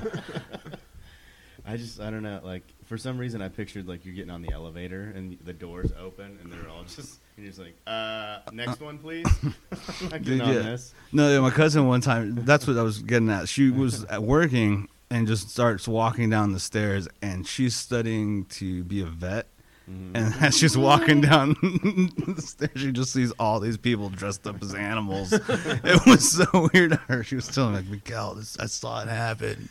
I 1.66 1.76
just 1.76 2.00
I 2.00 2.10
don't 2.10 2.24
know. 2.24 2.40
Like 2.44 2.64
for 2.86 2.98
some 2.98 3.18
reason, 3.18 3.42
I 3.42 3.50
pictured 3.50 3.88
like 3.88 4.06
you're 4.06 4.16
getting 4.16 4.32
on 4.32 4.42
the 4.42 4.54
elevator 4.54 5.12
and 5.16 5.38
the 5.44 5.54
doors 5.54 5.92
open 6.00 6.38
and 6.42 6.52
they're 6.52 6.70
all 6.70 6.84
just 6.84 7.20
and 7.36 7.46
you're 7.46 7.48
just 7.52 7.60
like, 7.60 7.76
uh, 7.86 8.40
next 8.54 8.80
one, 8.80 8.98
please. 8.98 9.28
Getting 10.10 10.24
Dude, 10.24 10.42
on 10.42 10.54
yeah. 10.54 10.62
this. 10.62 10.94
No, 11.12 11.30
yeah, 11.32 11.40
my 11.40 11.50
cousin 11.52 11.86
one 11.88 12.02
time. 12.02 12.36
That's 12.46 12.66
what 12.66 12.78
I 12.78 12.84
was 12.84 13.00
getting 13.00 13.30
at. 13.30 13.48
She 13.50 13.70
was 13.70 14.06
at 14.06 14.24
working 14.24 14.88
and 15.12 15.28
just 15.28 15.50
starts 15.50 15.88
walking 15.88 16.30
down 16.30 16.52
the 16.54 16.60
stairs, 16.60 17.08
and 17.22 17.46
she's 17.48 17.76
studying 17.76 18.46
to 18.46 18.84
be 18.86 19.02
a 19.02 19.06
vet. 19.06 19.48
And 19.88 20.34
as 20.42 20.58
she's 20.58 20.78
walking 20.78 21.22
down 21.22 21.50
the 21.62 22.42
stairs, 22.42 22.72
she 22.76 22.92
just 22.92 23.14
sees 23.14 23.32
all 23.40 23.60
these 23.62 23.78
people 23.78 24.10
dressed 24.10 24.46
up 24.46 24.62
as 24.62 24.76
animals. 24.76 25.32
it 25.34 26.06
was 26.06 26.30
so 26.32 26.70
weird 26.74 26.92
to 26.92 26.98
her. 27.08 27.24
She 27.24 27.36
was 27.36 27.48
telling 27.48 27.72
me, 27.74 27.78
like, 27.80 27.88
Miguel, 27.90 28.36
this, 28.36 28.60
I 28.60 28.66
saw 28.66 29.02
it 29.02 29.08
happen. 29.08 29.70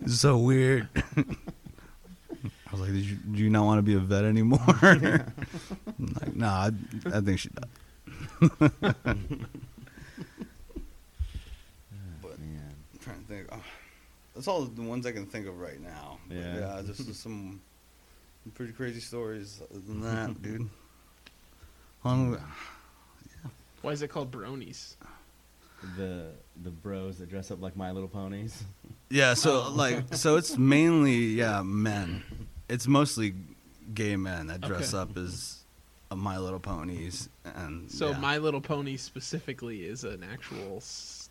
It's 0.00 0.20
so 0.20 0.38
weird. 0.38 0.88
I 1.16 1.24
was 2.70 2.80
like, 2.82 2.92
did 2.92 3.04
you, 3.04 3.16
do 3.16 3.42
you 3.42 3.50
not 3.50 3.64
want 3.64 3.78
to 3.78 3.82
be 3.82 3.94
a 3.94 3.98
vet 3.98 4.24
anymore? 4.24 4.60
Like, 4.82 5.02
no, 5.02 5.24
Nah, 6.34 6.66
I, 6.66 6.70
I 7.16 7.20
think 7.20 7.40
she 7.40 7.48
does. 7.50 8.50
But- 8.58 8.74
Man. 12.38 12.74
I'm 12.92 12.98
trying 13.00 13.20
to 13.20 13.26
think. 13.26 13.46
Oh, 13.50 13.62
that's 14.34 14.46
all 14.48 14.62
the 14.64 14.82
ones 14.82 15.06
I 15.06 15.12
can 15.12 15.26
think 15.26 15.46
of 15.48 15.58
right 15.58 15.80
now. 15.80 16.18
But 16.28 16.36
Yeah. 16.36 16.58
yeah. 16.76 16.82
Just 16.86 17.14
some 17.16 17.60
pretty 18.54 18.72
crazy 18.72 19.00
stories. 19.00 19.60
Than 19.70 20.00
that, 20.02 20.42
dude. 20.42 20.68
Hung, 22.02 22.38
Why 23.82 23.92
is 23.92 24.02
it 24.02 24.08
called 24.08 24.30
bronies? 24.30 24.94
The 25.96 26.30
the 26.62 26.70
bros 26.70 27.18
that 27.18 27.28
dress 27.30 27.50
up 27.50 27.60
like 27.62 27.76
My 27.76 27.92
Little 27.92 28.08
Ponies. 28.08 28.64
yeah. 29.10 29.34
So 29.34 29.64
Oh. 29.66 29.72
like, 29.72 30.04
so 30.14 30.36
it's 30.36 30.56
mainly 30.58 31.16
yeah 31.18 31.62
men. 31.62 32.22
It's 32.68 32.86
mostly 32.86 33.34
gay 33.94 34.16
men 34.16 34.48
that 34.48 34.60
dress 34.60 34.92
Okay. 34.92 35.02
up 35.02 35.16
as 35.16 35.62
uh, 36.10 36.16
My 36.16 36.38
Little 36.38 36.58
Ponies 36.58 37.28
and 37.44 37.90
So 37.90 38.10
yeah. 38.10 38.18
My 38.18 38.38
Little 38.38 38.60
Pony 38.60 38.96
specifically 38.96 39.84
is 39.84 40.04
an 40.04 40.24
actual. 40.24 40.78
s- 40.78 41.30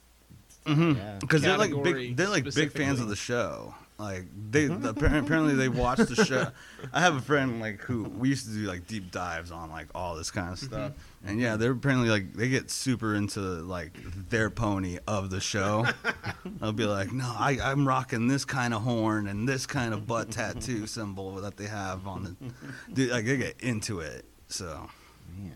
Mhm. 0.66 0.96
Yeah. 0.98 1.18
Because 1.20 1.42
they're 1.42 1.58
like 1.58 1.72
big, 1.84 2.16
they're 2.18 2.28
like 2.30 2.44
big 2.54 2.72
fans 2.72 3.00
of 3.00 3.08
the 3.10 3.16
show. 3.16 3.74
Like 4.00 4.26
they 4.52 4.66
apparently, 4.66 5.20
apparently 5.20 5.56
they 5.56 5.70
watch 5.70 5.98
the 5.98 6.24
show. 6.24 6.48
I 6.94 7.02
have 7.02 7.16
a 7.16 7.22
friend 7.22 7.60
like 7.60 7.82
who 7.82 8.04
we 8.04 8.30
used 8.30 8.46
to 8.46 8.54
do 8.54 8.68
like 8.68 8.86
deep 8.86 9.12
dives 9.12 9.52
on 9.52 9.72
like 9.72 9.88
all 9.96 10.16
this 10.16 10.30
kind 10.30 10.54
of 10.54 10.60
mm-hmm. 10.60 10.68
stuff, 10.68 10.92
and 11.26 11.40
yeah, 11.40 11.56
they're 11.56 11.72
apparently 11.72 12.08
like 12.08 12.34
they 12.34 12.48
get 12.48 12.70
super 12.70 13.16
into 13.16 13.40
like 13.40 13.98
their 14.30 14.52
pony 14.52 15.00
of 15.08 15.32
the 15.32 15.42
show. 15.42 15.88
They'll 16.46 16.74
be 16.74 16.86
like, 16.86 17.12
no, 17.12 17.26
I, 17.26 17.58
I'm 17.60 17.88
rocking 17.88 18.28
this 18.28 18.46
kind 18.46 18.76
of 18.76 18.84
horn 18.84 19.28
and 19.28 19.50
this 19.50 19.66
kind 19.66 19.96
of 19.96 20.06
butt 20.06 20.30
tattoo 20.30 20.86
symbol 20.86 21.34
that 21.38 21.58
they 21.58 21.66
have 21.66 22.06
on 22.06 22.24
the, 22.24 22.54
dude, 22.94 23.10
like 23.10 23.26
they 23.26 23.38
get 23.38 23.60
into 23.62 24.02
it. 24.02 24.26
So 24.48 24.92
Man. 25.36 25.52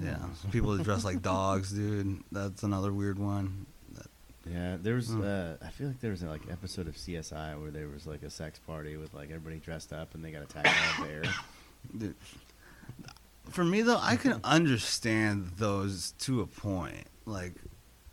yeah, 0.00 0.50
people 0.52 0.76
that 0.76 0.84
dress 0.84 1.04
like 1.04 1.20
dogs, 1.20 1.72
dude. 1.72 2.22
That's 2.30 2.62
another 2.62 2.92
weird 2.92 3.18
one. 3.18 3.66
Yeah, 4.50 4.76
there 4.80 4.94
was. 4.94 5.08
Hmm. 5.08 5.22
Uh, 5.22 5.52
I 5.66 5.70
feel 5.70 5.86
like 5.88 6.00
there 6.00 6.10
was 6.10 6.22
a, 6.22 6.26
like 6.26 6.42
episode 6.50 6.86
of 6.88 6.94
CSI 6.96 7.60
where 7.60 7.70
there 7.70 7.88
was 7.88 8.06
like 8.06 8.22
a 8.22 8.30
sex 8.30 8.58
party 8.66 8.96
with 8.96 9.14
like 9.14 9.30
everybody 9.30 9.56
dressed 9.58 9.92
up 9.92 10.14
and 10.14 10.24
they 10.24 10.30
got 10.32 10.42
attacked 10.42 10.66
by 10.98 11.04
a 11.04 11.08
bear. 11.08 11.22
Dude, 11.98 12.14
for 13.50 13.64
me 13.64 13.82
though, 13.82 13.98
I 14.00 14.16
can 14.16 14.40
understand 14.44 15.52
those 15.56 16.12
to 16.20 16.40
a 16.42 16.46
point. 16.46 17.06
Like, 17.26 17.52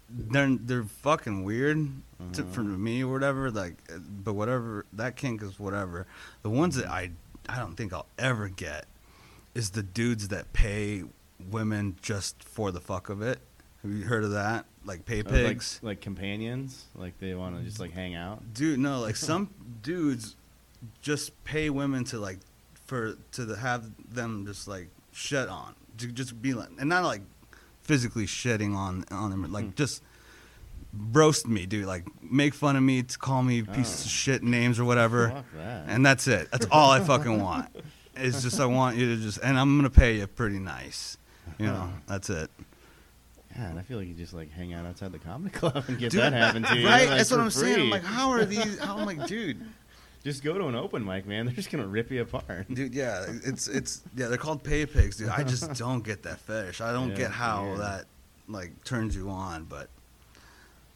they're 0.09 0.55
they're 0.59 0.83
fucking 0.83 1.43
weird 1.43 1.77
to, 2.33 2.43
for 2.43 2.61
Uh-huh. 2.61 2.69
me 2.69 3.03
or 3.03 3.11
whatever. 3.11 3.51
Like, 3.51 3.75
uh, 3.93 3.97
but 3.99 4.33
whatever 4.33 4.85
that 4.93 5.15
kink 5.15 5.41
is, 5.41 5.59
whatever. 5.59 6.05
The 6.43 6.49
ones 6.49 6.75
that 6.75 6.87
I 6.87 7.11
I 7.49 7.57
don't 7.59 7.75
think 7.75 7.91
I'll 7.93 8.07
ever 8.17 8.47
get 8.47 8.85
is 9.53 9.71
the 9.71 9.83
dudes 9.83 10.29
that 10.29 10.53
pay 10.53 11.03
women 11.49 11.97
just 12.01 12.41
for 12.43 12.71
the 12.71 12.79
fuck 12.79 13.09
of 13.09 13.21
it. 13.21 13.39
Have 13.83 13.91
you 13.91 14.03
heard 14.03 14.23
of 14.23 14.31
that? 14.31 14.65
Like 14.85 15.05
pay 15.05 15.21
Oh, 15.21 15.25
like, 15.25 15.31
pigs. 15.31 15.79
like 15.83 16.01
companions, 16.01 16.85
like 16.95 17.17
they 17.19 17.33
want 17.35 17.57
to 17.57 17.63
just 17.63 17.79
like 17.79 17.91
hang 17.91 18.15
out. 18.15 18.53
Dude, 18.53 18.79
no, 18.79 18.99
like 18.99 19.15
some 19.29 19.49
dudes 19.81 20.35
just 21.01 21.43
pay 21.43 21.69
women 21.69 22.03
to 22.05 22.19
like 22.19 22.39
for 22.85 23.15
to 23.33 23.45
the, 23.45 23.55
have 23.57 23.85
them 24.13 24.45
just 24.45 24.67
like 24.67 24.89
shit 25.11 25.47
on, 25.49 25.75
to 25.99 26.07
just 26.07 26.41
be 26.41 26.53
like, 26.53 26.69
and 26.79 26.89
not 26.89 27.03
like 27.03 27.21
physically 27.83 28.25
shitting 28.25 28.75
on 28.75 29.05
on 29.11 29.29
them, 29.31 29.51
like 29.51 29.65
Hmm. 29.65 29.71
just 29.75 30.01
roast 31.11 31.47
me, 31.47 31.65
dude. 31.65 31.85
Like 31.85 32.05
make 32.23 32.53
fun 32.53 32.75
of 32.75 32.83
me, 32.83 33.03
to 33.03 33.17
call 33.17 33.43
me 33.43 33.61
pieces 33.63 34.01
Oh. 34.01 34.05
of 34.05 34.11
shit 34.11 34.43
names 34.43 34.79
or 34.79 34.85
whatever, 34.85 35.43
that. 35.55 35.85
and 35.87 36.05
that's 36.05 36.27
it. 36.27 36.49
That's 36.51 36.67
all 36.71 36.91
I 36.91 36.99
fucking 36.99 37.41
want. 37.41 37.67
It's 38.13 38.43
just 38.43 38.59
I 38.59 38.65
want 38.65 38.97
you 38.97 39.15
to 39.15 39.21
just, 39.21 39.39
and 39.41 39.57
I'm 39.57 39.77
gonna 39.77 39.89
pay 39.89 40.17
you 40.17 40.27
pretty 40.27 40.59
nice. 40.59 41.17
You 41.57 41.67
know, 41.67 41.89
that's 42.07 42.29
it. 42.29 42.51
Yeah, 43.55 43.69
and 43.69 43.79
I 43.79 43.81
feel 43.81 43.97
like 43.97 44.07
you 44.07 44.13
just 44.13 44.33
like 44.33 44.51
hang 44.51 44.73
out 44.73 44.85
outside 44.85 45.11
the 45.11 45.19
comedy 45.19 45.49
club 45.57 45.83
and 45.87 45.97
get 45.97 46.11
Dude, 46.11 46.21
that 46.21 46.33
happen 46.33 46.63
to 46.63 46.77
you. 46.77 46.87
Right? 46.87 47.07
like, 47.09 47.17
that's 47.17 47.31
what 47.31 47.39
I'm 47.39 47.49
saying. 47.49 47.79
I'm 47.81 47.89
like, 47.89 48.03
how 48.03 48.29
are 48.31 48.45
these? 48.45 48.79
How 48.79 48.97
I'm 48.97 49.05
like, 49.05 49.27
dude. 49.27 49.61
just 50.23 50.43
go 50.43 50.55
to 50.57 50.67
an 50.67 50.75
open 50.75 51.03
mic, 51.03 51.25
man. 51.25 51.45
They're 51.47 51.55
just 51.55 51.71
gonna 51.71 51.87
rip 51.87 52.11
you 52.11 52.21
apart. 52.21 52.71
Dude, 52.73 52.93
yeah, 52.93 53.25
it's 53.43 53.67
it's 53.67 54.01
yeah, 54.15 54.27
they're 54.27 54.37
called 54.37 54.63
pay 54.63 54.85
pigs, 54.85 55.17
dude. 55.17 55.29
I 55.29 55.43
just 55.43 55.73
don't 55.77 56.03
get 56.03 56.23
that 56.23 56.39
fetish. 56.39 56.79
I 56.81 56.91
don't 56.93 57.09
Yeah, 57.11 57.15
get 57.15 57.31
how 57.31 57.65
weird. 57.65 57.79
that 57.79 58.05
like 58.47 58.83
turns 58.83 59.15
you 59.15 59.29
on, 59.29 59.63
but 59.65 59.89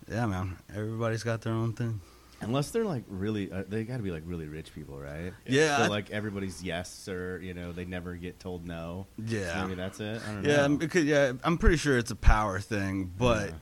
yeah, 0.10 0.26
man, 0.28 0.58
everybody's 0.76 1.24
got 1.24 1.42
their 1.42 1.54
own 1.54 1.74
thing. 1.74 2.00
Unless 2.46 2.72
they're 2.72 2.86
like 2.86 3.04
really, 3.08 3.52
uh, 3.52 3.64
they 3.68 3.84
got 3.84 3.98
to 3.98 4.04
be 4.04 4.12
like 4.12 4.24
really 4.26 4.48
rich 4.48 4.74
people, 4.74 4.98
right? 5.00 5.34
Yeah, 5.46 5.78
So 5.78 5.84
I- 5.84 5.88
like 5.88 6.12
everybody's 6.12 6.64
yes, 6.64 7.08
or 7.10 7.40
you 7.42 7.54
know, 7.54 7.72
they 7.72 7.86
never 7.86 8.16
get 8.16 8.40
told 8.40 8.66
no. 8.66 9.08
So 9.18 9.24
Yeah, 9.36 9.64
maybe 9.64 9.76
that's 9.76 10.00
it. 10.00 10.22
I 10.28 10.32
don't 10.34 10.44
yeah, 10.46 10.68
know. 10.68 10.78
because 10.78 11.04
yeah, 11.06 11.34
I'm 11.44 11.58
pretty 11.58 11.78
sure 11.78 11.98
it's 11.98 12.12
a 12.12 12.16
power 12.16 12.60
thing, 12.60 13.12
but 13.18 13.50
Yeah. 13.50 13.56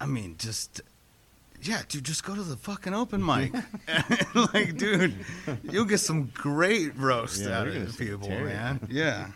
I 0.00 0.06
mean, 0.06 0.36
just 0.38 0.80
yeah, 1.60 1.82
dude, 1.88 2.04
just 2.04 2.22
go 2.24 2.34
to 2.36 2.42
the 2.42 2.56
fucking 2.56 2.94
open 2.94 3.24
mic. 3.24 3.52
like, 4.54 4.76
dude, 4.76 5.14
you'll 5.64 5.84
get 5.84 5.98
some 5.98 6.30
great 6.32 6.96
roast 6.96 7.42
Yeah, 7.42 7.58
out 7.60 7.66
of 7.68 7.74
these 7.74 7.96
people, 7.96 8.28
man. 8.28 8.86
Yeah. 8.88 9.28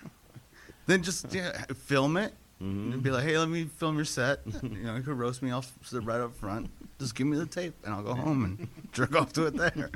Then 0.86 1.02
just 1.02 1.32
yeah, 1.34 1.64
film 1.74 2.16
it. 2.16 2.32
Mhm. 2.62 2.92
and 2.92 3.02
be 3.02 3.10
like, 3.10 3.24
"Hey, 3.24 3.36
let 3.38 3.48
me 3.48 3.64
film 3.64 3.96
your 3.96 4.04
set. 4.04 4.40
you 4.62 4.68
know, 4.84 4.94
you 4.94 5.02
could 5.02 5.18
roast 5.18 5.42
me. 5.42 5.50
I'll 5.50 5.64
sit 5.82 6.04
right 6.04 6.20
up 6.20 6.36
front. 6.36 6.70
Just 7.00 7.14
give 7.16 7.26
me 7.26 7.36
the 7.36 7.46
tape, 7.46 7.74
and 7.84 7.92
I'll 7.92 8.02
go 8.04 8.14
home 8.14 8.44
and 8.44 8.68
jerk 8.92 9.16
off 9.16 9.32
to 9.34 9.46
it 9.46 9.56
there." 9.56 9.90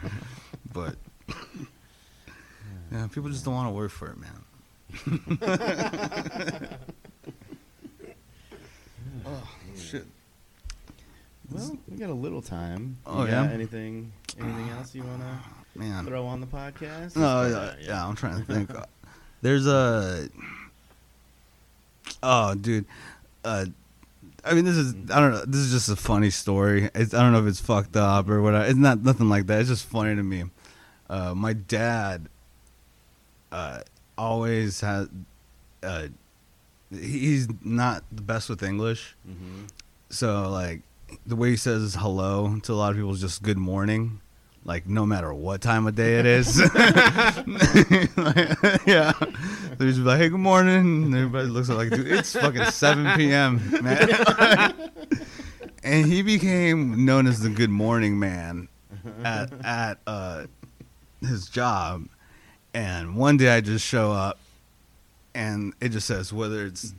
But 0.72 0.96
yeah, 2.90 3.06
people 3.06 3.30
just 3.30 3.44
don't 3.44 3.54
want 3.54 3.68
to 3.68 3.72
work 3.72 3.90
for 3.92 4.08
it, 4.10 4.18
man. 4.18 4.42
oh 9.26 9.48
shit! 9.76 10.06
Well, 11.50 11.78
we 11.88 11.96
got 11.98 12.10
a 12.10 12.14
little 12.14 12.42
time. 12.42 12.98
Oh, 13.06 13.24
You 13.24 13.30
yeah? 13.30 13.44
Anything? 13.52 14.12
Anything 14.40 14.68
else 14.70 14.94
you 14.94 15.02
wanna 15.04 15.40
Man, 15.74 16.04
throw 16.06 16.26
on 16.26 16.40
the 16.40 16.46
podcast? 16.46 17.16
no, 17.16 17.46
yeah, 17.46 17.74
yeah, 17.80 18.06
I'm 18.06 18.14
trying 18.16 18.44
to 18.44 18.52
think. 18.52 18.70
There's 19.42 19.66
a 19.66 20.28
oh, 22.22 22.54
dude. 22.54 22.84
Uh, 23.44 23.66
I 24.44 24.54
mean, 24.54 24.64
this 24.64 24.76
is 24.76 24.94
I 25.10 25.20
don't 25.20 25.32
know. 25.32 25.44
This 25.44 25.60
is 25.60 25.72
just 25.72 25.88
a 25.88 25.96
funny 25.96 26.30
story. 26.30 26.88
It's, 26.94 27.12
I 27.14 27.22
don't 27.22 27.32
know 27.32 27.40
if 27.40 27.46
it's 27.46 27.60
fucked 27.60 27.96
up 27.96 28.28
or 28.28 28.40
whatever. 28.42 28.64
It's 28.64 28.76
not 28.78 29.02
nothing 29.02 29.28
like 29.28 29.46
that. 29.46 29.60
It's 29.60 29.68
just 29.68 29.86
funny 29.86 30.14
to 30.14 30.22
me. 30.22 30.44
Uh, 31.10 31.34
my 31.34 31.52
dad 31.52 32.28
uh, 33.52 33.80
always 34.16 34.80
has. 34.80 35.08
Uh, 35.82 36.08
he's 36.90 37.48
not 37.64 38.04
the 38.12 38.22
best 38.22 38.48
with 38.48 38.62
English, 38.62 39.16
Mm-hmm. 39.28 39.64
so 40.10 40.48
like 40.50 40.82
the 41.26 41.36
way 41.36 41.50
he 41.50 41.56
says 41.56 41.94
hello 41.98 42.58
to 42.62 42.72
a 42.72 42.74
lot 42.74 42.90
of 42.90 42.96
people 42.96 43.12
is 43.12 43.20
just 43.20 43.42
good 43.42 43.58
morning. 43.58 44.20
Like 44.66 44.88
no 44.88 45.06
matter 45.06 45.32
what 45.32 45.60
time 45.60 45.86
of 45.86 45.94
day 45.94 46.18
it 46.18 46.26
is. 46.26 46.58
yeah. 48.84 49.12
He's 49.78 50.00
like, 50.00 50.18
hey, 50.18 50.28
good 50.28 50.40
morning. 50.40 51.04
And 51.04 51.14
everybody 51.14 51.46
looks 51.46 51.68
like, 51.68 51.90
dude, 51.90 52.08
it's 52.08 52.32
fucking 52.32 52.64
7 52.64 53.16
p.m., 53.16 53.62
man. 53.80 54.90
and 55.84 56.06
he 56.06 56.22
became 56.22 57.04
known 57.04 57.28
as 57.28 57.38
the 57.38 57.48
good 57.48 57.70
morning 57.70 58.18
man 58.18 58.66
at, 59.22 59.52
at 59.64 59.98
uh, 60.04 60.46
his 61.20 61.48
job. 61.48 62.08
And 62.74 63.14
one 63.14 63.36
day 63.36 63.50
I 63.50 63.60
just 63.60 63.86
show 63.86 64.10
up 64.10 64.40
and 65.32 65.74
it 65.80 65.90
just 65.90 66.08
says 66.08 66.32
whether 66.32 66.66
it's 66.66 66.92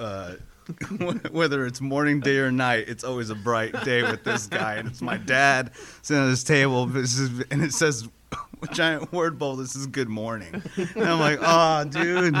uh, 0.00 0.34
whether 1.30 1.66
it's 1.66 1.80
morning, 1.80 2.20
day, 2.20 2.38
or 2.38 2.50
night, 2.52 2.84
it's 2.88 3.04
always 3.04 3.30
a 3.30 3.34
bright 3.34 3.72
day 3.84 4.02
with 4.02 4.24
this 4.24 4.46
guy, 4.46 4.74
and 4.74 4.88
it's 4.88 5.02
my 5.02 5.16
dad 5.16 5.72
sitting 6.02 6.22
at 6.22 6.28
his 6.28 6.44
table, 6.44 6.86
this 6.86 7.18
is- 7.18 7.44
and 7.50 7.62
it 7.62 7.72
says 7.72 8.08
giant 8.72 9.12
word 9.12 9.38
bowl. 9.38 9.56
This 9.56 9.74
is 9.76 9.86
good 9.86 10.08
morning, 10.08 10.62
and 10.76 11.04
I'm 11.04 11.18
like, 11.20 11.38
oh, 11.42 11.84
dude. 11.84 12.36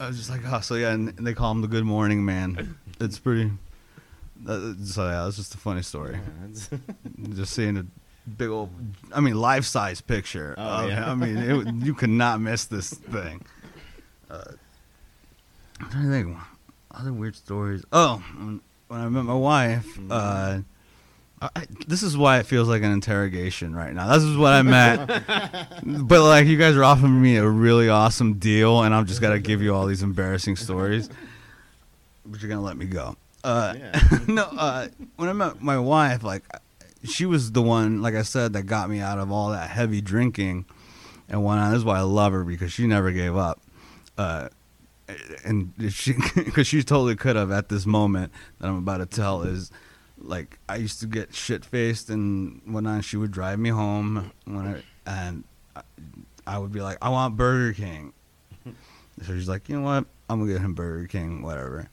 I 0.00 0.06
was 0.08 0.16
just 0.16 0.30
like, 0.30 0.40
oh, 0.46 0.60
so 0.60 0.74
yeah, 0.74 0.92
and 0.92 1.08
they 1.10 1.34
call 1.34 1.52
him 1.52 1.60
the 1.62 1.68
good 1.68 1.84
morning 1.84 2.24
man. 2.24 2.76
It's 3.00 3.18
pretty. 3.18 3.50
Uh, 4.46 4.74
so 4.84 5.06
yeah, 5.06 5.26
it's 5.26 5.36
just 5.36 5.54
a 5.54 5.58
funny 5.58 5.82
story. 5.82 6.18
Just 7.34 7.52
seeing 7.54 7.76
a 7.78 7.86
big 8.36 8.48
old, 8.50 8.70
I 9.14 9.20
mean, 9.20 9.36
life 9.36 9.64
size 9.64 10.00
picture. 10.00 10.54
Oh, 10.58 10.84
of 10.84 10.90
yeah. 10.90 11.10
I 11.10 11.14
mean, 11.14 11.36
it, 11.36 11.74
you 11.86 11.94
could 11.94 12.10
not 12.10 12.40
miss 12.40 12.64
this 12.66 12.90
thing. 12.90 13.42
Uh, 14.28 14.42
to 15.90 16.10
think. 16.10 16.36
Other 16.96 17.12
weird 17.12 17.36
stories. 17.36 17.84
Oh, 17.92 18.16
when, 18.36 18.60
I 18.90 19.08
met 19.08 19.24
my 19.24 19.34
wife, 19.34 19.98
uh, 20.10 20.60
I, 21.42 21.66
this 21.86 22.02
is 22.02 22.16
why 22.16 22.38
it 22.38 22.46
feels 22.46 22.68
like 22.68 22.82
an 22.82 22.92
interrogation 22.92 23.74
right 23.74 23.92
now. 23.92 24.14
This 24.14 24.22
is 24.22 24.36
what 24.36 24.52
I 24.52 24.62
meant. 24.62 25.08
but 26.08 26.22
like, 26.22 26.46
you 26.46 26.56
guys 26.56 26.76
are 26.76 26.84
offering 26.84 27.20
me 27.20 27.36
a 27.36 27.46
really 27.46 27.88
awesome 27.88 28.34
deal, 28.34 28.82
and 28.82 28.94
I'm 28.94 29.06
just 29.06 29.20
gotta 29.20 29.40
give 29.40 29.60
you 29.60 29.74
all 29.74 29.86
these 29.86 30.02
embarrassing 30.02 30.56
stories. 30.56 31.10
But 32.24 32.40
you're 32.40 32.48
gonna 32.48 32.62
let 32.62 32.76
me 32.76 32.86
go. 32.86 33.16
Uh, 33.42 33.74
Yeah. 33.76 34.18
no, 34.28 34.44
uh, 34.44 34.88
when 35.16 35.28
I 35.28 35.32
met 35.32 35.60
my 35.60 35.78
wife, 35.78 36.22
like, 36.22 36.44
she 37.04 37.26
was 37.26 37.52
the 37.52 37.62
one, 37.62 38.00
like 38.00 38.14
I 38.14 38.22
said, 38.22 38.52
that 38.54 38.62
got 38.62 38.88
me 38.88 39.00
out 39.00 39.18
of 39.18 39.30
all 39.30 39.50
that 39.50 39.68
heavy 39.70 40.00
drinking. 40.00 40.64
and 41.28 41.44
on. 41.44 41.70
This 41.72 41.78
is 41.78 41.84
why 41.84 41.98
I 41.98 42.02
love 42.02 42.32
her 42.32 42.44
because 42.44 42.72
she 42.72 42.86
never 42.86 43.10
gave 43.10 43.36
up. 43.36 43.60
Uh, 44.16 44.48
and 45.44 45.72
she, 45.90 46.14
because 46.34 46.66
she 46.66 46.82
totally 46.82 47.16
could 47.16 47.36
have 47.36 47.50
at 47.50 47.68
this 47.68 47.86
moment 47.86 48.32
that 48.58 48.68
I'm 48.68 48.78
about 48.78 48.98
to 48.98 49.06
tell 49.06 49.42
is 49.42 49.70
like 50.18 50.58
I 50.68 50.76
used 50.76 51.00
to 51.00 51.06
get 51.06 51.34
shit 51.34 51.64
faced 51.64 52.10
and 52.10 52.60
whatnot. 52.64 53.04
She 53.04 53.16
would 53.16 53.30
drive 53.30 53.58
me 53.58 53.70
home 53.70 54.32
when 54.44 54.66
I, 54.66 54.82
and 55.06 55.44
I, 55.76 55.82
I 56.46 56.58
would 56.58 56.72
be 56.72 56.80
like, 56.80 56.98
I 57.02 57.08
want 57.08 57.36
Burger 57.36 57.74
King. 57.74 58.12
So 59.22 59.32
she's 59.34 59.48
like, 59.48 59.68
you 59.68 59.76
know 59.76 59.82
what? 59.82 60.06
I'm 60.28 60.40
gonna 60.40 60.52
get 60.52 60.60
him 60.60 60.74
Burger 60.74 61.06
King, 61.06 61.42
whatever. 61.42 61.88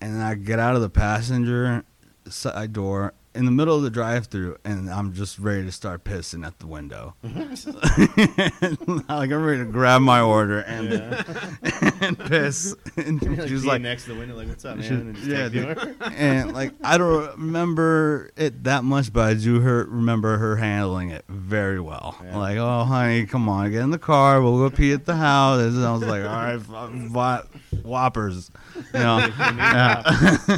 And 0.00 0.14
then 0.14 0.22
I 0.22 0.34
get 0.34 0.58
out 0.58 0.74
of 0.74 0.82
the 0.82 0.90
passenger 0.90 1.84
side 2.28 2.54
uh, 2.54 2.66
door 2.66 3.14
in 3.38 3.44
the 3.44 3.52
middle 3.52 3.76
of 3.76 3.84
the 3.84 3.90
drive-through, 3.90 4.56
and 4.64 4.90
I'm 4.90 5.12
just 5.12 5.38
ready 5.38 5.64
to 5.64 5.70
start 5.70 6.02
pissing 6.02 6.44
at 6.44 6.58
the 6.58 6.66
window. 6.66 7.14
Mm-hmm. 7.24 8.94
like 9.08 9.30
I'm 9.30 9.44
ready 9.44 9.60
to 9.60 9.64
grab 9.64 10.02
my 10.02 10.20
order 10.20 10.58
and 10.58 10.92
and 12.02 12.18
piss. 12.18 12.74
And 12.96 13.22
You're, 13.22 13.46
she 13.46 13.54
was 13.54 13.64
like, 13.64 13.80
next 13.80 14.04
to 14.04 14.14
the 14.14 14.18
window, 14.18 14.36
like, 14.36 14.48
"What's 14.48 14.64
up, 14.64 14.78
man?" 14.78 14.92
And 14.92 15.14
just 15.14 15.28
yeah, 15.28 15.48
take 15.48 15.52
the 15.52 15.68
order. 15.68 15.94
and 16.16 16.52
like 16.52 16.72
I 16.82 16.98
don't 16.98 17.30
remember 17.38 18.32
it 18.36 18.64
that 18.64 18.82
much, 18.82 19.12
but 19.12 19.28
I 19.28 19.34
do 19.34 19.60
her 19.60 19.84
remember 19.84 20.36
her 20.38 20.56
handling 20.56 21.10
it 21.10 21.24
very 21.28 21.78
well. 21.78 22.16
Yeah. 22.24 22.36
Like, 22.36 22.56
oh 22.58 22.84
honey, 22.84 23.24
come 23.26 23.48
on, 23.48 23.70
get 23.70 23.82
in 23.82 23.92
the 23.92 24.00
car, 24.00 24.42
we'll 24.42 24.58
go 24.58 24.74
pee 24.74 24.92
at 24.92 25.04
the 25.04 25.14
house. 25.14 25.60
And 25.60 25.84
I 25.84 25.92
was 25.92 26.02
like, 26.02 26.24
all 26.24 26.28
right, 26.28 27.40
f- 27.40 27.84
whoppers, 27.84 28.50
you 28.74 28.82
know. 28.94 29.18
yeah. 29.38 30.48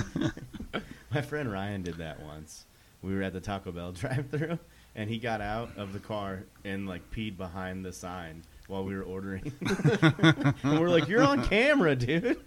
My 1.13 1.23
friend 1.23 1.51
Ryan 1.51 1.83
did 1.83 1.97
that 1.97 2.23
once. 2.23 2.67
We 3.03 3.15
were 3.15 3.23
at 3.23 3.33
the 3.33 3.41
Taco 3.41 3.73
Bell 3.73 3.93
drive-through, 3.93 4.59
and 4.95 5.09
he 5.09 5.19
got 5.19 5.41
out 5.41 5.71
of 5.77 5.93
the 5.93 5.99
car 5.99 6.45
and 6.65 6.87
like 6.89 7.11
peed 7.11 7.37
behind 7.37 7.85
the 7.85 7.93
sign 7.93 8.43
while 8.69 8.85
we 8.85 8.95
were 8.95 9.03
ordering. 9.03 9.53
and 10.63 10.81
we're 10.81 10.89
like, 10.91 11.09
"You're 11.09 11.23
on 11.23 11.43
camera, 11.45 11.97
dude." 11.97 12.41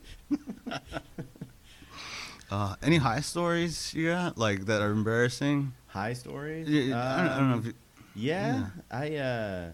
uh, 2.51 2.75
any 2.83 2.97
high 2.97 3.21
stories 3.21 3.93
you 3.93 4.09
got 4.09 4.37
like 4.37 4.65
that 4.65 4.81
are 4.81 4.91
embarrassing? 4.91 5.73
High 5.87 6.13
stories. 6.13 6.67
Yeah, 6.69 6.95
I, 6.97 7.17
don't, 7.17 7.27
I 7.31 7.37
don't 7.39 7.47
know 7.49 7.53
Um, 7.55 7.59
if 7.61 7.65
you, 7.67 7.73
Yeah, 8.15 8.65
I 8.91 9.15
uh, 9.17 9.69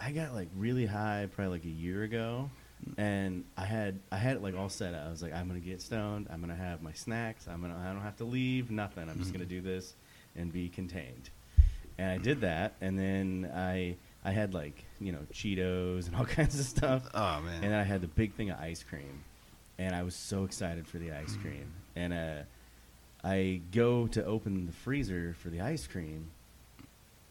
I 0.00 0.12
got 0.12 0.34
like 0.34 0.48
really 0.56 0.86
high 0.86 1.28
probably 1.34 1.52
like 1.58 1.64
a 1.64 1.68
year 1.68 2.02
ago, 2.02 2.50
and 2.96 3.44
I 3.56 3.64
had 3.64 3.98
I 4.10 4.16
had 4.16 4.36
it 4.36 4.42
like 4.42 4.56
all 4.56 4.68
set 4.68 4.94
up. 4.94 5.06
I 5.06 5.10
was 5.10 5.22
like, 5.22 5.34
I'm 5.34 5.46
gonna 5.48 5.60
get 5.60 5.80
stoned. 5.82 6.28
I'm 6.30 6.40
gonna 6.40 6.54
have 6.54 6.82
my 6.82 6.92
snacks. 6.92 7.46
I'm 7.48 7.60
gonna 7.60 7.76
I 7.76 7.92
don't 7.92 8.02
have 8.02 8.16
to 8.18 8.24
leave. 8.24 8.70
Nothing. 8.70 9.08
I'm 9.08 9.18
just 9.18 9.32
gonna 9.32 9.44
do 9.44 9.60
this 9.60 9.94
and 10.36 10.52
be 10.52 10.68
contained. 10.68 11.30
And 11.98 12.10
I 12.10 12.18
did 12.18 12.42
that, 12.42 12.74
and 12.80 12.96
then 12.98 13.50
I 13.54 13.96
I 14.24 14.30
had 14.30 14.54
like 14.54 14.84
you 15.00 15.12
know 15.12 15.20
Cheetos 15.32 16.06
and 16.06 16.16
all 16.16 16.24
kinds 16.24 16.58
of 16.58 16.64
stuff, 16.66 17.02
oh 17.14 17.40
man. 17.40 17.54
and 17.54 17.64
then 17.64 17.74
I 17.80 17.82
had 17.82 18.00
the 18.00 18.08
big 18.08 18.34
thing 18.34 18.50
of 18.50 18.60
ice 18.60 18.84
cream, 18.84 19.24
and 19.78 19.94
I 19.94 20.02
was 20.04 20.14
so 20.14 20.44
excited 20.44 20.86
for 20.86 20.98
the 20.98 21.10
ice 21.12 21.36
cream. 21.42 21.72
And 21.96 22.12
uh, 22.12 22.42
I 23.24 23.60
go 23.72 24.06
to 24.08 24.24
open 24.24 24.66
the 24.66 24.72
freezer 24.72 25.34
for 25.40 25.48
the 25.48 25.60
ice 25.60 25.88
cream, 25.88 26.30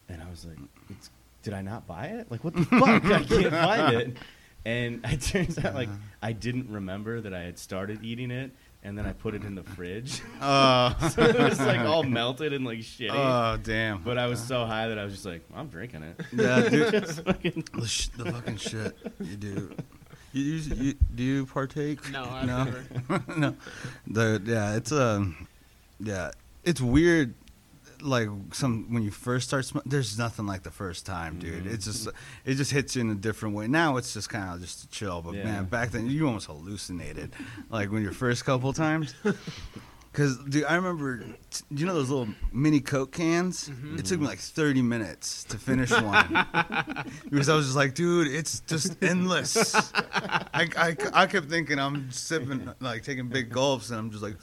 and 0.10 0.22
I 0.22 0.30
was 0.30 0.46
like, 0.46 0.58
it's, 0.90 1.10
"Did 1.44 1.54
I 1.54 1.62
not 1.62 1.88
buy 1.88 2.08
it? 2.08 2.30
Like, 2.30 2.44
what 2.44 2.54
the 2.54 2.64
fuck? 2.66 3.06
I 3.06 3.24
can't 3.24 3.52
find 3.54 3.96
it." 3.96 4.18
And 4.66 5.02
it 5.06 5.22
turns 5.22 5.58
out 5.64 5.74
like 5.76 5.90
I 6.22 6.34
didn't 6.34 6.70
remember 6.70 7.22
that 7.22 7.34
I 7.34 7.42
had 7.42 7.58
started 7.58 8.04
eating 8.04 8.32
it, 8.32 8.52
and 8.84 8.98
then 8.98 9.06
I 9.06 9.14
put 9.14 9.34
it 9.34 9.44
in 9.44 9.56
the 9.56 9.64
fridge, 9.64 10.22
Oh, 10.42 10.96
so 11.16 11.24
it 11.24 11.38
was 11.40 11.60
like 11.60 11.80
all 11.82 12.04
melted 12.04 12.54
and 12.54 12.66
like 12.66 12.80
shitty. 12.80 13.10
oh 13.12 13.58
damn. 13.64 14.04
but 14.04 14.18
I 14.18 14.28
was 14.28 14.40
so 14.44 14.66
high 14.66 14.88
that 14.90 15.00
I 15.00 15.04
was 15.04 15.14
just 15.14 15.26
like, 15.26 15.42
"I'm 15.56 15.68
drinking 15.68 16.04
it." 16.04 16.22
yeah, 16.34 16.68
dude. 16.70 16.92
Just 16.92 17.24
fucking- 17.24 17.66
The, 17.74 17.88
sh- 17.88 18.08
the 18.18 18.32
fucking 18.32 18.58
shit 18.58 18.98
you 19.20 19.36
do. 19.38 19.76
You, 20.34 20.44
you, 20.44 20.76
you 20.76 20.94
do 21.16 21.24
you 21.24 21.46
partake? 21.46 22.12
No, 22.12 22.26
I've 22.26 22.46
no. 22.46 22.64
never. 22.66 23.24
no. 23.38 23.56
The 24.08 24.42
yeah, 24.46 24.76
it's 24.76 24.92
um, 24.92 25.48
yeah, 26.00 26.32
it's 26.66 26.82
weird. 26.82 27.34
Like 28.02 28.30
some 28.54 28.94
when 28.94 29.04
you 29.04 29.12
first 29.12 29.48
start, 29.48 29.66
sm- 29.66 29.80
there's 29.86 30.18
nothing 30.18 30.46
like 30.46 30.64
the 30.64 30.72
first 30.72 31.06
time, 31.06 31.40
dude. 31.40 31.64
Mhm. 31.66 31.74
It's 31.74 31.86
just 31.86 32.08
it 32.46 32.56
just 32.56 32.72
hits 32.72 32.96
you 32.96 33.02
in 33.02 33.10
a 33.10 33.16
different 33.16 33.56
way. 33.56 33.68
Now 33.68 33.98
it's 33.98 34.14
just 34.14 34.30
kind 34.30 34.54
of 34.54 34.62
just 34.62 34.84
a 34.84 34.88
chill, 34.90 35.22
but 35.22 35.34
Yeah. 35.36 35.44
man, 35.46 35.66
back 35.66 35.92
then 35.92 36.08
you 36.10 36.28
almost 36.28 36.48
hallucinated, 36.48 37.34
like 37.70 37.92
when 37.92 38.04
your 38.04 38.12
first 38.14 38.46
couple 38.46 38.72
times. 38.74 39.14
Cause 40.14 40.38
dude, 40.50 40.64
I 40.66 40.74
remember, 40.76 41.20
t- 41.52 41.64
you 41.70 41.86
know 41.86 41.94
those 41.94 42.10
little 42.10 42.30
mini 42.52 42.80
Coke 42.80 43.12
cans? 43.12 43.70
Mhm. 43.70 44.00
It 44.00 44.06
took 44.06 44.20
me 44.20 44.26
like 44.26 44.40
30 44.40 44.82
minutes 44.82 45.44
to 45.44 45.60
finish 45.60 45.92
one 46.02 46.28
because 47.30 47.50
I 47.50 47.56
was 47.56 47.66
just 47.66 47.76
like, 47.78 47.94
dude, 47.94 48.28
it's 48.28 48.62
just 48.62 48.96
endless. 49.04 49.76
I, 49.94 50.68
I, 50.76 50.96
I 51.14 51.26
kept 51.28 51.50
thinking 51.50 51.78
I'm 51.78 52.10
sipping, 52.12 52.68
like 52.80 53.04
taking 53.04 53.28
big 53.28 53.52
gulps, 53.52 53.92
and 53.92 54.00
I'm 54.00 54.10
just 54.10 54.24
like, 54.24 54.38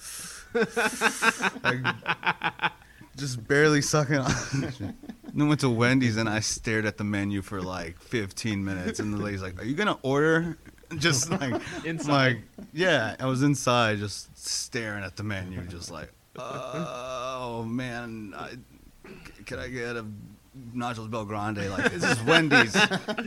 like 1.64 2.72
just 3.16 3.46
barely 3.46 3.80
sucking 3.82 4.18
on. 4.18 4.32
then 5.34 5.48
went 5.48 5.60
to 5.60 5.70
Wendy's 5.70 6.16
and 6.16 6.28
I 6.28 6.40
stared 6.40 6.86
at 6.86 6.96
the 6.96 7.04
menu 7.04 7.42
for 7.42 7.60
like 7.62 7.98
15 8.00 8.64
minutes, 8.64 9.00
and 9.00 9.12
the 9.12 9.18
lady's 9.18 9.42
like, 9.42 9.60
"Are 9.60 9.64
you 9.64 9.74
gonna 9.74 9.98
order?" 10.02 10.58
Just 10.98 11.30
like 11.30 11.60
Inside. 11.84 12.12
like 12.12 12.38
yeah, 12.72 13.16
I 13.18 13.26
was 13.26 13.42
inside 13.42 13.98
just 13.98 14.36
staring 14.38 15.02
at 15.02 15.16
the 15.16 15.24
menu, 15.24 15.60
just 15.62 15.90
like, 15.90 16.12
oh 16.38 17.64
man, 17.66 18.32
I, 18.36 18.50
can 19.44 19.58
I 19.58 19.68
get 19.68 19.96
a 19.96 20.04
nachos 20.76 21.08
BellGrande? 21.10 21.68
Like 21.70 21.90
this 21.92 22.04
is 22.04 22.22
Wendy's, 22.22 22.74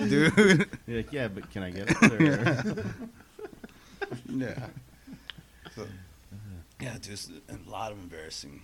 dude. 0.09 0.69
You're 0.87 0.97
like, 0.97 1.11
"Yeah, 1.11 1.27
but 1.27 1.49
can 1.51 1.63
I 1.63 1.71
get 1.71 1.89
it?" 1.89 2.77
Or- 2.77 2.85
Yeah. 4.29 4.67
So, 5.75 5.85
yeah, 6.79 6.97
just 7.01 7.31
a 7.49 7.69
lot 7.69 7.91
of 7.91 7.97
embarrassing 7.99 8.61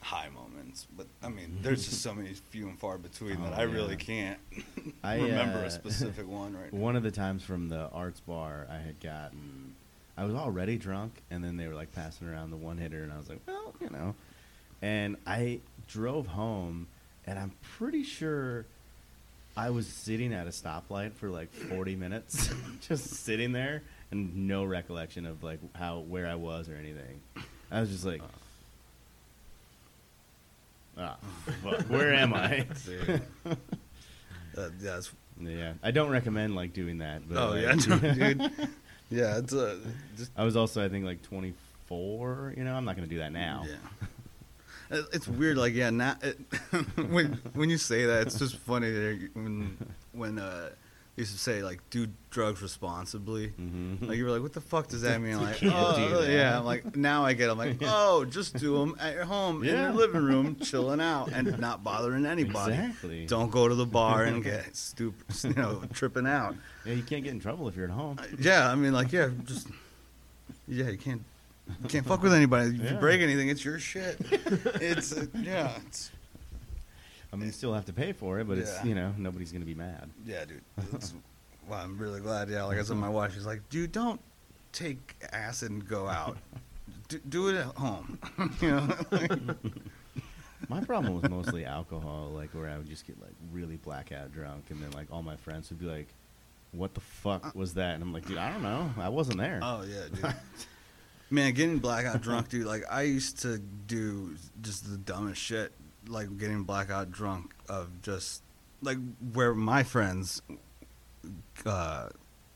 high 0.00 0.28
moments, 0.28 0.86
but 0.96 1.06
I 1.22 1.28
mean, 1.28 1.58
there's 1.62 1.84
just 1.86 2.02
so 2.02 2.14
many 2.14 2.32
few 2.34 2.68
and 2.68 2.78
far 2.78 2.98
between 2.98 3.42
that 3.42 3.52
Oh, 3.54 3.60
I 3.60 3.62
really 3.62 3.96
can't 3.96 4.38
I, 5.04 5.16
remember 5.16 5.58
uh, 5.58 5.64
a 5.66 5.70
specific 5.70 6.28
one 6.28 6.54
right 6.54 6.72
now. 6.72 6.78
One 6.80 6.96
of 6.96 7.02
the 7.02 7.10
times 7.10 7.42
from 7.42 7.68
the 7.68 7.88
arts 7.92 8.20
bar, 8.20 8.66
I 8.70 8.78
had 8.78 9.00
gotten, 9.00 9.74
I 10.16 10.24
was 10.24 10.34
already 10.34 10.76
drunk, 10.78 11.12
and 11.30 11.42
then 11.42 11.56
they 11.56 11.66
were 11.66 11.74
like 11.74 11.92
passing 11.94 12.28
around 12.28 12.50
the 12.50 12.56
one 12.56 12.78
hitter, 12.78 13.02
and 13.02 13.12
I 13.12 13.16
was 13.16 13.28
like, 13.28 13.40
well, 13.46 13.74
you 13.80 13.90
know. 13.90 14.14
And 14.82 15.16
I 15.26 15.60
drove 15.88 16.26
home, 16.26 16.86
and 17.26 17.38
I'm 17.38 17.52
pretty 17.78 18.02
sure 18.02 18.64
I 19.56 19.70
was 19.70 19.86
sitting 19.86 20.32
at 20.32 20.46
a 20.46 20.50
stoplight 20.50 21.12
for 21.12 21.28
like 21.28 21.52
40 21.52 21.96
minutes, 21.96 22.50
just 22.80 23.06
sitting 23.10 23.52
there, 23.52 23.82
and 24.10 24.48
no 24.48 24.64
recollection 24.64 25.26
of 25.26 25.42
like 25.42 25.58
how 25.74 25.98
where 26.00 26.26
I 26.26 26.36
was 26.36 26.68
or 26.68 26.74
anything. 26.76 27.20
I 27.70 27.80
was 27.80 27.90
just 27.90 28.04
like, 28.04 28.22
ah, 31.00 31.16
fuck, 31.62 31.80
where 31.88 32.12
am 32.14 32.34
I? 32.34 32.66
Dude. 32.84 33.22
Uh, 34.56 34.68
yeah, 34.80 35.00
yeah, 35.40 35.72
I 35.82 35.90
don't 35.90 36.10
recommend 36.10 36.54
like 36.54 36.72
doing 36.72 36.98
that. 36.98 37.28
But 37.28 37.38
oh 37.38 37.50
like- 37.50 37.62
yeah, 37.62 38.34
dude. 38.34 38.52
Yeah, 39.10 39.38
it's 39.38 39.52
uh, 39.52 39.76
just 40.16 40.30
I 40.36 40.44
was 40.44 40.56
also, 40.56 40.84
I 40.84 40.88
think, 40.88 41.04
like 41.04 41.20
24. 41.22 42.54
You 42.56 42.62
know, 42.62 42.74
I'm 42.74 42.84
not 42.84 42.96
going 42.96 43.08
to 43.08 43.12
do 43.12 43.18
that 43.18 43.32
now. 43.32 43.64
Yeah. 43.66 45.00
It's 45.12 45.26
weird, 45.26 45.56
like 45.56 45.74
yeah. 45.74 45.90
Now, 45.90 46.16
it, 46.22 46.38
when 47.10 47.40
when 47.54 47.70
you 47.70 47.78
say 47.78 48.06
that, 48.06 48.26
it's 48.26 48.38
just 48.38 48.56
funny 48.56 49.28
when 49.34 49.76
when 50.12 50.38
uh, 50.38 50.70
used 51.20 51.32
to 51.32 51.38
say 51.38 51.62
like 51.62 51.78
do 51.90 52.08
drugs 52.30 52.60
responsibly. 52.62 53.48
hmm 53.48 53.94
Like 54.00 54.16
you 54.18 54.24
were 54.24 54.30
like, 54.30 54.42
what 54.42 54.52
the 54.52 54.60
fuck 54.60 54.88
does 54.88 55.02
that 55.02 55.20
mean? 55.22 55.40
Like, 55.40 55.58
oh, 55.62 56.24
yeah. 56.28 56.58
I'm 56.58 56.64
like, 56.64 56.96
now 56.96 57.24
I 57.24 57.32
get. 57.34 57.48
it. 57.48 57.52
I'm 57.52 57.58
like, 57.58 57.78
oh, 57.82 58.24
just 58.24 58.56
do 58.56 58.78
them 58.78 58.96
at 59.00 59.14
your 59.14 59.24
home 59.24 59.62
in 59.62 59.68
your 59.76 59.92
living 59.92 60.22
room, 60.24 60.56
chilling 60.62 61.00
out, 61.00 61.30
and 61.32 61.58
not 61.58 61.84
bothering 61.84 62.26
anybody. 62.26 62.74
Exactly. 62.74 63.26
Don't 63.26 63.50
go 63.50 63.68
to 63.68 63.74
the 63.74 63.86
bar 63.86 64.24
and 64.24 64.42
get 64.42 64.74
stupid, 64.76 65.24
you 65.44 65.54
know, 65.54 65.82
tripping 65.92 66.26
out. 66.26 66.54
Yeah, 66.84 66.94
you 66.94 67.02
can't 67.02 67.22
get 67.24 67.32
in 67.32 67.40
trouble 67.40 67.68
if 67.68 67.76
you're 67.76 67.86
at 67.86 67.90
home. 67.92 68.18
Yeah, 68.38 68.70
I 68.70 68.74
mean, 68.74 68.92
like, 68.92 69.12
yeah, 69.12 69.28
just 69.44 69.68
yeah, 70.66 70.88
you 70.88 70.98
can't 70.98 71.22
you 71.82 71.88
can't 71.88 72.06
fuck 72.06 72.22
with 72.22 72.34
anybody. 72.34 72.76
If 72.82 72.90
you 72.92 72.96
break 72.98 73.20
anything, 73.20 73.48
it's 73.48 73.64
your 73.64 73.78
shit. 73.78 74.16
It's 74.80 75.12
uh, 75.12 75.26
yeah, 75.40 75.72
it's 75.86 76.10
I 77.32 77.36
mean, 77.36 77.46
you 77.46 77.52
still 77.52 77.72
have 77.74 77.84
to 77.86 77.92
pay 77.92 78.12
for 78.12 78.40
it, 78.40 78.48
but 78.48 78.58
it's 78.58 78.72
Yeah. 78.78 78.84
you 78.84 78.94
know 78.94 79.14
nobody's 79.16 79.52
going 79.52 79.62
to 79.62 79.66
be 79.66 79.74
mad. 79.74 80.10
yeah, 80.26 80.44
dude. 80.44 80.62
That's, 80.90 81.14
well, 81.68 81.78
I'm 81.80 81.96
really 81.98 82.20
glad. 82.20 82.48
Yeah, 82.48 82.64
like 82.64 82.78
I 82.78 82.82
said, 82.82 82.96
my 82.96 83.08
wife, 83.18 83.34
she's 83.34 83.46
like, 83.46 83.68
dude, 83.68 83.92
don't 83.92 84.20
take 84.72 85.16
acid 85.32 85.70
and 85.70 85.86
go 85.86 86.06
out. 86.08 86.36
Do, 87.08 87.18
do 87.28 87.48
it 87.48 87.56
at 87.56 87.66
home. 87.76 88.18
you 88.60 88.70
know. 88.70 88.88
My 90.68 90.80
problem 90.84 91.20
was 91.20 91.28
mostly 91.30 91.64
alcohol, 91.64 92.30
like 92.34 92.50
where 92.50 92.68
I 92.68 92.76
would 92.76 92.88
just 92.88 93.06
get 93.06 93.20
like 93.20 93.32
really 93.52 93.76
blackout 93.76 94.32
drunk, 94.32 94.66
and 94.70 94.80
then 94.82 94.90
like 94.92 95.06
all 95.10 95.22
my 95.22 95.36
friends 95.36 95.70
would 95.70 95.80
be 95.80 95.86
like, 95.86 96.06
"What 96.72 96.94
the 96.94 97.00
fuck 97.00 97.46
uh. 97.46 97.50
was 97.54 97.74
that?" 97.74 97.94
And 97.94 98.02
I'm 98.02 98.12
like, 98.12 98.26
"Dude, 98.26 98.38
I 98.38 98.52
don't 98.52 98.62
know. 98.62 98.90
I 98.98 99.08
wasn't 99.08 99.38
there." 99.38 99.58
Oh 99.62 99.82
yeah, 99.82 100.04
dude. 100.14 100.34
Man, 101.30 101.54
getting 101.54 101.78
blackout 101.78 102.20
drunk, 102.20 102.50
dude. 102.50 102.66
Like 102.66 102.84
I 102.90 103.02
used 103.02 103.40
to 103.42 103.58
do 103.58 104.36
just 104.62 104.88
the 104.88 104.98
dumbest 104.98 105.40
shit, 105.40 105.72
like 106.08 106.36
getting 106.38 106.64
blackout 106.64 107.10
drunk 107.10 107.52
of 107.68 108.02
just 108.02 108.42
like 108.82 108.98
where 109.32 109.54
my 109.54 109.82
friends 109.82 110.42
uh, 111.66 112.08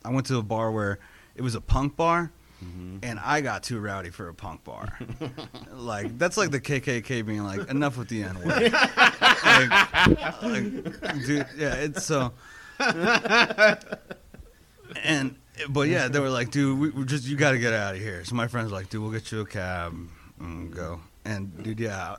I 0.04 0.10
went 0.10 0.26
to 0.26 0.38
a 0.38 0.42
bar 0.42 0.70
where 0.70 0.98
it 1.34 1.42
was 1.42 1.54
a 1.54 1.60
punk 1.60 1.96
bar, 1.96 2.32
Mhm. 2.64 3.00
and 3.02 3.18
I 3.20 3.40
got 3.42 3.62
too 3.62 3.78
rowdy 3.80 4.10
for 4.10 4.28
a 4.28 4.34
punk 4.34 4.64
bar. 4.64 4.98
like 5.72 6.16
that's 6.18 6.36
like 6.36 6.50
the 6.50 6.60
KKK 6.60 7.26
being 7.26 7.44
like, 7.44 7.68
enough 7.68 7.96
with 7.98 8.08
the 8.08 8.22
N 8.22 8.36
word. 8.42 8.72
like, 8.72 10.42
like, 10.42 11.26
dude, 11.26 11.46
yeah, 11.56 11.74
it's 11.74 12.04
so. 12.04 12.32
and 15.02 15.36
but 15.68 15.88
yeah, 15.88 16.08
they 16.08 16.20
were 16.20 16.30
like, 16.30 16.50
dude, 16.50 16.78
we, 16.78 16.90
we 16.90 17.04
just 17.04 17.26
you 17.26 17.36
got 17.36 17.52
to 17.52 17.58
get 17.58 17.72
out 17.72 17.94
of 17.94 18.00
here. 18.00 18.24
So 18.24 18.34
my 18.34 18.46
friends 18.48 18.70
were 18.70 18.76
like, 18.78 18.88
dude, 18.90 19.02
we'll 19.02 19.10
get 19.12 19.30
you 19.32 19.40
a 19.40 19.46
cab 19.46 19.94
and 20.40 20.72
go. 20.74 21.00
And 21.24 21.62
dude, 21.62 21.80
yeah, 21.80 22.16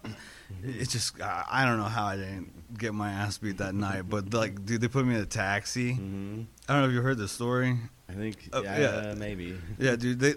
it's 0.63 0.91
just 0.91 1.21
I, 1.21 1.43
I 1.49 1.65
don't 1.65 1.77
know 1.77 1.83
how 1.83 2.05
I 2.05 2.15
didn't 2.17 2.77
get 2.77 2.93
my 2.93 3.11
ass 3.11 3.37
beat 3.37 3.57
that 3.59 3.75
night, 3.75 4.09
but 4.09 4.33
like, 4.33 4.65
dude, 4.65 4.81
they 4.81 4.87
put 4.87 5.05
me 5.05 5.15
in 5.15 5.21
a 5.21 5.25
taxi. 5.25 5.93
Mhm. 5.93 6.45
I 6.67 6.73
don't 6.73 6.81
know 6.83 6.87
if 6.89 6.93
you 6.93 7.01
heard 7.01 7.17
the 7.17 7.27
story. 7.27 7.77
I 8.09 8.13
think 8.13 8.49
Uh, 8.53 8.61
yeah, 8.63 8.79
yeah. 8.79 9.13
maybe. 9.15 9.57
Yeah, 9.77 9.95
dude. 9.95 10.19
They, 10.19 10.33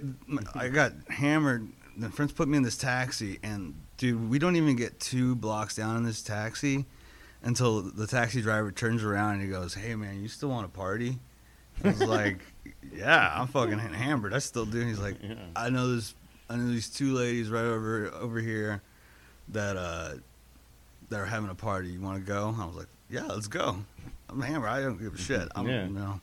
I 0.54 0.68
got 0.68 0.92
hammered. 1.08 1.68
The 1.96 2.10
friends 2.10 2.32
put 2.32 2.46
me 2.48 2.56
in 2.56 2.62
this 2.62 2.76
taxi, 2.76 3.38
and 3.42 3.74
dude, 3.96 4.28
we 4.30 4.38
don't 4.38 4.56
even 4.56 4.76
get 4.76 5.00
two 5.00 5.34
blocks 5.34 5.74
down 5.74 5.96
in 5.96 6.04
this 6.04 6.22
taxi 6.22 6.84
until 7.42 7.82
the 7.82 8.06
taxi 8.06 8.40
driver 8.42 8.70
turns 8.70 9.02
around 9.02 9.34
and 9.34 9.42
he 9.42 9.48
goes, 9.48 9.74
"Hey, 9.74 9.94
man, 9.94 10.20
you 10.22 10.28
still 10.28 10.48
want 10.50 10.70
to 10.70 10.76
party?" 10.78 11.18
I 11.84 11.88
was 11.88 12.00
like, 12.02 12.40
"Yeah, 12.94 13.32
I'm 13.40 13.46
fucking 13.48 13.78
hammered. 13.78 14.34
I 14.34 14.38
still 14.40 14.66
do." 14.66 14.80
And 14.80 14.88
he's 14.90 14.98
like, 15.00 15.16
Yeah. 15.22 15.34
"I 15.56 15.70
know 15.70 15.94
this. 15.94 16.14
I 16.50 16.56
know 16.56 16.68
these 16.68 16.88
two 16.88 17.12
ladies 17.14 17.50
right 17.50 17.64
over 17.64 18.10
over 18.14 18.40
here 18.40 18.82
that 19.48 19.76
uh 19.76 20.14
that 21.10 21.20
are 21.20 21.26
having 21.26 21.50
a 21.50 21.54
party. 21.54 21.88
You 21.88 22.00
want 22.00 22.16
to 22.18 22.26
go?" 22.26 22.54
I 22.58 22.64
was 22.66 22.76
like, 22.76 22.88
"Yeah, 23.10 23.24
let's 23.26 23.48
go." 23.48 23.76
I'm 24.30 24.40
hammered. 24.42 24.68
I 24.68 24.82
don't 24.82 24.98
give 25.00 25.14
a 25.14 25.18
shit. 25.18 25.48
I'm, 25.56 25.66
Yeah. 25.66 25.84
you 25.86 25.90
know. 25.94 26.20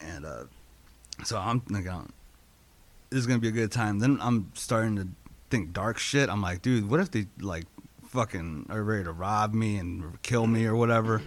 And 0.00 0.26
uh, 0.26 0.44
so 1.24 1.38
I'm 1.38 1.60
thinking, 1.60 2.12
this 3.10 3.20
is 3.20 3.26
gonna 3.26 3.38
be 3.38 3.48
a 3.48 3.52
good 3.52 3.70
time. 3.70 4.00
Then 4.00 4.18
I'm 4.20 4.50
starting 4.54 4.96
to 4.96 5.06
think 5.48 5.72
dark 5.72 5.98
shit. 5.98 6.28
I'm 6.28 6.42
like, 6.42 6.60
dude, 6.62 6.90
what 6.90 6.98
if 6.98 7.10
they 7.12 7.26
like 7.40 7.66
fucking 8.08 8.66
are 8.68 8.82
ready 8.82 9.04
to 9.04 9.12
rob 9.12 9.54
me 9.54 9.76
and 9.76 10.20
kill 10.22 10.46
me 10.48 10.66
or 10.66 10.74
whatever? 10.74 11.22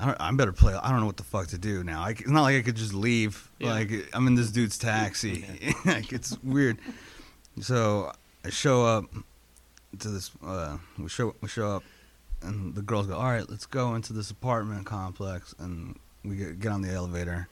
I, 0.00 0.06
don't, 0.06 0.20
I 0.20 0.32
better 0.32 0.52
play. 0.52 0.74
I 0.74 0.90
don't 0.90 1.00
know 1.00 1.06
what 1.06 1.18
the 1.18 1.24
fuck 1.24 1.48
to 1.48 1.58
do 1.58 1.84
now. 1.84 2.02
I, 2.02 2.10
it's 2.10 2.26
not 2.28 2.42
like 2.42 2.56
I 2.56 2.62
could 2.62 2.76
just 2.76 2.94
leave. 2.94 3.50
Yeah. 3.58 3.72
Like 3.72 3.90
I'm 4.14 4.26
in 4.26 4.34
this 4.34 4.50
dude's 4.50 4.78
taxi. 4.78 5.44
like 5.84 6.12
it's 6.12 6.42
weird. 6.42 6.78
So 7.60 8.12
I 8.44 8.50
show 8.50 8.84
up 8.84 9.04
to 9.98 10.08
this. 10.08 10.30
Uh, 10.44 10.78
we 10.98 11.08
show 11.08 11.34
we 11.40 11.48
show 11.48 11.76
up, 11.76 11.82
and 12.42 12.74
the 12.74 12.82
girls 12.82 13.06
go, 13.06 13.14
"All 13.14 13.24
right, 13.24 13.48
let's 13.48 13.66
go 13.66 13.94
into 13.94 14.12
this 14.12 14.30
apartment 14.30 14.86
complex." 14.86 15.54
And 15.58 15.98
we 16.24 16.36
get, 16.36 16.60
get 16.60 16.72
on 16.72 16.82
the 16.82 16.90
elevator, 16.90 17.48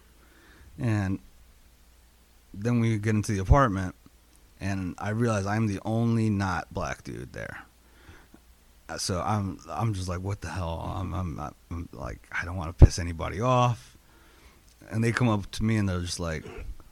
and 0.78 1.18
then 2.55 2.80
we 2.80 2.96
get 2.99 3.14
into 3.14 3.32
the 3.32 3.40
apartment, 3.40 3.94
and 4.61 4.94
I 4.99 5.11
realize 5.11 5.46
I'm 5.46 5.66
the 5.66 5.80
only 5.84 6.30
not 6.30 6.72
black 6.72 7.05
dude 7.05 7.32
there. 7.34 7.64
So 8.97 9.20
I'm 9.20 9.59
I'm 9.68 9.93
just 9.93 10.09
like, 10.09 10.20
what 10.20 10.41
the 10.41 10.49
hell? 10.49 10.93
I'm 10.97 11.12
I'm, 11.12 11.39
I'm 11.70 11.89
like, 11.93 12.26
I 12.32 12.45
don't 12.45 12.57
want 12.57 12.76
to 12.76 12.84
piss 12.84 12.99
anybody 12.99 13.41
off. 13.41 13.97
And 14.91 15.05
they 15.05 15.12
come 15.12 15.28
up 15.28 15.51
to 15.53 15.64
me 15.64 15.76
and 15.76 15.86
they're 15.89 16.01
just 16.01 16.18
like, 16.18 16.45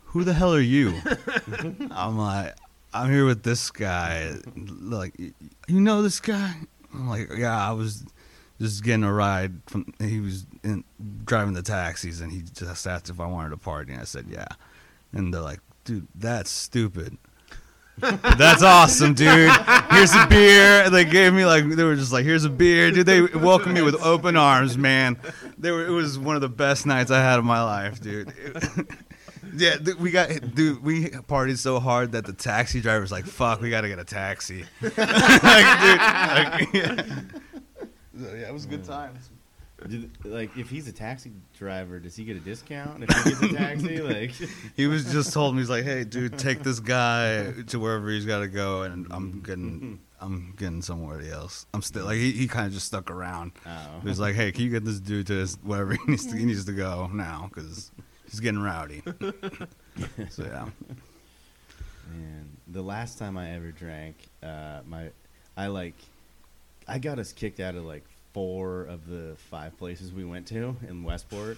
"Who 0.06 0.24
the 0.24 0.34
hell 0.34 0.52
are 0.54 0.60
you?" 0.60 1.00
I'm 1.90 2.18
like, 2.18 2.54
"I'm 2.92 3.10
here 3.10 3.24
with 3.24 3.42
this 3.42 3.70
guy." 3.70 4.34
Like, 4.54 5.18
you 5.18 5.80
know 5.80 6.02
this 6.02 6.20
guy? 6.20 6.54
I'm 6.92 7.08
like, 7.08 7.30
"Yeah, 7.34 7.56
I 7.56 7.72
was 7.72 8.04
just 8.60 8.84
getting 8.84 9.04
a 9.04 9.12
ride 9.12 9.52
from. 9.66 9.94
He 9.98 10.20
was 10.20 10.46
in, 10.62 10.84
driving 11.24 11.54
the 11.54 11.62
taxis, 11.62 12.20
and 12.20 12.30
he 12.30 12.42
just 12.42 12.86
asked 12.86 13.08
if 13.08 13.18
I 13.18 13.26
wanted 13.26 13.50
to 13.50 13.56
party, 13.56 13.92
and 13.92 14.02
I 14.02 14.04
said, 14.04 14.26
yeah." 14.28 14.48
And 15.12 15.32
they're 15.32 15.40
like, 15.40 15.60
"Dude, 15.84 16.06
that's 16.14 16.50
stupid." 16.50 17.16
That's 17.98 18.62
awesome, 18.62 19.14
dude. 19.14 19.50
Here's 19.90 20.14
a 20.14 20.26
beer. 20.28 20.82
And 20.84 20.94
they 20.94 21.04
gave 21.04 21.32
me 21.32 21.44
like 21.44 21.68
they 21.68 21.84
were 21.84 21.96
just 21.96 22.12
like, 22.12 22.24
here's 22.24 22.44
a 22.44 22.50
beer, 22.50 22.90
dude. 22.90 23.06
They 23.06 23.22
welcomed 23.22 23.74
me 23.74 23.82
with 23.82 23.94
open 24.02 24.36
arms, 24.36 24.76
man. 24.76 25.18
They 25.58 25.70
were. 25.70 25.86
It 25.86 25.90
was 25.90 26.18
one 26.18 26.36
of 26.36 26.42
the 26.42 26.48
best 26.48 26.86
nights 26.86 27.10
I 27.10 27.20
had 27.20 27.38
of 27.38 27.44
my 27.44 27.62
life, 27.62 28.00
dude. 28.00 28.32
yeah, 29.56 29.76
th- 29.76 29.96
we 29.96 30.10
got 30.10 30.54
dude. 30.54 30.82
We 30.82 31.06
partied 31.06 31.58
so 31.58 31.80
hard 31.80 32.12
that 32.12 32.26
the 32.26 32.32
taxi 32.32 32.80
driver's 32.80 33.10
like, 33.10 33.24
"Fuck, 33.24 33.60
we 33.60 33.70
gotta 33.70 33.88
get 33.88 33.98
a 33.98 34.04
taxi." 34.04 34.64
like, 34.82 34.94
dude, 34.94 35.02
like, 35.02 36.74
yeah. 36.74 37.04
So, 38.18 38.34
yeah, 38.34 38.48
it 38.48 38.52
was 38.52 38.64
a 38.64 38.68
good 38.68 38.84
times. 38.84 39.30
Did, 39.88 40.10
like, 40.24 40.56
if 40.56 40.70
he's 40.70 40.88
a 40.88 40.92
taxi 40.92 41.32
driver, 41.58 41.98
does 42.00 42.16
he 42.16 42.24
get 42.24 42.36
a 42.36 42.40
discount 42.40 43.04
if 43.04 43.10
he 43.24 43.30
gets 43.30 43.42
a 43.42 43.48
taxi? 43.56 44.00
Like, 44.02 44.30
He 44.74 44.86
was 44.86 45.12
just 45.12 45.32
told 45.34 45.54
me 45.54 45.60
he's 45.60 45.68
like, 45.68 45.84
"Hey, 45.84 46.04
dude, 46.04 46.38
take 46.38 46.62
this 46.62 46.80
guy 46.80 47.52
to 47.68 47.78
wherever 47.78 48.08
he's 48.08 48.24
got 48.24 48.38
to 48.40 48.48
go," 48.48 48.82
and 48.82 49.06
I'm 49.10 49.42
getting, 49.42 50.00
I'm 50.18 50.54
getting 50.56 50.80
somewhere 50.80 51.20
else. 51.30 51.66
I'm 51.74 51.82
still 51.82 52.06
like 52.06 52.16
he, 52.16 52.32
he 52.32 52.48
kind 52.48 52.66
of 52.66 52.72
just 52.72 52.86
stuck 52.86 53.10
around. 53.10 53.52
oh, 53.66 54.00
He 54.02 54.08
was 54.08 54.18
like, 54.18 54.34
"Hey, 54.34 54.50
can 54.50 54.64
you 54.64 54.70
get 54.70 54.84
this 54.84 54.98
dude 54.98 55.26
to 55.26 55.34
his, 55.34 55.56
wherever 55.62 55.92
he 55.92 55.98
needs 56.06 56.24
to, 56.26 56.36
he 56.36 56.46
needs 56.46 56.64
to 56.64 56.72
go 56.72 57.08
now 57.12 57.50
because 57.54 57.90
he's 58.30 58.40
getting 58.40 58.62
rowdy." 58.62 59.02
so 60.30 60.42
yeah, 60.44 60.68
Man, 62.10 62.48
the 62.68 62.82
last 62.82 63.18
time 63.18 63.36
I 63.36 63.50
ever 63.56 63.72
drank, 63.72 64.16
uh, 64.42 64.80
my, 64.86 65.10
I 65.56 65.66
like, 65.66 65.96
I 66.88 66.98
got 66.98 67.18
us 67.18 67.32
kicked 67.32 67.60
out 67.60 67.74
of 67.74 67.84
like 67.84 68.04
four 68.36 68.82
of 68.82 69.08
the 69.08 69.34
five 69.50 69.78
places 69.78 70.12
we 70.12 70.22
went 70.22 70.46
to 70.46 70.76
in 70.86 71.02
Westport, 71.02 71.56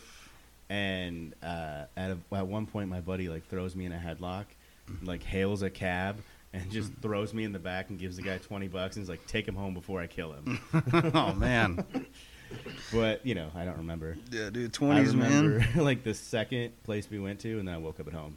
and 0.71 1.35
uh, 1.43 1.87
at 1.97 2.13
a, 2.13 2.19
at 2.33 2.47
one 2.47 2.67
point, 2.67 2.89
my 2.89 3.01
buddy 3.01 3.29
like 3.29 3.45
throws 3.49 3.75
me 3.75 3.85
in 3.85 3.93
a 3.93 3.99
headlock, 3.99 4.45
like 5.03 5.25
hails 5.25 5.63
a 5.63 5.71
cab. 5.71 6.19
And 6.53 6.71
just 6.71 6.93
throws 7.03 7.35
me 7.35 7.43
in 7.43 7.53
the 7.53 7.59
back 7.59 7.91
and 7.91 7.99
gives 7.99 8.17
the 8.17 8.23
guy 8.23 8.39
twenty 8.39 8.69
bucks 8.69 8.95
and 8.95 9.03
is 9.03 9.09
like, 9.09 9.27
"Take 9.27 9.47
him 9.47 9.57
home 9.57 9.75
before 9.75 10.01
I 10.01 10.07
kill 10.07 10.33
him." 10.33 10.61
oh 11.15 11.35
man, 11.35 11.85
but 12.93 13.27
you 13.27 13.35
know, 13.35 13.51
I 13.57 13.65
don't 13.65 13.79
remember. 13.79 14.17
yeah, 14.31 14.49
dude, 14.49 14.71
I 14.71 14.73
twenties, 14.73 15.17
remember 15.17 15.59
man, 15.59 15.85
like 15.85 16.05
the 16.05 16.15
second 16.15 16.81
place 16.85 17.11
we 17.11 17.19
went 17.19 17.41
to, 17.41 17.59
and 17.59 17.67
then 17.67 17.75
I 17.75 17.79
woke 17.79 17.99
up 17.99 18.07
at 18.07 18.15
home, 18.15 18.37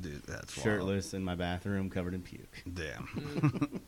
dude, 0.00 0.22
that's 0.22 0.56
wild. 0.56 0.64
shirtless 0.64 1.12
in 1.12 1.24
my 1.24 1.34
bathroom, 1.34 1.90
covered 1.90 2.14
in 2.14 2.22
puke. 2.22 2.62
Damn. 2.72 3.80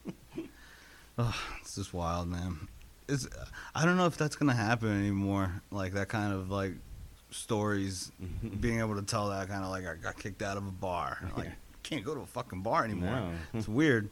oh, 1.19 1.41
it's 1.63 1.77
just 1.77 1.95
wild, 1.95 2.29
man. 2.29 2.69
It's 3.11 3.29
I 3.75 3.85
don't 3.85 3.97
know 3.97 4.07
if 4.07 4.17
that's 4.17 4.37
gonna 4.37 4.55
happen 4.55 4.89
anymore. 4.99 5.63
Like 5.71 5.93
that 5.95 6.09
kind 6.09 6.33
of 6.33 6.51
like 6.51 6.75
stories, 7.31 8.11
mm-hmm. 8.23 8.57
being 8.57 8.81
able 8.81 8.97
to 8.97 9.03
tell 9.03 9.29
that 9.31 9.49
kind 9.49 9.65
of 9.65 9.71
like 9.71 9.87
I 9.87 9.95
got 9.97 10.19
kicked 10.19 10.43
out 10.43 10.57
of 10.57 10.67
a 10.67 10.71
bar. 10.71 11.19
Like 11.37 11.51
can't 11.83 12.05
go 12.05 12.15
to 12.15 12.21
a 12.21 12.27
fucking 12.27 12.63
bar 12.63 12.85
anymore. 12.85 13.11
No. 13.11 13.33
It's 13.55 13.69
weird. 13.69 14.11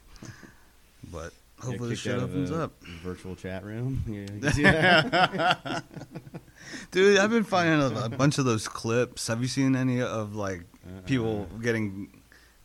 But 1.11 1.33
hopefully 1.59 1.91
this 1.91 1.99
shit 1.99 2.19
opens 2.19 2.51
up. 2.51 2.73
Virtual 3.03 3.35
chat 3.35 3.63
room. 3.63 4.03
Yeah, 4.07 4.47
you 4.47 4.51
see 4.51 4.63
that? 4.63 5.83
Dude, 6.91 7.17
I've 7.17 7.29
been 7.29 7.43
finding 7.43 7.97
a, 7.97 8.05
a 8.05 8.09
bunch 8.09 8.37
of 8.37 8.45
those 8.45 8.67
clips. 8.67 9.27
Have 9.27 9.41
you 9.41 9.47
seen 9.47 9.75
any 9.75 10.01
of 10.01 10.35
like 10.35 10.61
Uh-uh. 10.85 11.01
people 11.05 11.47
getting 11.61 12.21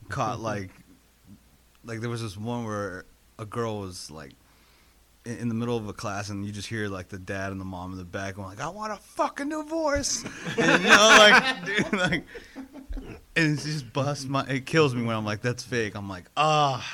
caught 0.08 0.40
like 0.40 0.70
like 1.84 2.00
there 2.00 2.10
was 2.10 2.22
this 2.22 2.36
one 2.36 2.64
where 2.64 3.04
a 3.38 3.44
girl 3.44 3.80
was 3.80 4.10
like 4.10 4.32
in, 5.24 5.38
in 5.38 5.48
the 5.48 5.54
middle 5.54 5.76
of 5.76 5.88
a 5.88 5.92
class 5.92 6.28
and 6.30 6.44
you 6.44 6.52
just 6.52 6.68
hear 6.68 6.88
like 6.88 7.08
the 7.08 7.18
dad 7.18 7.52
and 7.52 7.60
the 7.60 7.64
mom 7.64 7.92
in 7.92 7.98
the 7.98 8.04
back 8.04 8.36
going 8.36 8.48
like 8.48 8.60
I 8.60 8.68
want 8.68 8.92
a 8.92 8.96
fucking 8.96 9.48
divorce 9.48 10.24
and 10.58 10.82
you 10.82 10.88
know 10.88 11.16
like 11.18 11.64
dude 11.66 11.92
like 11.92 12.24
and 13.36 13.58
it 13.58 13.62
just 13.62 13.92
busts 13.92 14.24
my 14.26 14.44
it 14.46 14.66
kills 14.66 14.94
me 14.94 15.02
when 15.02 15.16
I'm 15.16 15.24
like 15.24 15.40
that's 15.42 15.62
fake 15.62 15.94
I'm 15.96 16.08
like 16.08 16.24
ah 16.36 16.84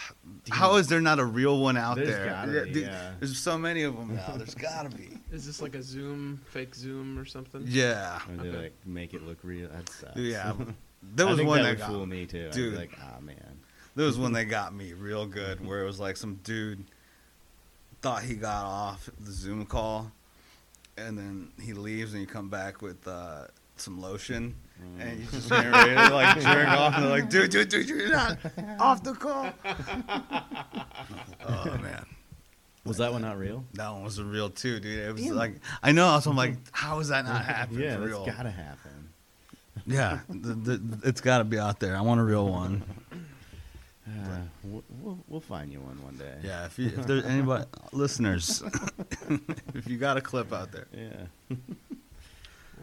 how 0.51 0.77
is 0.77 0.87
there 0.89 1.01
not 1.01 1.19
a 1.19 1.25
real 1.25 1.59
one 1.61 1.77
out 1.77 1.97
There's 1.97 2.09
there 2.09 2.27
gotta 2.27 2.63
be, 2.65 2.73
dude, 2.73 2.83
yeah. 2.85 3.13
there's 3.19 3.39
so 3.39 3.59
many 3.59 3.83
of 3.83 3.97
them 3.97 4.15
now 4.17 4.37
there's 4.37 4.55
gotta 4.55 4.89
be 4.89 5.19
Is 5.33 5.45
this 5.47 5.61
like 5.61 5.75
a 5.75 5.83
Zoom, 5.83 6.41
fake 6.47 6.75
Zoom 6.75 7.19
or 7.19 7.25
something? 7.25 7.63
yeah 7.67 8.19
Or 8.29 8.43
they 8.43 8.49
Okay. 8.49 8.59
like 8.63 8.73
make 8.87 9.13
it 9.15 9.23
look 9.23 9.39
real. 9.43 9.69
That 9.69 9.89
sucks. 9.89 10.17
yeah 10.17 10.53
there 11.15 11.27
I 11.27 11.31
was 11.31 11.39
think 11.39 11.49
one 11.49 11.59
that 11.59 11.65
that 11.65 11.71
would 11.71 11.79
got 11.79 11.89
fool 11.91 12.07
me 12.07 12.27
too. 12.27 12.47
I'd 12.47 12.53
Dude. 12.53 12.73
be 12.73 12.79
like, 12.79 12.99
oh 13.03 13.21
man. 13.21 13.59
There 13.97 14.07
was 14.07 14.19
one 14.19 14.33
that 14.33 14.45
got 14.45 14.73
me 14.75 14.93
real 14.93 15.27
good 15.27 15.65
where 15.67 15.83
it 15.83 15.87
was 15.87 15.99
like 16.01 16.17
some 16.17 16.37
dude 16.45 16.85
thought 18.01 18.23
he 18.23 18.35
got 18.35 18.65
off 18.65 19.11
the 19.19 19.33
Zoom 19.33 19.67
call 19.67 20.11
and 20.97 21.17
then 21.17 21.53
he 21.61 21.73
leaves 21.73 22.13
and 22.13 22.21
you 22.21 22.27
come 22.27 22.49
back 22.49 22.83
with 22.83 23.07
uh, 23.07 23.45
some 23.77 24.01
lotion 24.01 24.55
and 24.99 25.21
he's 25.21 25.31
just 25.31 25.51
getting 25.51 25.71
ready 25.71 25.95
to 25.95 26.15
like 26.15 26.41
jerk 26.41 26.69
off 26.69 26.95
and 26.95 27.05
they're 27.05 27.11
like, 27.11 27.31
dude, 27.31 27.51
dude, 27.51 27.69
dude, 27.69 27.89
you're 27.89 28.11
not 28.11 28.39
off 28.79 29.03
the 29.03 29.13
call. 29.13 29.53
oh 31.47 31.79
man. 31.83 32.07
Was 32.87 32.97
that 32.97 33.13
one 33.13 33.23
not 33.23 33.39
real? 33.39 33.65
That 33.75 33.91
one 33.91 34.03
was 34.05 34.19
a 34.19 34.25
real 34.25 34.49
too, 34.49 34.81
dude. 34.81 34.99
It 34.99 35.13
was 35.13 35.23
Damn. 35.23 35.37
like 35.37 35.61
I 35.83 35.93
know, 35.93 36.19
so 36.21 36.31
I'm 36.31 36.37
like, 36.37 36.57
how 36.73 37.01
is 37.01 37.09
that 37.09 37.27
not 37.27 37.45
happening 37.45 37.83
yeah, 37.83 37.95
for 37.95 38.01
that's 38.01 38.11
real? 38.11 38.27
gotta 38.27 38.51
happen. 38.51 39.11
Yeah, 39.87 40.21
the, 40.29 40.55
the, 40.55 41.09
it's 41.09 41.21
got 41.21 41.39
to 41.39 41.45
be 41.45 41.59
out 41.59 41.81
there. 41.81 41.97
I 41.97 42.03
want 42.03 42.21
a 42.21 42.25
real 42.25 42.49
one. 42.49 42.83
Uh, 44.11 44.39
we'll, 44.65 44.83
we'll, 45.01 45.19
we'll 45.29 45.41
find 45.41 45.73
you 45.73 45.81
one 45.81 46.03
one 46.03 46.17
day. 46.17 46.35
Yeah, 46.43 46.67
if, 46.67 46.79
you, 46.79 46.87
if 46.89 47.07
there's 47.07 47.25
anybody, 47.25 47.65
listeners, 47.93 48.63
if 49.75 49.87
you 49.87 49.97
got 49.99 50.17
a 50.17 50.21
clip 50.21 50.53
out 50.53 50.73
there, 50.73 50.87
Yeah. 50.93 51.57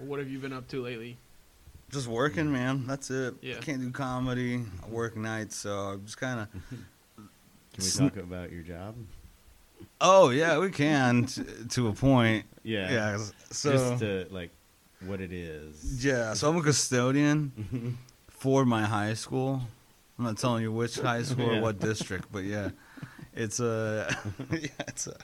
What 0.05 0.19
have 0.19 0.29
you 0.29 0.39
been 0.39 0.53
up 0.53 0.67
to 0.69 0.81
lately? 0.83 1.17
Just 1.91 2.07
working, 2.07 2.51
man. 2.51 2.85
That's 2.85 3.09
it. 3.09 3.33
Yeah. 3.41 3.55
I 3.55 3.59
can't 3.59 3.81
do 3.81 3.89
comedy. 3.91 4.63
I 4.83 4.87
work 4.89 5.15
nights, 5.17 5.55
so 5.55 5.71
I'm 5.71 6.05
just 6.05 6.17
kind 6.17 6.41
of. 6.41 6.47
Can 7.73 7.83
we 7.83 7.89
talk 8.09 8.17
about 8.17 8.51
your 8.51 8.61
job? 8.63 8.95
Oh 10.01 10.29
yeah, 10.29 10.57
we 10.57 10.71
can 10.71 11.25
t- 11.25 11.43
to 11.69 11.87
a 11.89 11.93
point. 11.93 12.45
Yeah. 12.63 12.91
Yeah. 12.91 13.17
So 13.51 13.71
Just 13.71 13.99
to 13.99 14.27
like 14.31 14.49
what 15.05 15.21
it 15.21 15.31
is. 15.31 16.03
yeah, 16.03 16.33
so 16.33 16.49
I'm 16.49 16.57
a 16.57 16.61
custodian 16.63 17.97
for 18.27 18.65
my 18.65 18.83
high 18.83 19.13
school. 19.13 19.61
I'm 20.17 20.25
not 20.25 20.37
telling 20.37 20.63
you 20.63 20.71
which 20.71 20.95
high 20.99 21.23
school 21.23 21.45
Yeah. 21.51 21.59
or 21.59 21.61
what 21.61 21.79
district, 21.79 22.31
but 22.31 22.43
yeah, 22.43 22.69
it's 23.35 23.59
uh, 23.59 24.11
a 24.51 24.55
yeah, 24.57 24.67
it's 24.87 25.07
a 25.07 25.17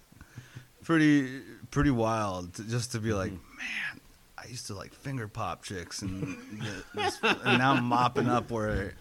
pretty 0.83 1.41
pretty 1.71 1.91
wild 1.91 2.53
to, 2.55 2.63
just 2.63 2.91
to 2.91 2.99
be 2.99 3.13
like, 3.13 3.31
mm-hmm. 3.31 3.57
man, 3.57 4.01
I 4.37 4.47
used 4.47 4.67
to 4.67 4.75
like 4.75 4.93
finger 4.93 5.27
pop 5.27 5.63
chicks, 5.63 6.01
and, 6.03 6.37
the- 6.61 6.83
this, 6.93 7.19
and 7.23 7.57
now 7.57 7.73
I'm 7.73 7.85
mopping 7.85 8.27
up 8.27 8.51
where, 8.51 8.93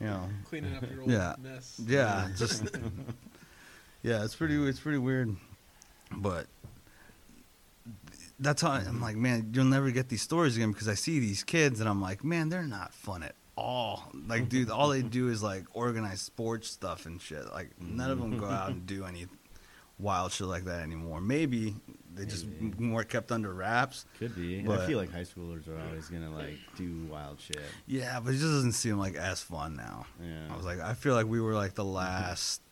you 0.00 0.06
know, 0.06 0.28
Cleaning 0.48 0.76
up 0.76 0.88
your 0.90 1.02
old 1.02 1.10
Yeah. 1.10 1.34
mess. 1.42 1.78
yeah, 1.84 2.28
just 2.38 2.64
yeah, 4.02 4.24
it's 4.24 4.34
pretty 4.34 4.54
it's 4.66 4.80
pretty 4.80 4.98
weird, 4.98 5.36
but 6.16 6.46
that's 8.40 8.62
how 8.62 8.70
I'm 8.72 9.00
like, 9.00 9.16
man, 9.16 9.50
you'll 9.54 9.66
never 9.66 9.90
get 9.90 10.08
these 10.08 10.22
stories 10.22 10.56
again 10.56 10.72
because 10.72 10.88
I 10.88 10.94
see 10.94 11.20
these 11.20 11.44
kids 11.44 11.80
and 11.80 11.88
I'm 11.88 12.00
like, 12.00 12.24
man, 12.24 12.48
they're 12.48 12.62
not 12.64 12.92
fun 12.94 13.22
at 13.22 13.34
all. 13.56 14.10
Like, 14.26 14.48
dude, 14.48 14.70
all 14.70 14.88
they 14.88 15.02
do 15.02 15.28
is 15.28 15.42
like 15.42 15.64
organize 15.72 16.20
sports 16.20 16.68
stuff 16.68 17.06
and 17.06 17.20
shit. 17.20 17.44
Like, 17.52 17.70
none 17.80 18.10
of 18.10 18.18
them 18.20 18.38
go 18.38 18.46
out 18.46 18.70
and 18.70 18.86
do 18.86 19.04
any 19.04 19.26
wild 19.98 20.32
shit 20.32 20.46
like 20.48 20.64
that 20.64 20.80
anymore. 20.80 21.20
Maybe 21.20 21.76
they 22.14 22.24
just 22.24 22.44
m- 22.44 22.74
more 22.78 23.04
kept 23.04 23.30
under 23.30 23.52
wraps. 23.52 24.04
Could 24.18 24.34
be. 24.34 24.60
I 24.60 24.64
But- 24.64 24.86
feel 24.86 24.98
like 24.98 25.12
high 25.12 25.22
schoolers 25.22 25.68
are 25.68 25.78
always 25.88 26.08
gonna 26.08 26.30
like 26.34 26.58
do 26.76 27.06
wild 27.10 27.40
shit. 27.40 27.60
Yeah, 27.86 28.18
but 28.20 28.30
it 28.30 28.38
just 28.38 28.44
doesn't 28.52 28.72
seem 28.72 28.98
like 28.98 29.14
as 29.14 29.42
fun 29.42 29.76
now. 29.76 30.06
Yeah. 30.22 30.48
I 30.52 30.56
was 30.56 30.64
like, 30.66 30.80
I 30.80 30.94
feel 30.94 31.14
like 31.14 31.26
we 31.26 31.40
were 31.40 31.54
like 31.54 31.74
the 31.74 31.84
last 31.84 32.62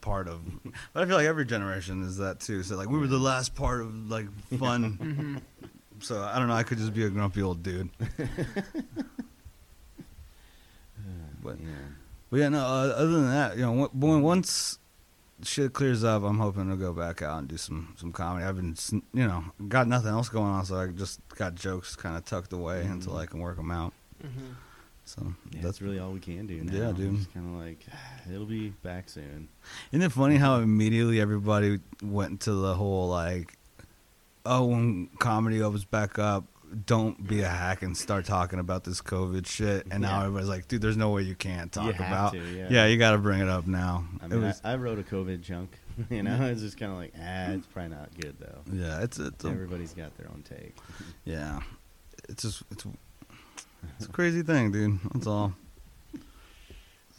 part 0.00 0.28
of, 0.28 0.40
but 0.92 1.02
I 1.02 1.06
feel 1.06 1.16
like 1.16 1.26
every 1.26 1.44
generation 1.44 2.02
is 2.04 2.18
that 2.18 2.40
too. 2.40 2.62
So 2.62 2.76
like, 2.76 2.88
we 2.88 2.98
were 2.98 3.06
the 3.08 3.18
last 3.18 3.54
part 3.54 3.80
of 3.80 4.08
like 4.10 4.26
fun. 4.58 5.42
so 6.00 6.22
I 6.22 6.38
don't 6.38 6.46
know. 6.48 6.54
I 6.54 6.62
could 6.62 6.78
just 6.78 6.94
be 6.94 7.04
a 7.04 7.10
grumpy 7.10 7.42
old 7.42 7.62
dude. 7.62 7.90
But- 11.42 11.60
yeah. 11.60 11.66
But 12.30 12.40
yeah, 12.40 12.48
no. 12.48 12.60
Uh, 12.60 12.94
other 12.96 13.10
than 13.10 13.26
that, 13.30 13.56
you 13.56 13.62
know, 13.62 13.72
when- 13.72 14.00
when 14.00 14.22
once 14.22 14.78
shit 15.42 15.72
clears 15.72 16.04
up, 16.04 16.22
I'm 16.22 16.38
hoping 16.38 16.68
to 16.70 16.76
go 16.76 16.92
back 16.92 17.22
out 17.22 17.38
and 17.40 17.48
do 17.48 17.56
some 17.56 17.94
some 17.96 18.12
comedy. 18.12 18.44
I've 18.44 18.56
been, 18.56 18.76
you 19.12 19.26
know, 19.26 19.44
got 19.68 19.88
nothing 19.88 20.10
else 20.10 20.28
going 20.28 20.46
on, 20.46 20.64
so 20.64 20.76
I 20.76 20.88
just 20.88 21.18
got 21.34 21.54
jokes 21.56 21.96
kind 21.96 22.16
of 22.16 22.24
tucked 22.24 22.52
away 22.52 22.84
Mhm. 22.86 22.92
until 22.92 23.16
I 23.16 23.26
can 23.26 23.40
work 23.40 23.56
them 23.56 23.70
out. 23.70 23.92
hmm 24.22 24.52
So 25.06 25.22
Yeah, 25.24 25.32
that's 25.54 25.64
that's 25.64 25.82
really 25.82 25.98
all 25.98 26.12
we 26.12 26.20
can 26.20 26.46
do 26.46 26.62
now. 26.62 26.72
Yeah, 26.72 26.92
dude. 26.92 27.16
Just 27.16 27.34
kind 27.34 27.46
of 27.54 27.66
like 27.66 27.84
it'll 28.30 28.46
be 28.46 28.68
back 28.82 29.08
soon. 29.08 29.48
Isn't 29.90 30.02
it 30.02 30.12
funny 30.12 30.36
how 30.36 30.60
immediately 30.60 31.20
everybody 31.20 31.80
went 32.02 32.40
to 32.42 32.52
the 32.52 32.74
whole 32.76 33.08
like, 33.08 33.56
oh, 34.46 34.66
when 34.66 35.08
comedy 35.18 35.62
opens 35.62 35.84
back 35.84 36.18
up, 36.18 36.44
don't 36.86 37.26
be 37.26 37.40
a 37.42 37.48
hack 37.48 37.82
and 37.82 37.96
start 37.96 38.24
talking 38.26 38.58
about 38.58 38.84
this 38.84 39.00
COVID 39.02 39.46
shit. 39.46 39.86
And 39.90 40.02
now 40.02 40.18
Yeah. 40.20 40.24
everybody's 40.26 40.48
like, 40.48 40.68
dude, 40.68 40.80
there's 40.82 40.96
no 40.96 41.10
way 41.10 41.22
you 41.22 41.34
can't 41.34 41.72
talk 41.72 41.86
You 41.98 42.04
about. 42.04 42.32
to, 42.32 42.38
yeah. 42.56 42.68
yeah. 42.70 42.86
you 42.86 42.96
got 42.98 43.12
to 43.12 43.18
bring 43.18 43.40
it 43.40 43.48
up 43.48 43.66
now. 43.66 44.04
I 44.22 44.28
mean, 44.28 44.42
was- 44.42 44.60
I, 44.64 44.72
I 44.72 44.76
wrote 44.76 44.98
a 44.98 45.02
COVID 45.02 45.42
chunk. 45.42 45.70
You 46.08 46.22
know, 46.22 46.46
it's 46.46 46.62
just 46.62 46.78
kind 46.78 46.92
of 46.92 46.96
like, 46.98 47.12
ah, 47.20 47.50
it's 47.50 47.66
probably 47.66 47.94
not 47.94 48.08
good 48.18 48.34
though. 48.40 48.60
yeah, 48.72 49.02
it's 49.02 49.18
it's 49.18 49.44
a, 49.44 49.48
Everybody's 49.48 49.92
got 49.92 50.16
their 50.16 50.28
own 50.28 50.42
take. 50.48 50.74
yeah, 51.26 51.60
it's 52.28 52.42
just 52.42 52.62
it's 52.70 52.86
it's 53.98 54.06
a 54.06 54.08
crazy 54.08 54.42
thing, 54.42 54.72
dude. 54.72 54.98
That's 55.12 55.26
all. 55.26 55.52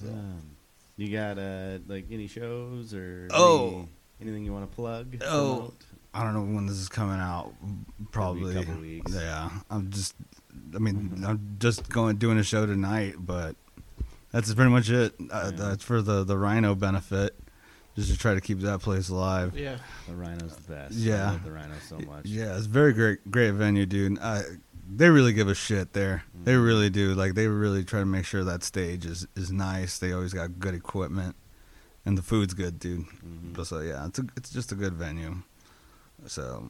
So- 0.01 0.07
Um, 0.07 0.41
you 0.97 1.11
got 1.11 1.37
uh 1.37 1.77
like 1.87 2.05
any 2.11 2.25
shows 2.27 2.93
or 2.95 3.27
Oh. 3.31 3.67
any- 3.69 3.87
anything 4.21 4.45
you 4.45 4.53
want 4.53 4.67
to 4.69 4.75
plug? 4.75 5.17
Oh. 5.27 5.53
promote? 5.55 5.85
I 6.13 6.23
don't 6.23 6.33
know 6.33 6.41
when 6.55 6.65
this 6.65 6.77
is 6.77 6.89
coming 6.89 7.19
out. 7.19 7.53
Probably. 8.11 8.53
couple 8.53 8.81
weeks. 8.81 9.13
Yeah, 9.13 9.49
I'm 9.69 9.89
just. 9.91 10.15
I 10.75 10.79
mean, 10.79 11.23
I'm 11.25 11.55
just 11.59 11.89
going 11.89 12.17
doing 12.17 12.37
a 12.37 12.43
show 12.43 12.65
tonight, 12.65 13.15
but 13.17 13.55
that's 14.31 14.53
pretty 14.53 14.71
much 14.71 14.89
it. 14.89 15.13
Uh, 15.31 15.51
that's 15.51 15.83
for 15.83 16.01
the 16.01 16.23
the 16.23 16.37
Rhino 16.37 16.75
benefit, 16.75 17.37
just 17.95 18.11
to 18.11 18.17
try 18.17 18.33
to 18.33 18.41
keep 18.41 18.59
that 18.59 18.81
place 18.81 19.07
alive. 19.09 19.57
Yeah. 19.57 19.77
the 20.07 20.13
Rhino's 20.15 20.55
the 20.57 20.73
best. 20.73 20.93
Yeah. 20.95 21.29
I 21.29 21.31
love 21.31 21.43
the 21.45 21.51
Rhino 21.51 21.73
so 21.87 21.99
much. 21.99 22.25
Yeah, 22.25 22.57
it's 22.57 22.65
a 22.65 22.69
very 22.69 22.91
great 22.93 23.29
great 23.31 23.51
venue, 23.51 23.85
dude. 23.85 24.17
Uh, 24.19 24.41
they 24.93 25.09
really 25.09 25.31
give 25.31 25.47
a 25.47 25.55
shit 25.55 25.93
there. 25.93 26.23
They 26.43 26.53
Mhm. 26.55 26.65
really 26.65 26.89
do. 26.89 27.13
Like 27.13 27.35
they 27.35 27.47
really 27.47 27.85
try 27.85 28.01
to 28.01 28.05
make 28.05 28.25
sure 28.25 28.43
that 28.43 28.63
stage 28.63 29.05
is 29.05 29.25
is 29.37 29.49
nice. 29.51 29.97
They 29.97 30.11
always 30.11 30.33
got 30.33 30.59
good 30.59 30.73
equipment, 30.73 31.37
and 32.05 32.17
the 32.17 32.21
food's 32.21 32.53
good, 32.53 32.79
dude. 32.79 33.05
Mhm. 33.25 33.65
So 33.65 33.79
yeah, 33.79 34.05
it's 34.07 34.19
a, 34.19 34.25
it's 34.35 34.49
just 34.49 34.73
a 34.73 34.75
good 34.75 34.93
venue. 34.93 35.43
So 36.27 36.69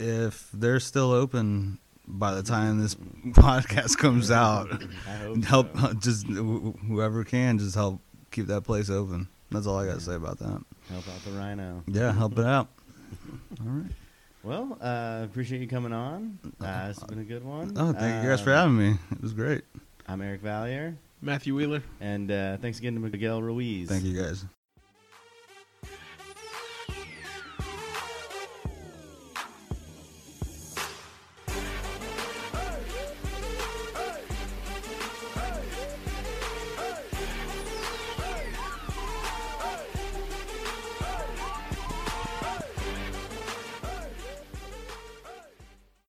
if 0.00 0.48
they're 0.52 0.80
still 0.80 1.12
open 1.12 1.78
by 2.06 2.34
the 2.34 2.42
time 2.42 2.80
this 2.80 2.94
podcast 3.28 3.96
comes 3.98 4.30
out, 4.30 4.68
I 5.08 5.10
hope 5.16 5.44
help 5.44 5.78
so. 5.78 5.92
just 5.94 6.26
whoever 6.26 7.24
can 7.24 7.58
just 7.58 7.74
help 7.74 8.00
keep 8.30 8.46
that 8.48 8.62
place 8.62 8.90
open. 8.90 9.28
That's 9.50 9.66
all 9.66 9.78
I 9.78 9.86
got 9.86 9.94
to 9.96 10.00
say 10.00 10.14
about 10.14 10.38
that. 10.38 10.62
help 10.88 11.06
out 11.08 11.24
the 11.24 11.30
Rhino. 11.32 11.82
Yeah, 11.86 12.12
help 12.12 12.38
it 12.38 12.46
out. 12.46 12.68
All 13.60 13.66
right. 13.70 13.90
Well, 14.42 14.78
uh, 14.80 15.20
appreciate 15.24 15.60
you 15.60 15.68
coming 15.68 15.92
on. 15.92 16.38
Uh, 16.60 16.88
it's 16.90 17.02
been 17.04 17.18
a 17.20 17.24
good 17.24 17.44
one. 17.44 17.74
Oh, 17.76 17.92
thank 17.92 18.24
you 18.24 18.30
guys 18.30 18.40
for 18.40 18.50
Um, 18.54 18.56
having 18.56 18.78
me. 18.78 18.98
It 19.12 19.20
was 19.22 19.34
great. 19.34 19.62
I'm 20.08 20.20
Eric 20.22 20.42
Valier, 20.42 20.96
Matthew 21.20 21.54
Wheeler. 21.54 21.82
and 22.00 22.30
uh, 22.30 22.56
thanks 22.56 22.78
again 22.78 22.94
to 22.94 23.00
Miguel 23.00 23.40
Ruiz. 23.42 23.88
Thank 23.88 24.04
you 24.04 24.20
guys. 24.20 24.44